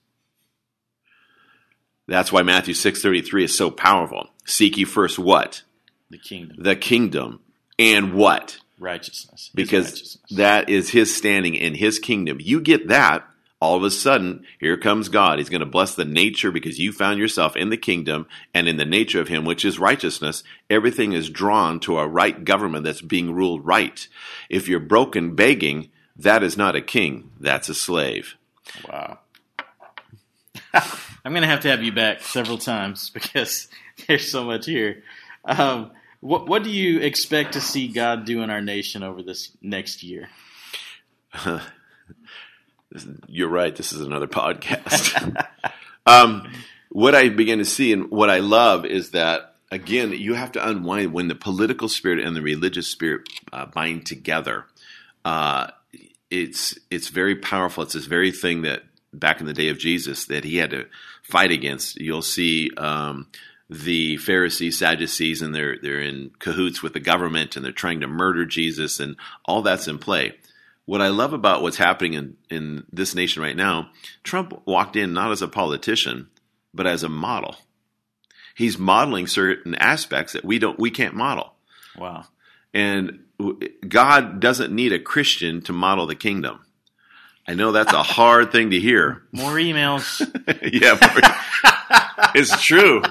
That's 2.08 2.32
why 2.32 2.42
Matthew 2.42 2.74
6:33 2.74 3.44
is 3.44 3.56
so 3.56 3.70
powerful. 3.70 4.30
Seek 4.44 4.76
ye 4.76 4.84
first 4.84 5.20
what? 5.20 5.62
The 6.10 6.18
kingdom. 6.18 6.56
The 6.58 6.76
kingdom. 6.76 7.40
And 7.78 8.12
what? 8.12 8.58
Righteousness. 8.80 9.44
His 9.44 9.50
Because 9.54 9.86
righteousness. 9.86 10.32
that 10.32 10.68
is 10.68 10.90
his 10.90 11.16
standing 11.16 11.54
in 11.54 11.76
his 11.76 12.00
kingdom. 12.00 12.38
You 12.40 12.60
get 12.60 12.88
that, 12.88 13.26
all 13.64 13.76
of 13.76 13.82
a 13.82 13.90
sudden, 13.90 14.44
here 14.60 14.76
comes 14.76 15.08
God. 15.08 15.38
He's 15.38 15.48
going 15.48 15.60
to 15.60 15.66
bless 15.66 15.94
the 15.94 16.04
nature 16.04 16.52
because 16.52 16.78
you 16.78 16.92
found 16.92 17.18
yourself 17.18 17.56
in 17.56 17.70
the 17.70 17.78
kingdom 17.78 18.26
and 18.52 18.68
in 18.68 18.76
the 18.76 18.84
nature 18.84 19.22
of 19.22 19.28
Him, 19.28 19.46
which 19.46 19.64
is 19.64 19.78
righteousness. 19.78 20.44
Everything 20.68 21.14
is 21.14 21.30
drawn 21.30 21.80
to 21.80 21.96
a 21.96 22.06
right 22.06 22.44
government 22.44 22.84
that's 22.84 23.00
being 23.00 23.32
ruled 23.32 23.64
right. 23.64 24.06
If 24.50 24.68
you're 24.68 24.80
broken 24.80 25.34
begging, 25.34 25.88
that 26.14 26.42
is 26.42 26.58
not 26.58 26.76
a 26.76 26.82
king, 26.82 27.30
that's 27.40 27.70
a 27.70 27.74
slave. 27.74 28.34
Wow. 28.86 29.20
I'm 30.74 31.32
going 31.32 31.40
to 31.40 31.48
have 31.48 31.60
to 31.60 31.70
have 31.70 31.82
you 31.82 31.92
back 31.92 32.20
several 32.20 32.58
times 32.58 33.08
because 33.14 33.68
there's 34.06 34.30
so 34.30 34.44
much 34.44 34.66
here. 34.66 35.04
Um, 35.42 35.92
what, 36.20 36.46
what 36.46 36.64
do 36.64 36.70
you 36.70 37.00
expect 37.00 37.54
to 37.54 37.62
see 37.62 37.88
God 37.88 38.26
do 38.26 38.42
in 38.42 38.50
our 38.50 38.60
nation 38.60 39.02
over 39.02 39.22
this 39.22 39.56
next 39.62 40.02
year? 40.02 40.28
You're 43.26 43.48
right. 43.48 43.74
This 43.74 43.92
is 43.92 44.00
another 44.00 44.26
podcast. 44.28 45.46
um, 46.06 46.50
what 46.90 47.14
I 47.14 47.28
begin 47.28 47.58
to 47.58 47.64
see 47.64 47.92
and 47.92 48.10
what 48.10 48.30
I 48.30 48.38
love 48.38 48.84
is 48.84 49.10
that 49.10 49.54
again, 49.70 50.12
you 50.12 50.34
have 50.34 50.52
to 50.52 50.66
unwind 50.66 51.12
when 51.12 51.28
the 51.28 51.34
political 51.34 51.88
spirit 51.88 52.24
and 52.24 52.36
the 52.36 52.42
religious 52.42 52.86
spirit 52.86 53.28
uh, 53.52 53.66
bind 53.66 54.06
together. 54.06 54.66
Uh, 55.24 55.68
it's 56.30 56.78
it's 56.90 57.08
very 57.08 57.36
powerful. 57.36 57.82
It's 57.82 57.94
this 57.94 58.06
very 58.06 58.30
thing 58.30 58.62
that 58.62 58.82
back 59.12 59.40
in 59.40 59.46
the 59.46 59.52
day 59.52 59.68
of 59.68 59.78
Jesus 59.78 60.26
that 60.26 60.44
he 60.44 60.56
had 60.56 60.70
to 60.70 60.86
fight 61.22 61.50
against. 61.50 62.00
You'll 62.00 62.22
see 62.22 62.70
um, 62.76 63.28
the 63.70 64.16
Pharisees, 64.18 64.78
Sadducees, 64.78 65.42
and 65.42 65.54
they're 65.54 65.76
they're 65.80 66.00
in 66.00 66.30
cahoots 66.38 66.82
with 66.82 66.92
the 66.92 67.00
government 67.00 67.56
and 67.56 67.64
they're 67.64 67.72
trying 67.72 68.00
to 68.00 68.06
murder 68.06 68.44
Jesus, 68.44 69.00
and 69.00 69.16
all 69.44 69.62
that's 69.62 69.88
in 69.88 69.98
play. 69.98 70.34
What 70.86 71.00
I 71.00 71.08
love 71.08 71.32
about 71.32 71.62
what's 71.62 71.78
happening 71.78 72.12
in, 72.14 72.36
in 72.50 72.84
this 72.92 73.14
nation 73.14 73.42
right 73.42 73.56
now, 73.56 73.90
Trump 74.22 74.62
walked 74.66 74.96
in 74.96 75.14
not 75.14 75.32
as 75.32 75.40
a 75.40 75.48
politician, 75.48 76.28
but 76.74 76.86
as 76.86 77.02
a 77.02 77.08
model. 77.08 77.56
He's 78.54 78.78
modeling 78.78 79.26
certain 79.26 79.74
aspects 79.74 80.34
that 80.34 80.44
we 80.44 80.58
don't 80.58 80.78
we 80.78 80.90
can't 80.90 81.14
model. 81.14 81.54
Wow. 81.96 82.26
And 82.72 83.20
God 83.88 84.40
doesn't 84.40 84.72
need 84.72 84.92
a 84.92 84.98
Christian 84.98 85.62
to 85.62 85.72
model 85.72 86.06
the 86.06 86.14
kingdom. 86.14 86.60
I 87.46 87.54
know 87.54 87.72
that's 87.72 87.92
a 87.92 88.02
hard 88.02 88.52
thing 88.52 88.70
to 88.70 88.80
hear. 88.80 89.22
More 89.32 89.52
emails. 89.52 90.20
yeah, 90.72 90.98
more, 91.00 92.30
it's 92.34 92.62
true. 92.62 93.02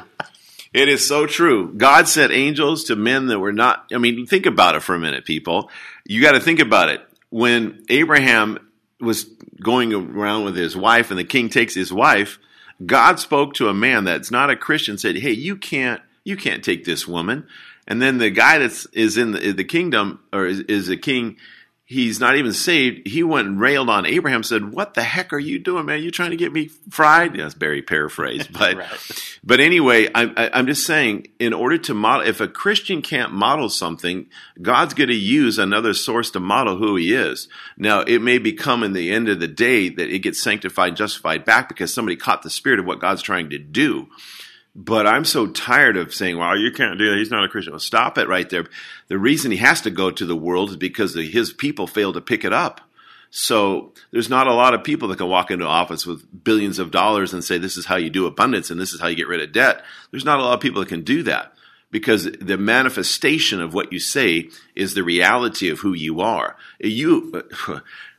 It 0.74 0.90
is 0.90 1.08
so 1.08 1.28
true. 1.28 1.72
God 1.76 2.08
sent 2.08 2.32
angels 2.32 2.86
to 2.86 2.96
men 2.96 3.28
that 3.28 3.38
were 3.38 3.54
not. 3.54 3.86
I 3.94 4.00
mean, 4.00 4.26
think 4.26 4.48
about 4.48 4.76
it 4.76 4.82
for 4.82 4.96
a 4.96 5.00
minute, 5.00 5.24
people. 5.24 5.70
You 6.04 6.22
got 6.22 6.32
to 6.32 6.40
think 6.40 6.60
about 6.60 6.90
it. 6.90 7.02
When 7.34 7.84
Abraham 7.90 8.60
was 9.02 9.24
going 9.60 9.92
around 9.92 10.46
with 10.46 10.56
his 10.56 10.78
wife, 10.78 11.10
and 11.10 11.20
the 11.20 11.24
king 11.24 11.50
takes 11.50 11.74
his 11.74 11.92
wife, 11.92 12.38
God 12.86 13.20
spoke 13.20 13.56
to 13.56 13.70
a 13.70 13.74
man 13.74 14.04
that's 14.04 14.30
not 14.30 14.52
a 14.52 14.56
Christian. 14.56 15.00
Said, 15.00 15.18
"Hey, 15.18 15.32
you 15.32 15.56
can't, 15.56 16.00
you 16.24 16.38
can't 16.38 16.64
take 16.64 16.86
this 16.86 17.08
woman." 17.08 17.48
And 17.88 18.00
then 18.00 18.20
the 18.20 18.30
guy 18.30 18.60
that's 18.60 18.86
is 18.94 19.18
in 19.18 19.32
the, 19.32 19.52
the 19.52 19.64
kingdom 19.64 20.20
or 20.32 20.46
is, 20.46 20.60
is 20.60 20.90
a 20.90 20.96
king 20.96 21.38
he's 21.94 22.20
not 22.20 22.36
even 22.36 22.52
saved. 22.54 23.08
He 23.08 23.24
went 23.24 23.48
and 23.48 23.60
railed 23.60 23.90
on 23.90 24.06
Abraham, 24.06 24.44
said, 24.44 24.74
What 24.74 24.96
the 24.96 25.04
heck 25.04 25.32
are 25.32 25.40
you 25.40 25.60
doing, 25.60 25.86
man? 25.86 26.02
You 26.02 26.12
trying 26.12 26.32
to 26.32 26.38
get 26.38 26.52
me 26.52 26.68
fried? 26.90 27.36
That's 27.36 27.54
very 27.54 27.82
paraphrased. 27.82 28.50
But 28.64 28.78
right. 28.78 29.40
but 29.44 29.60
anyway, 29.60 30.10
I'm, 30.14 30.34
I'm 30.38 30.68
just 30.68 30.86
saying, 30.86 31.28
in 31.40 31.54
order 31.54 31.78
to 31.80 31.94
model, 31.94 32.26
if 32.26 32.40
a 32.40 32.48
Christian 32.48 33.02
can't 33.02 33.34
model 33.34 33.68
something, 33.68 34.28
God's 34.62 34.94
going 34.94 35.10
to 35.10 35.16
use 35.16 35.58
another 35.58 35.94
source 35.94 36.32
to 36.32 36.40
model 36.40 36.78
who 36.78 36.96
he 36.96 37.14
is. 37.14 37.48
Now, 37.78 38.02
it 38.02 38.22
may 38.22 38.38
become 38.38 38.84
in 38.84 38.94
the 38.94 39.12
end 39.12 39.28
of 39.28 39.40
the 39.40 39.48
day 39.48 39.90
that 39.90 40.10
it 40.10 40.20
gets 40.20 40.42
sanctified, 40.42 40.96
justified 40.96 41.46
back 41.46 41.68
because 41.68 41.94
somebody 41.94 42.16
caught 42.16 42.44
the 42.44 42.50
spirit 42.50 42.80
of 42.80 42.86
what 42.86 43.00
God's 43.00 43.22
trying 43.22 43.50
to 43.50 43.58
do. 43.60 44.08
But 44.76 45.06
I'm 45.06 45.26
so 45.26 45.48
tired 45.48 45.98
of 45.98 46.14
saying, 46.14 46.38
well, 46.38 46.58
you 46.58 46.72
can't 46.72 46.98
do 46.98 47.10
that. 47.10 47.18
He's 47.18 47.30
not 47.30 47.44
a 47.44 47.48
Christian. 47.48 47.74
Well, 47.74 47.80
stop 47.80 48.18
it 48.18 48.28
right 48.28 48.50
there. 48.50 48.66
The 49.08 49.20
reason 49.20 49.52
he 49.52 49.58
has 49.58 49.82
to 49.82 49.92
go 49.92 50.10
to 50.10 50.26
the 50.26 50.36
world 50.36 50.72
is 50.72 50.78
because 50.78 51.14
his 51.14 51.54
people 51.54 51.86
fail 51.86 52.12
to 52.14 52.22
pick 52.22 52.44
it 52.44 52.54
up. 52.54 52.82
So 53.30 53.94
there's 54.12 54.30
not 54.30 54.48
a 54.48 54.54
lot 54.54 54.74
of 54.74 54.84
people 54.84 55.08
that 55.08 55.18
can 55.18 55.28
walk 55.28 55.52
into 55.52 55.66
office 55.66 56.06
with 56.06 56.44
billions 56.44 56.80
of 56.80 56.92
dollars 56.92 57.34
and 57.34 57.44
say, 57.44 57.58
this 57.58 57.78
is 57.78 57.86
how 57.86 57.96
you 57.96 58.10
do 58.10 58.28
abundance 58.28 58.70
and 58.70 58.80
this 58.80 58.94
is 58.94 59.02
how 59.02 59.08
you 59.08 59.16
get 59.16 59.28
rid 59.28 59.42
of 59.42 59.52
debt. 59.52 59.84
There's 60.12 60.26
not 60.26 60.40
a 60.40 60.44
lot 60.44 60.54
of 60.54 60.60
people 60.60 60.82
that 60.82 60.90
can 60.90 61.04
do 61.04 61.24
that 61.24 61.54
because 61.94 62.26
the 62.26 62.58
manifestation 62.58 63.62
of 63.62 63.74
what 63.74 63.94
you 63.94 64.00
say 64.00 64.50
is 64.76 64.94
the 64.94 65.04
reality 65.04 65.70
of 65.70 65.80
who 65.80 65.94
you 65.94 66.22
are. 66.22 66.58
You, 66.80 67.44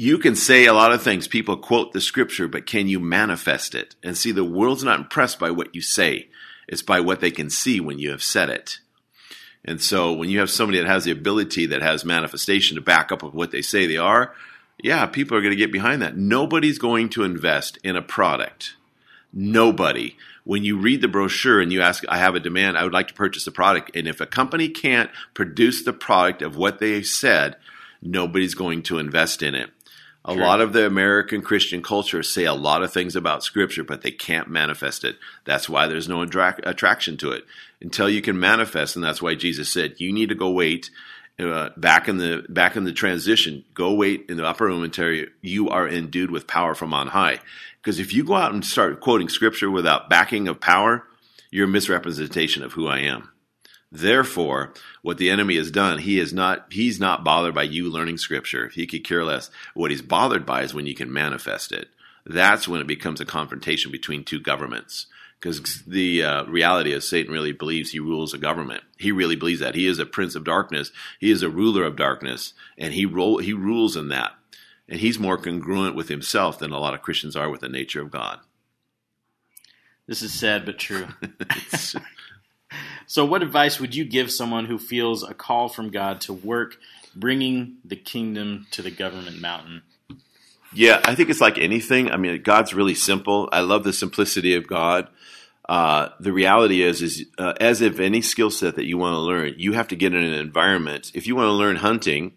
you 0.00 0.16
can 0.16 0.34
say 0.34 0.64
a 0.64 0.72
lot 0.72 0.92
of 0.92 1.02
things. 1.02 1.28
People 1.28 1.58
quote 1.58 1.92
the 1.92 2.00
scripture, 2.00 2.48
but 2.48 2.64
can 2.64 2.88
you 2.88 2.98
manifest 2.98 3.74
it? 3.74 3.96
And 4.02 4.16
see, 4.16 4.32
the 4.32 4.42
world's 4.42 4.82
not 4.82 4.98
impressed 4.98 5.38
by 5.38 5.50
what 5.50 5.74
you 5.74 5.82
say. 5.82 6.28
It's 6.66 6.80
by 6.80 7.00
what 7.00 7.20
they 7.20 7.30
can 7.30 7.50
see 7.50 7.80
when 7.80 7.98
you 7.98 8.10
have 8.10 8.22
said 8.22 8.48
it. 8.48 8.78
And 9.62 9.78
so 9.78 10.14
when 10.14 10.30
you 10.30 10.38
have 10.38 10.48
somebody 10.48 10.78
that 10.78 10.86
has 10.86 11.04
the 11.04 11.10
ability 11.10 11.66
that 11.66 11.82
has 11.82 12.02
manifestation 12.02 12.76
to 12.76 12.80
back 12.80 13.12
up 13.12 13.22
of 13.22 13.34
what 13.34 13.50
they 13.50 13.60
say 13.60 13.86
they 13.86 13.98
are, 13.98 14.34
yeah, 14.82 15.04
people 15.04 15.36
are 15.36 15.42
going 15.42 15.52
to 15.52 15.56
get 15.56 15.70
behind 15.70 16.00
that. 16.00 16.16
Nobody's 16.16 16.78
going 16.78 17.10
to 17.10 17.24
invest 17.24 17.76
in 17.84 17.94
a 17.94 18.00
product. 18.00 18.76
Nobody. 19.34 20.16
When 20.44 20.64
you 20.64 20.78
read 20.78 21.02
the 21.02 21.08
brochure 21.08 21.60
and 21.60 21.70
you 21.70 21.82
ask, 21.82 22.04
I 22.08 22.16
have 22.16 22.34
a 22.34 22.40
demand, 22.40 22.78
I 22.78 22.84
would 22.84 22.94
like 22.94 23.08
to 23.08 23.14
purchase 23.14 23.46
a 23.46 23.52
product. 23.52 23.94
And 23.94 24.08
if 24.08 24.22
a 24.22 24.26
company 24.26 24.70
can't 24.70 25.10
produce 25.34 25.84
the 25.84 25.92
product 25.92 26.40
of 26.40 26.56
what 26.56 26.78
they 26.78 27.02
said, 27.02 27.56
nobody's 28.00 28.54
going 28.54 28.82
to 28.84 28.98
invest 28.98 29.42
in 29.42 29.54
it. 29.54 29.68
A 30.24 30.34
sure. 30.34 30.42
lot 30.42 30.60
of 30.60 30.72
the 30.74 30.86
American 30.86 31.40
Christian 31.40 31.82
culture 31.82 32.22
say 32.22 32.44
a 32.44 32.52
lot 32.52 32.82
of 32.82 32.92
things 32.92 33.16
about 33.16 33.42
Scripture, 33.42 33.84
but 33.84 34.02
they 34.02 34.10
can't 34.10 34.48
manifest 34.48 35.02
it. 35.02 35.16
That's 35.44 35.68
why 35.68 35.86
there's 35.86 36.08
no 36.08 36.22
attra- 36.22 36.60
attraction 36.62 37.16
to 37.18 37.32
it 37.32 37.44
until 37.80 38.08
you 38.08 38.20
can 38.20 38.38
manifest, 38.38 38.96
and 38.96 39.04
that's 39.04 39.22
why 39.22 39.34
Jesus 39.34 39.70
said 39.70 39.94
you 39.98 40.12
need 40.12 40.28
to 40.28 40.34
go 40.34 40.50
wait 40.50 40.90
uh, 41.38 41.70
back 41.76 42.06
in 42.06 42.18
the 42.18 42.44
back 42.50 42.76
in 42.76 42.84
the 42.84 42.92
transition. 42.92 43.64
Go 43.72 43.94
wait 43.94 44.26
in 44.28 44.36
the 44.36 44.46
upper 44.46 44.66
room 44.66 44.82
until 44.82 45.24
you 45.40 45.70
are 45.70 45.88
endued 45.88 46.30
with 46.30 46.46
power 46.46 46.74
from 46.74 46.92
on 46.92 47.08
high. 47.08 47.40
Because 47.80 47.98
if 47.98 48.12
you 48.12 48.22
go 48.22 48.34
out 48.34 48.52
and 48.52 48.62
start 48.62 49.00
quoting 49.00 49.30
Scripture 49.30 49.70
without 49.70 50.10
backing 50.10 50.48
of 50.48 50.60
power, 50.60 51.06
you're 51.50 51.66
a 51.66 51.70
misrepresentation 51.70 52.62
of 52.62 52.72
who 52.72 52.86
I 52.86 52.98
am. 52.98 53.30
Therefore, 53.92 54.72
what 55.02 55.18
the 55.18 55.30
enemy 55.30 55.56
has 55.56 55.70
done, 55.70 55.98
he 55.98 56.20
is 56.20 56.32
not 56.32 56.66
he's 56.70 57.00
not 57.00 57.24
bothered 57.24 57.54
by 57.54 57.64
you 57.64 57.90
learning 57.90 58.18
scripture. 58.18 58.68
He 58.68 58.86
could 58.86 59.04
care 59.04 59.24
less. 59.24 59.50
What 59.74 59.90
he's 59.90 60.02
bothered 60.02 60.46
by 60.46 60.62
is 60.62 60.72
when 60.72 60.86
you 60.86 60.94
can 60.94 61.12
manifest 61.12 61.72
it. 61.72 61.88
That's 62.24 62.68
when 62.68 62.80
it 62.80 62.86
becomes 62.86 63.20
a 63.20 63.24
confrontation 63.24 63.90
between 63.90 64.22
two 64.24 64.40
governments. 64.40 65.06
Because 65.40 65.82
the 65.86 66.22
uh, 66.22 66.44
reality 66.44 66.92
is, 66.92 67.08
Satan 67.08 67.32
really 67.32 67.52
believes 67.52 67.90
he 67.90 67.98
rules 67.98 68.34
a 68.34 68.38
government. 68.38 68.82
He 68.98 69.10
really 69.10 69.36
believes 69.36 69.60
that 69.60 69.74
he 69.74 69.86
is 69.86 69.98
a 69.98 70.04
prince 70.04 70.34
of 70.34 70.44
darkness. 70.44 70.92
He 71.18 71.30
is 71.30 71.42
a 71.42 71.48
ruler 71.48 71.82
of 71.82 71.96
darkness, 71.96 72.52
and 72.76 72.92
he 72.92 73.06
ro- 73.06 73.38
he 73.38 73.54
rules 73.54 73.96
in 73.96 74.08
that. 74.08 74.32
And 74.86 75.00
he's 75.00 75.18
more 75.18 75.38
congruent 75.38 75.96
with 75.96 76.08
himself 76.08 76.58
than 76.58 76.72
a 76.72 76.78
lot 76.78 76.94
of 76.94 77.00
Christians 77.00 77.36
are 77.36 77.48
with 77.48 77.62
the 77.62 77.70
nature 77.70 78.02
of 78.02 78.10
God. 78.10 78.40
This 80.06 80.20
is 80.22 80.32
sad 80.32 80.66
but 80.66 80.78
true. 80.78 81.06
So, 83.10 83.24
what 83.24 83.42
advice 83.42 83.80
would 83.80 83.96
you 83.96 84.04
give 84.04 84.30
someone 84.30 84.66
who 84.66 84.78
feels 84.78 85.24
a 85.24 85.34
call 85.34 85.68
from 85.68 85.90
God 85.90 86.20
to 86.20 86.32
work 86.32 86.76
bringing 87.16 87.78
the 87.84 87.96
kingdom 87.96 88.68
to 88.70 88.82
the 88.82 88.90
government 88.92 89.40
mountain? 89.40 89.82
Yeah, 90.72 91.00
I 91.02 91.16
think 91.16 91.28
it's 91.28 91.40
like 91.40 91.58
anything. 91.58 92.12
I 92.12 92.16
mean, 92.16 92.40
God's 92.42 92.72
really 92.72 92.94
simple. 92.94 93.48
I 93.50 93.62
love 93.62 93.82
the 93.82 93.92
simplicity 93.92 94.54
of 94.54 94.68
God. 94.68 95.08
Uh, 95.68 96.10
the 96.20 96.32
reality 96.32 96.82
is, 96.82 97.02
is 97.02 97.24
uh, 97.36 97.54
as 97.60 97.80
if 97.80 97.98
any 97.98 98.22
skill 98.22 98.48
set 98.48 98.76
that 98.76 98.86
you 98.86 98.96
want 98.96 99.14
to 99.14 99.18
learn, 99.18 99.54
you 99.56 99.72
have 99.72 99.88
to 99.88 99.96
get 99.96 100.14
in 100.14 100.22
an 100.22 100.34
environment. 100.34 101.10
If 101.12 101.26
you 101.26 101.34
want 101.34 101.48
to 101.48 101.52
learn 101.52 101.74
hunting, 101.74 102.34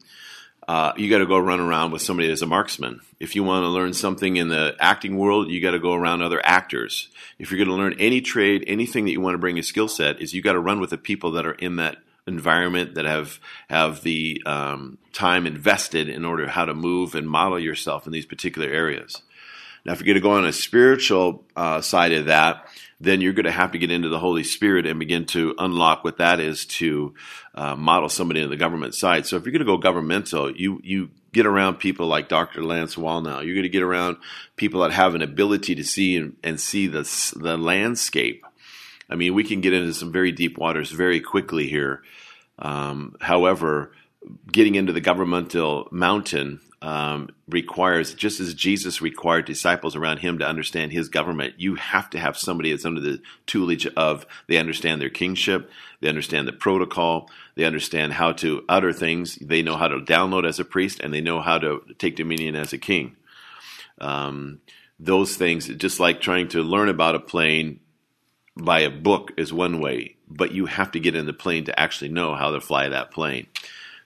uh, 0.68 0.94
you 0.96 1.10
got 1.10 1.18
to 1.18 1.26
go 1.26 1.38
run 1.38 1.60
around 1.60 1.92
with 1.92 2.02
somebody 2.02 2.28
that's 2.28 2.42
a 2.42 2.48
marksman. 2.48 3.02
If 3.20 3.36
you 3.36 3.44
want 3.44 3.64
to 3.64 3.70
learn 3.70 3.94
something 3.94 4.38
in 4.38 4.48
the 4.48 4.76
acting 4.80 5.18
world, 5.18 5.50
you 5.50 5.62
got 5.62 5.72
to 5.72 5.80
go 5.80 5.94
around 5.94 6.22
other 6.22 6.42
actors. 6.44 7.10
If 7.38 7.52
you're 7.52 7.58
going 7.58 7.76
to 7.76 7.76
learn 7.76 7.96
any 8.00 8.22
trade, 8.22 8.64
anything 8.68 9.06
that 9.06 9.12
you 9.12 9.22
want 9.22 9.34
to 9.34 9.40
bring 9.40 9.60
a 9.60 9.64
skill 9.64 9.88
set, 9.88 10.22
is 10.22 10.34
you 10.34 10.42
got 10.42 10.54
to 10.54 10.60
run 10.60 10.80
with 10.80 10.92
the 10.92 10.98
people 10.98 11.32
that 11.32 11.46
are 11.46 11.54
in 11.54 11.78
that 11.78 11.98
environment 12.26 12.96
that 12.96 13.06
have 13.06 13.40
have 13.70 14.02
the 14.04 14.42
um, 14.46 14.98
time 15.12 15.46
invested 15.46 16.08
in 16.08 16.24
order 16.24 16.48
how 16.48 16.66
to 16.66 16.74
move 16.74 17.16
and 17.16 17.30
model 17.30 17.60
yourself 17.60 18.06
in 18.06 18.14
these 18.14 18.26
particular 18.26 18.70
areas. 18.70 19.22
Now, 19.86 19.92
if 19.92 20.00
you're 20.00 20.06
going 20.06 20.16
to 20.16 20.22
go 20.22 20.32
on 20.32 20.46
a 20.46 20.54
spiritual 20.54 21.44
uh, 21.58 21.82
side 21.82 22.14
of 22.14 22.28
that, 22.28 22.68
then 23.04 23.22
you're 23.22 23.34
going 23.34 23.46
to 23.46 23.52
have 23.52 23.72
to 23.74 23.78
get 23.78 23.92
into 23.92 24.10
the 24.10 24.20
Holy 24.20 24.44
Spirit 24.44 24.86
and 24.86 25.00
begin 25.00 25.26
to 25.26 25.54
unlock 25.58 26.04
what 26.04 26.18
that 26.18 26.40
is 26.40 26.66
to 26.66 27.14
uh, 27.54 27.76
model 27.76 28.10
somebody 28.10 28.42
in 28.42 28.50
the 28.50 28.56
government 28.56 28.96
side. 28.96 29.26
So 29.26 29.36
if 29.36 29.44
you're 29.44 29.52
going 29.52 29.60
to 29.60 29.66
go 29.66 29.78
governmental, 29.78 30.52
you 30.52 30.80
you 30.84 31.10
get 31.34 31.46
around 31.46 31.76
people 31.76 32.08
like 32.08 32.30
Dr. 32.30 32.64
Lance 32.64 32.96
Wallnau. 32.96 33.44
You're 33.44 33.56
going 33.56 33.64
to 33.64 33.70
get 33.70 33.84
around 33.84 34.18
people 34.56 34.82
that 34.82 34.92
have 34.92 35.16
an 35.16 35.22
ability 35.22 35.76
to 35.76 35.84
see 35.84 36.16
and, 36.16 36.38
and 36.44 36.60
see 36.60 36.88
the 36.88 37.04
the 37.36 37.58
landscape. 37.58 38.46
I 39.10 39.16
mean, 39.16 39.34
we 39.34 39.44
can 39.44 39.62
get 39.62 39.74
into 39.74 39.94
some 39.94 40.12
very 40.12 40.32
deep 40.32 40.58
waters 40.58 40.90
very 40.90 41.20
quickly 41.20 41.68
here. 41.68 42.04
Um, 42.58 43.16
however, 43.20 43.92
getting 44.52 44.76
into 44.76 44.94
the 44.94 45.02
governmental 45.02 45.88
mountain 45.92 46.60
um, 46.84 47.30
requires, 47.48 48.14
just 48.14 48.42
as 48.42 48.54
Jesus 48.54 49.02
required 49.02 49.46
disciples 49.46 49.96
around 49.96 50.18
him 50.18 50.40
to 50.40 50.48
understand 50.48 50.92
his 50.92 51.08
government, 51.08 51.56
you 51.58 51.76
have 51.76 52.10
to 52.10 52.20
have 52.20 52.38
somebody 52.38 52.72
that's 52.72 52.84
under 52.84 53.00
the 53.00 53.22
tutelage 53.46 53.88
of 53.96 54.26
they 54.48 54.58
understand 54.58 55.02
their 55.02 55.10
kingship, 55.10 55.72
they 56.02 56.10
understand 56.10 56.46
the 56.46 56.52
protocol, 56.52 57.30
they 57.56 57.64
understand 57.64 58.12
how 58.14 58.34
to 58.34 58.66
utter 58.68 58.92
things, 58.92 59.38
they 59.38 59.62
know 59.62 59.78
how 59.78 59.88
to 59.88 60.00
download 60.00 60.46
as 60.46 60.60
a 60.60 60.66
priest, 60.66 61.00
and 61.00 61.14
they 61.14 61.22
know 61.22 61.40
how 61.40 61.58
to 61.58 61.82
take 61.98 62.18
dominion 62.18 62.56
as 62.56 62.74
a 62.74 62.78
king. 62.78 63.16
Um, 64.02 64.60
those 65.00 65.38
things, 65.38 65.68
just 65.68 66.02
like 66.02 66.20
trying 66.20 66.50
to 66.50 66.62
learn 66.64 66.90
about 66.90 67.16
a 67.16 67.20
plane 67.20 67.80
by 68.58 68.82
a 68.82 68.90
book, 68.90 69.32
is 69.38 69.54
one 69.54 69.80
way, 69.80 70.18
but 70.28 70.52
you 70.52 70.66
have 70.66 70.92
to 70.92 71.00
get 71.00 71.16
in 71.16 71.28
the 71.28 71.34
plane 71.34 71.64
to 71.66 71.80
actually 71.80 72.10
know 72.10 72.36
how 72.36 72.52
to 72.52 72.60
fly 72.60 72.90
that 72.90 73.12
plane. 73.12 73.48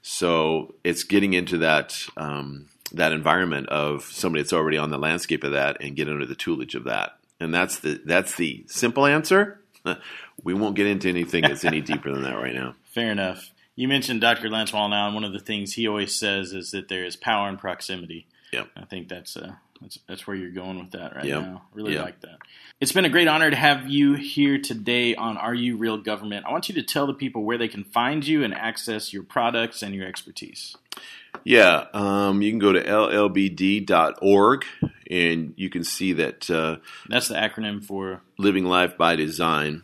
So 0.09 0.73
it's 0.85 1.03
getting 1.03 1.33
into 1.33 1.57
that 1.57 2.01
um, 2.15 2.69
that 2.93 3.11
environment 3.11 3.67
of 3.67 4.05
somebody 4.05 4.41
that's 4.41 4.53
already 4.53 4.77
on 4.77 4.89
the 4.89 4.97
landscape 4.97 5.43
of 5.43 5.51
that 5.51 5.77
and 5.81 5.97
get 5.97 6.07
under 6.07 6.25
the 6.25 6.35
toolage 6.35 6.75
of 6.75 6.85
that. 6.85 7.17
And 7.41 7.53
that's 7.53 7.79
the 7.79 8.01
that's 8.05 8.35
the 8.35 8.63
simple 8.67 9.05
answer. 9.05 9.59
we 10.43 10.53
won't 10.53 10.77
get 10.77 10.87
into 10.87 11.09
anything 11.09 11.41
that's 11.41 11.65
any 11.65 11.81
deeper 11.91 12.09
than 12.11 12.23
that 12.23 12.37
right 12.37 12.55
now. 12.55 12.75
Fair 12.85 13.11
enough. 13.11 13.51
You 13.75 13.89
mentioned 13.89 14.21
Dr. 14.21 14.49
Lance 14.49 14.73
now, 14.73 15.07
and 15.07 15.13
one 15.13 15.25
of 15.25 15.33
the 15.33 15.39
things 15.39 15.73
he 15.73 15.87
always 15.89 16.15
says 16.15 16.53
is 16.53 16.71
that 16.71 16.87
there 16.87 17.03
is 17.03 17.17
power 17.17 17.49
in 17.49 17.57
proximity. 17.57 18.27
Yep. 18.53 18.69
I 18.77 18.85
think 18.85 19.09
that's 19.09 19.35
uh, 19.35 19.55
that's 19.81 19.99
that's 20.07 20.27
where 20.27 20.35
you're 20.35 20.51
going 20.51 20.79
with 20.79 20.91
that 20.91 21.15
right 21.15 21.25
Yep. 21.25 21.41
now. 21.41 21.63
Really 21.73 21.93
Yep. 21.93 22.03
like 22.05 22.21
that. 22.21 22.37
It's 22.79 22.91
been 22.91 23.05
a 23.05 23.09
great 23.09 23.27
honor 23.27 23.49
to 23.49 23.55
have 23.55 23.87
you 23.89 24.13
here 24.13 24.57
today 24.59 25.15
on 25.15 25.37
Are 25.37 25.53
You 25.55 25.77
Real 25.77 25.97
Government. 25.97 26.45
I 26.47 26.51
want 26.51 26.69
you 26.69 26.75
to 26.75 26.83
tell 26.83 27.07
the 27.07 27.13
people 27.13 27.43
where 27.43 27.57
they 27.57 27.67
can 27.67 27.83
find 27.83 28.25
you 28.25 28.43
and 28.43 28.53
access 28.53 29.11
your 29.13 29.23
products 29.23 29.81
and 29.81 29.95
your 29.95 30.07
expertise. 30.07 30.75
Yeah, 31.43 31.85
um, 31.93 32.41
you 32.41 32.51
can 32.51 32.59
go 32.59 32.73
to 32.73 32.83
llbd.org 32.83 34.65
and 35.09 35.53
you 35.55 35.69
can 35.69 35.83
see 35.83 36.13
that 36.13 36.49
uh, 36.49 36.77
That's 37.07 37.27
the 37.27 37.35
acronym 37.35 37.83
for 37.83 38.21
living 38.37 38.65
life 38.65 38.97
by 38.97 39.15
design. 39.15 39.83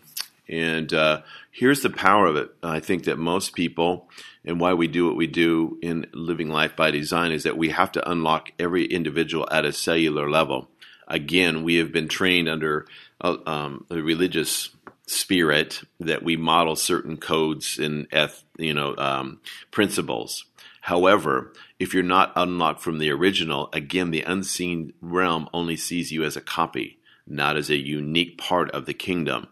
And 0.49 0.93
uh, 0.93 1.21
here's 1.53 1.81
the 1.81 1.89
power 1.89 2.25
of 2.25 2.35
it. 2.35 2.49
I 2.63 2.79
think 2.79 3.05
that 3.05 3.17
most 3.17 3.53
people, 3.53 4.09
and 4.43 4.59
why 4.59 4.73
we 4.73 4.87
do 4.87 5.05
what 5.07 5.15
we 5.15 5.27
do 5.27 5.77
in 5.81 6.07
living 6.11 6.49
life 6.49 6.75
by 6.75 6.91
design, 6.91 7.31
is 7.31 7.43
that 7.43 7.57
we 7.57 7.69
have 7.69 7.91
to 7.93 8.09
unlock 8.09 8.51
every 8.59 8.85
individual 8.85 9.47
at 9.51 9.63
a 9.63 9.71
cellular 9.71 10.29
level. 10.29 10.69
Again, 11.07 11.63
we 11.63 11.75
have 11.75 11.91
been 11.91 12.07
trained 12.07 12.49
under 12.49 12.87
uh, 13.21 13.37
um, 13.45 13.85
a 13.91 14.01
religious 14.01 14.69
spirit 15.05 15.81
that 15.99 16.23
we 16.23 16.35
model 16.35 16.75
certain 16.75 17.17
codes 17.17 17.77
and 17.77 18.07
eth- 18.11 18.43
you 18.57 18.73
know 18.73 18.95
um, 18.97 19.39
principles. 19.69 20.45
However, 20.81 21.53
if 21.79 21.93
you're 21.93 22.03
not 22.03 22.33
unlocked 22.35 22.81
from 22.81 22.97
the 22.97 23.11
original, 23.11 23.69
again, 23.73 24.11
the 24.11 24.23
unseen 24.23 24.93
realm 25.01 25.47
only 25.53 25.77
sees 25.77 26.11
you 26.11 26.23
as 26.23 26.35
a 26.35 26.41
copy, 26.41 26.99
not 27.27 27.57
as 27.57 27.69
a 27.69 27.77
unique 27.77 28.37
part 28.37 28.71
of 28.71 28.85
the 28.85 28.93
kingdom. 28.93 29.47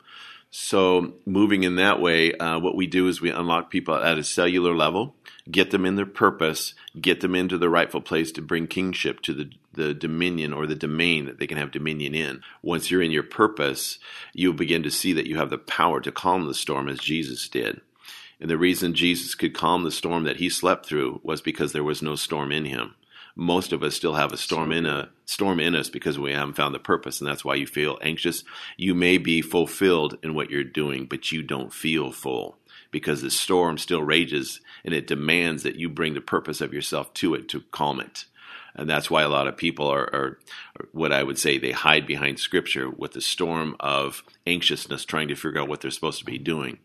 So, 0.54 1.14
moving 1.26 1.64
in 1.64 1.78
that 1.78 2.02
way, 2.02 2.34
uh, 2.34 2.60
what 2.60 2.76
we 2.76 2.86
do 2.86 3.08
is 3.08 3.22
we 3.22 3.32
unlock 3.32 3.72
people 3.72 3.96
at 3.96 4.18
a 4.18 4.24
cellular 4.24 4.76
level, 4.76 5.16
get 5.50 5.72
them 5.72 5.86
in 5.86 5.96
their 5.96 6.06
purpose, 6.06 6.74
get 7.00 7.22
them 7.22 7.36
into 7.36 7.58
the 7.58 7.70
rightful 7.70 8.02
place 8.02 8.34
to 8.34 8.42
bring 8.42 8.68
kingship 8.68 9.22
to 9.22 9.34
the, 9.34 9.50
the 9.72 9.94
dominion 9.94 10.52
or 10.52 10.68
the 10.68 10.76
domain 10.76 11.26
that 11.26 11.40
they 11.40 11.48
can 11.48 11.58
have 11.58 11.72
dominion 11.72 12.14
in. 12.14 12.42
Once 12.62 12.92
you're 12.92 13.02
in 13.02 13.12
your 13.12 13.24
purpose, 13.24 13.98
you'll 14.34 14.52
begin 14.52 14.84
to 14.84 14.92
see 14.92 15.14
that 15.14 15.26
you 15.26 15.38
have 15.38 15.50
the 15.50 15.58
power 15.58 16.02
to 16.02 16.12
calm 16.12 16.46
the 16.46 16.54
storm 16.54 16.90
as 16.90 17.00
Jesus 17.00 17.48
did. 17.48 17.80
And 18.42 18.50
the 18.50 18.58
reason 18.58 18.94
Jesus 18.94 19.36
could 19.36 19.54
calm 19.54 19.84
the 19.84 19.92
storm 19.92 20.26
that 20.26 20.38
he 20.38 20.50
slept 20.50 20.86
through 20.86 21.22
was 21.24 21.40
because 21.40 21.72
there 21.72 21.84
was 21.84 22.02
no 22.02 22.16
storm 22.16 22.52
in 22.52 22.66
him. 22.66 22.96
Most 23.36 23.72
of 23.72 23.84
us 23.84 23.96
still 23.96 24.16
have 24.16 24.32
a 24.32 24.38
storm 24.38 24.72
in 24.72 24.86
a 24.86 25.10
storm 25.26 25.60
in 25.60 25.76
us 25.76 25.90
because 25.90 26.20
we 26.20 26.34
haven't 26.34 26.56
found 26.56 26.76
the 26.76 26.80
purpose, 26.80 27.20
and 27.20 27.30
that's 27.30 27.46
why 27.46 27.56
you 27.56 27.66
feel 27.66 27.98
anxious. 28.02 28.44
You 28.78 28.94
may 28.94 29.18
be 29.18 29.42
fulfilled 29.42 30.18
in 30.22 30.34
what 30.34 30.50
you're 30.50 30.64
doing, 30.64 31.06
but 31.06 31.32
you 31.32 31.42
don't 31.42 31.74
feel 31.74 32.12
full 32.12 32.58
because 32.92 33.22
the 33.22 33.32
storm 33.32 33.78
still 33.78 34.04
rages 34.04 34.60
and 34.84 34.94
it 34.94 35.08
demands 35.08 35.64
that 35.64 35.76
you 35.76 35.90
bring 35.90 36.14
the 36.14 36.22
purpose 36.22 36.62
of 36.62 36.74
yourself 36.74 37.14
to 37.16 37.34
it 37.34 37.48
to 37.50 37.62
calm 37.72 38.00
it. 38.00 38.26
And 38.76 38.90
that's 38.90 39.10
why 39.12 39.22
a 39.22 39.30
lot 39.30 39.48
of 39.48 39.58
people 39.58 39.88
are, 39.88 40.14
are, 40.14 40.40
are 40.80 40.88
what 40.92 41.12
I 41.12 41.24
would 41.24 41.38
say 41.38 41.58
they 41.58 41.72
hide 41.72 42.08
behind 42.08 42.40
scripture 42.40 42.90
with 42.90 43.12
the 43.12 43.22
storm 43.22 43.76
of 43.80 44.24
anxiousness, 44.48 45.04
trying 45.04 45.28
to 45.28 45.36
figure 45.36 45.62
out 45.62 45.68
what 45.68 45.82
they're 45.82 45.92
supposed 45.92 46.20
to 46.20 46.26
be 46.26 46.38
doing. 46.38 46.80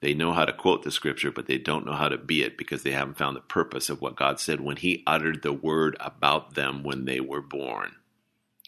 They 0.00 0.12
know 0.14 0.32
how 0.32 0.44
to 0.44 0.52
quote 0.52 0.82
the 0.82 0.90
scripture, 0.90 1.30
but 1.30 1.46
they 1.46 1.58
don't 1.58 1.86
know 1.86 1.94
how 1.94 2.08
to 2.08 2.18
be 2.18 2.42
it 2.42 2.58
because 2.58 2.82
they 2.82 2.90
haven't 2.92 3.16
found 3.16 3.34
the 3.36 3.40
purpose 3.40 3.88
of 3.88 4.00
what 4.00 4.14
God 4.16 4.38
said 4.38 4.60
when 4.60 4.76
He 4.76 5.02
uttered 5.06 5.42
the 5.42 5.52
word 5.52 5.96
about 6.00 6.54
them 6.54 6.82
when 6.82 7.06
they 7.06 7.20
were 7.20 7.40
born. 7.40 7.92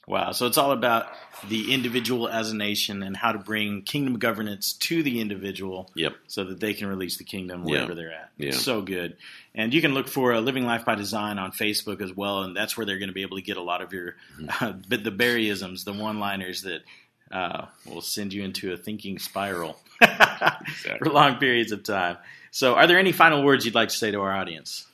Wow. 0.07 0.33
So 0.33 0.47
it's 0.47 0.57
all 0.57 0.73
about 0.73 1.07
the 1.51 1.75
individual 1.75 2.29
as 2.29 2.51
a 2.51 2.57
nation 2.57 3.03
and 3.03 3.15
how 3.15 3.33
to 3.33 3.39
bring 3.39 3.83
kingdom 3.83 4.19
governance 4.19 4.73
to 4.73 5.03
the 5.03 5.21
individual 5.21 5.91
Yep. 5.97 6.15
so 6.29 6.45
that 6.45 6.61
they 6.61 6.73
can 6.73 6.87
release 6.87 7.19
the 7.19 7.25
kingdom 7.25 7.63
wherever 7.63 7.95
they're 7.95 8.13
at. 8.13 8.31
Yeah. 8.39 8.53
So 8.53 8.81
good. 8.81 9.19
And 9.55 9.75
you 9.75 9.83
can 9.83 9.93
look 9.93 10.09
for 10.09 10.33
a 10.33 10.41
Living 10.41 10.65
Life 10.65 10.87
by 10.87 10.95
Design 10.95 11.39
on 11.39 11.53
Facebook 11.53 12.01
as 12.01 12.11
well, 12.11 12.43
and 12.43 12.57
that's 12.57 12.75
where 12.75 12.87
they're 12.87 12.99
going 12.99 13.11
to 13.11 13.15
be 13.15 13.21
able 13.21 13.37
to 13.37 13.43
get 13.43 13.59
a 13.59 13.63
lot 13.63 13.83
of 13.83 13.93
your 13.93 14.17
Mm-hmm. 14.41 14.49
uh, 14.65 14.73
but 14.89 15.05
the 15.05 15.13
Barryisms, 15.13 15.85
the 15.85 15.93
one-liners 15.93 16.63
that 16.63 16.85
uh, 17.31 17.67
will 17.87 18.01
send 18.01 18.33
you 18.33 18.43
into 18.45 18.73
a 18.73 18.77
thinking 18.77 19.19
spiral 19.19 19.79
for 20.99 21.11
long 21.11 21.37
periods 21.37 21.73
of 21.73 21.83
time. 21.83 22.17
So, 22.51 22.75
are 22.75 22.87
there 22.87 22.99
any 22.99 23.13
final 23.13 23.43
words 23.45 23.65
you'd 23.65 23.75
like 23.75 23.91
to 23.91 23.97
say 23.97 24.11
to 24.11 24.21
our 24.21 24.35
audience? 24.35 24.87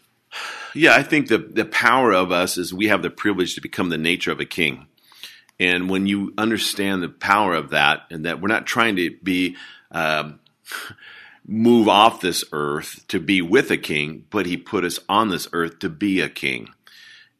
Yeah, 0.74 0.94
I 0.94 1.02
think 1.02 1.28
the 1.28 1.38
the 1.38 1.64
power 1.64 2.12
of 2.12 2.32
us 2.32 2.58
is 2.58 2.74
we 2.74 2.88
have 2.88 3.02
the 3.02 3.10
privilege 3.10 3.54
to 3.54 3.60
become 3.60 3.90
the 3.90 3.98
nature 3.98 4.32
of 4.32 4.40
a 4.40 4.44
king. 4.44 4.86
And 5.60 5.88
when 5.88 6.06
you 6.08 6.34
understand 6.36 7.02
the 7.02 7.08
power 7.08 7.54
of 7.54 7.70
that, 7.70 8.02
and 8.10 8.26
that 8.26 8.40
we're 8.40 8.48
not 8.48 8.66
trying 8.66 8.96
to 8.96 9.10
be 9.22 9.56
um, 9.92 10.40
move 11.46 11.88
off 11.88 12.20
this 12.20 12.42
earth 12.52 13.04
to 13.08 13.20
be 13.20 13.40
with 13.42 13.70
a 13.70 13.76
king, 13.76 14.24
but 14.30 14.46
he 14.46 14.56
put 14.56 14.84
us 14.84 14.98
on 15.08 15.28
this 15.28 15.46
earth 15.52 15.78
to 15.80 15.88
be 15.88 16.20
a 16.20 16.28
king. 16.28 16.70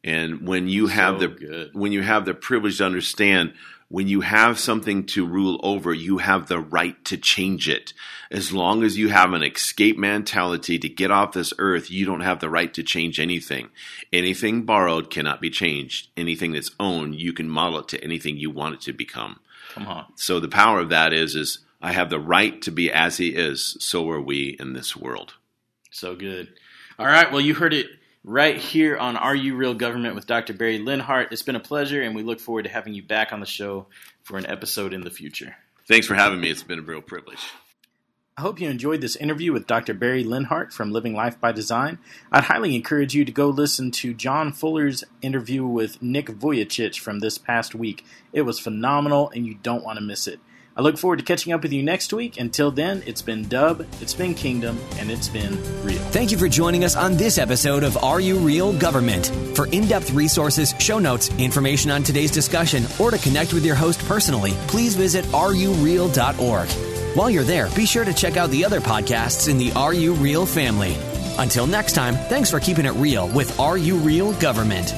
And 0.03 0.47
when 0.47 0.67
you 0.69 0.87
have 0.87 1.19
So 1.19 1.19
the 1.19 1.27
good. 1.27 1.69
when 1.73 1.91
you 1.91 2.03
have 2.03 2.25
the 2.25 2.33
privilege 2.33 2.77
to 2.77 2.85
understand 2.85 3.53
when 3.87 4.07
you 4.07 4.21
have 4.21 4.59
something 4.59 5.05
to 5.05 5.25
rule 5.25 5.59
over, 5.63 5.93
you 5.93 6.17
have 6.17 6.47
the 6.47 6.59
right 6.59 7.03
to 7.05 7.17
change 7.17 7.69
it. 7.69 7.93
As 8.31 8.51
long 8.51 8.83
as 8.83 8.97
you 8.97 9.09
have 9.09 9.33
an 9.33 9.43
escape 9.43 9.97
mentality 9.97 10.79
to 10.79 10.89
get 10.89 11.11
off 11.11 11.33
this 11.33 11.53
earth, 11.59 11.91
you 11.91 12.05
don't 12.05 12.21
have 12.21 12.39
the 12.39 12.49
right 12.49 12.73
to 12.73 12.83
change 12.83 13.19
anything. 13.19 13.69
Anything 14.11 14.63
borrowed 14.63 15.11
cannot 15.11 15.39
be 15.39 15.51
changed. 15.51 16.09
Anything 16.17 16.53
that's 16.53 16.71
owned, 16.79 17.15
you 17.15 17.31
can 17.31 17.49
model 17.49 17.79
it 17.79 17.87
to 17.89 18.03
anything 18.03 18.37
you 18.37 18.49
want 18.49 18.75
it 18.75 18.81
to 18.81 18.93
become. 18.93 19.39
Come 19.73 19.87
on. 19.87 20.05
So 20.15 20.39
the 20.39 20.47
power 20.47 20.79
of 20.79 20.89
that 20.89 21.13
is 21.13 21.35
is 21.35 21.59
I 21.81 21.91
have 21.91 22.09
the 22.09 22.19
right 22.19 22.59
to 22.63 22.71
be 22.71 22.91
as 22.91 23.17
he 23.17 23.29
is, 23.29 23.77
so 23.79 24.09
are 24.09 24.21
we 24.21 24.57
in 24.59 24.73
this 24.73 24.95
world. 24.95 25.35
So 25.91 26.15
good. 26.15 26.53
All 26.97 27.05
right. 27.05 27.31
Well, 27.31 27.41
you 27.41 27.53
heard 27.53 27.73
it 27.73 27.87
right 28.25 28.57
here 28.57 28.97
on 28.97 29.15
Are 29.17 29.35
You 29.35 29.55
Real 29.55 29.75
Government 29.75 30.15
with 30.15 30.25
Dr. 30.25 30.53
Barry 30.53 30.79
Linhart. 30.79 31.31
It's 31.31 31.43
been 31.43 31.55
a 31.55 31.59
pleasure, 31.59 32.01
and 32.01 32.15
we 32.15 32.23
look 32.23 32.39
forward 32.39 32.63
to 32.63 32.69
having 32.69 32.95
you 32.95 33.03
back 33.03 33.31
on 33.31 33.39
the 33.39 33.45
show 33.45 33.85
for 34.23 34.37
an 34.37 34.47
episode 34.47 34.93
in 34.93 35.01
the 35.01 35.11
future. 35.11 35.55
Thanks 35.87 36.07
for 36.07 36.15
having 36.15 36.41
me. 36.41 36.49
It's 36.49 36.63
been 36.63 36.79
a 36.79 36.81
real 36.81 37.01
privilege. 37.01 37.45
I 38.35 38.41
hope 38.41 38.59
you 38.59 38.67
enjoyed 38.67 38.99
this 38.99 39.15
interview 39.15 39.53
with 39.53 39.67
Dr. 39.67 39.93
Barry 39.93 40.23
Linhart 40.23 40.73
from 40.73 40.91
Living 40.91 41.13
Life 41.13 41.39
by 41.39 41.51
Design. 41.51 41.99
I'd 42.31 42.45
highly 42.45 42.75
encourage 42.75 43.13
you 43.13 43.23
to 43.25 43.31
go 43.31 43.47
listen 43.47 43.91
to 43.91 44.13
John 44.13 44.51
Fuller's 44.51 45.03
interview 45.21 45.65
with 45.65 46.01
Nick 46.01 46.25
Vujicic 46.25 46.99
from 46.99 47.19
this 47.19 47.37
past 47.37 47.75
week. 47.75 48.03
It 48.33 48.41
was 48.41 48.59
phenomenal, 48.59 49.29
and 49.29 49.45
you 49.45 49.53
don't 49.53 49.85
want 49.85 49.99
to 49.99 50.03
miss 50.03 50.27
it. 50.27 50.39
I 50.77 50.81
look 50.81 50.97
forward 50.97 51.19
to 51.19 51.25
catching 51.25 51.53
up 51.53 51.63
with 51.63 51.71
you 51.71 51.81
next 51.81 52.11
week. 52.11 52.37
Until 52.37 52.69
then, 52.69 53.01
it's 53.05 53.21
been 53.21 53.47
Dub, 53.47 53.85
it's 54.01 54.13
been 54.13 54.33
Kingdom, 54.33 54.77
and 54.97 55.09
it's 55.09 55.29
been 55.29 55.53
real. 55.83 55.99
Thank 56.11 56.31
you 56.31 56.37
for 56.37 56.49
joining 56.49 56.83
us 56.83 56.97
on 56.97 57.15
this 57.15 57.37
episode 57.37 57.83
of 57.83 57.95
Are 58.03 58.19
You 58.19 58.37
Real 58.37 58.77
Government? 58.77 59.27
For 59.55 59.67
in 59.67 59.87
depth 59.87 60.11
resources, 60.11 60.75
show 60.79 60.99
notes, 60.99 61.29
information 61.37 61.91
on 61.91 62.03
today's 62.03 62.31
discussion, 62.31 62.83
or 62.99 63.09
to 63.09 63.17
connect 63.17 63.53
with 63.53 63.65
your 63.65 63.75
host 63.75 64.05
personally, 64.05 64.51
please 64.67 64.95
visit 64.95 65.23
areyoureal.org. 65.25 66.67
While 67.15 67.29
you're 67.29 67.43
there, 67.43 67.69
be 67.73 67.85
sure 67.85 68.03
to 68.03 68.13
check 68.13 68.35
out 68.35 68.49
the 68.49 68.65
other 68.65 68.81
podcasts 68.81 69.47
in 69.47 69.57
the 69.57 69.71
Are 69.73 69.93
You 69.93 70.13
Real 70.15 70.45
family. 70.45 70.97
Until 71.37 71.67
next 71.67 71.93
time, 71.93 72.15
thanks 72.27 72.51
for 72.51 72.59
keeping 72.59 72.85
it 72.85 72.93
real 72.95 73.29
with 73.29 73.57
Are 73.61 73.77
You 73.77 73.95
Real 73.95 74.33
Government. 74.41 74.93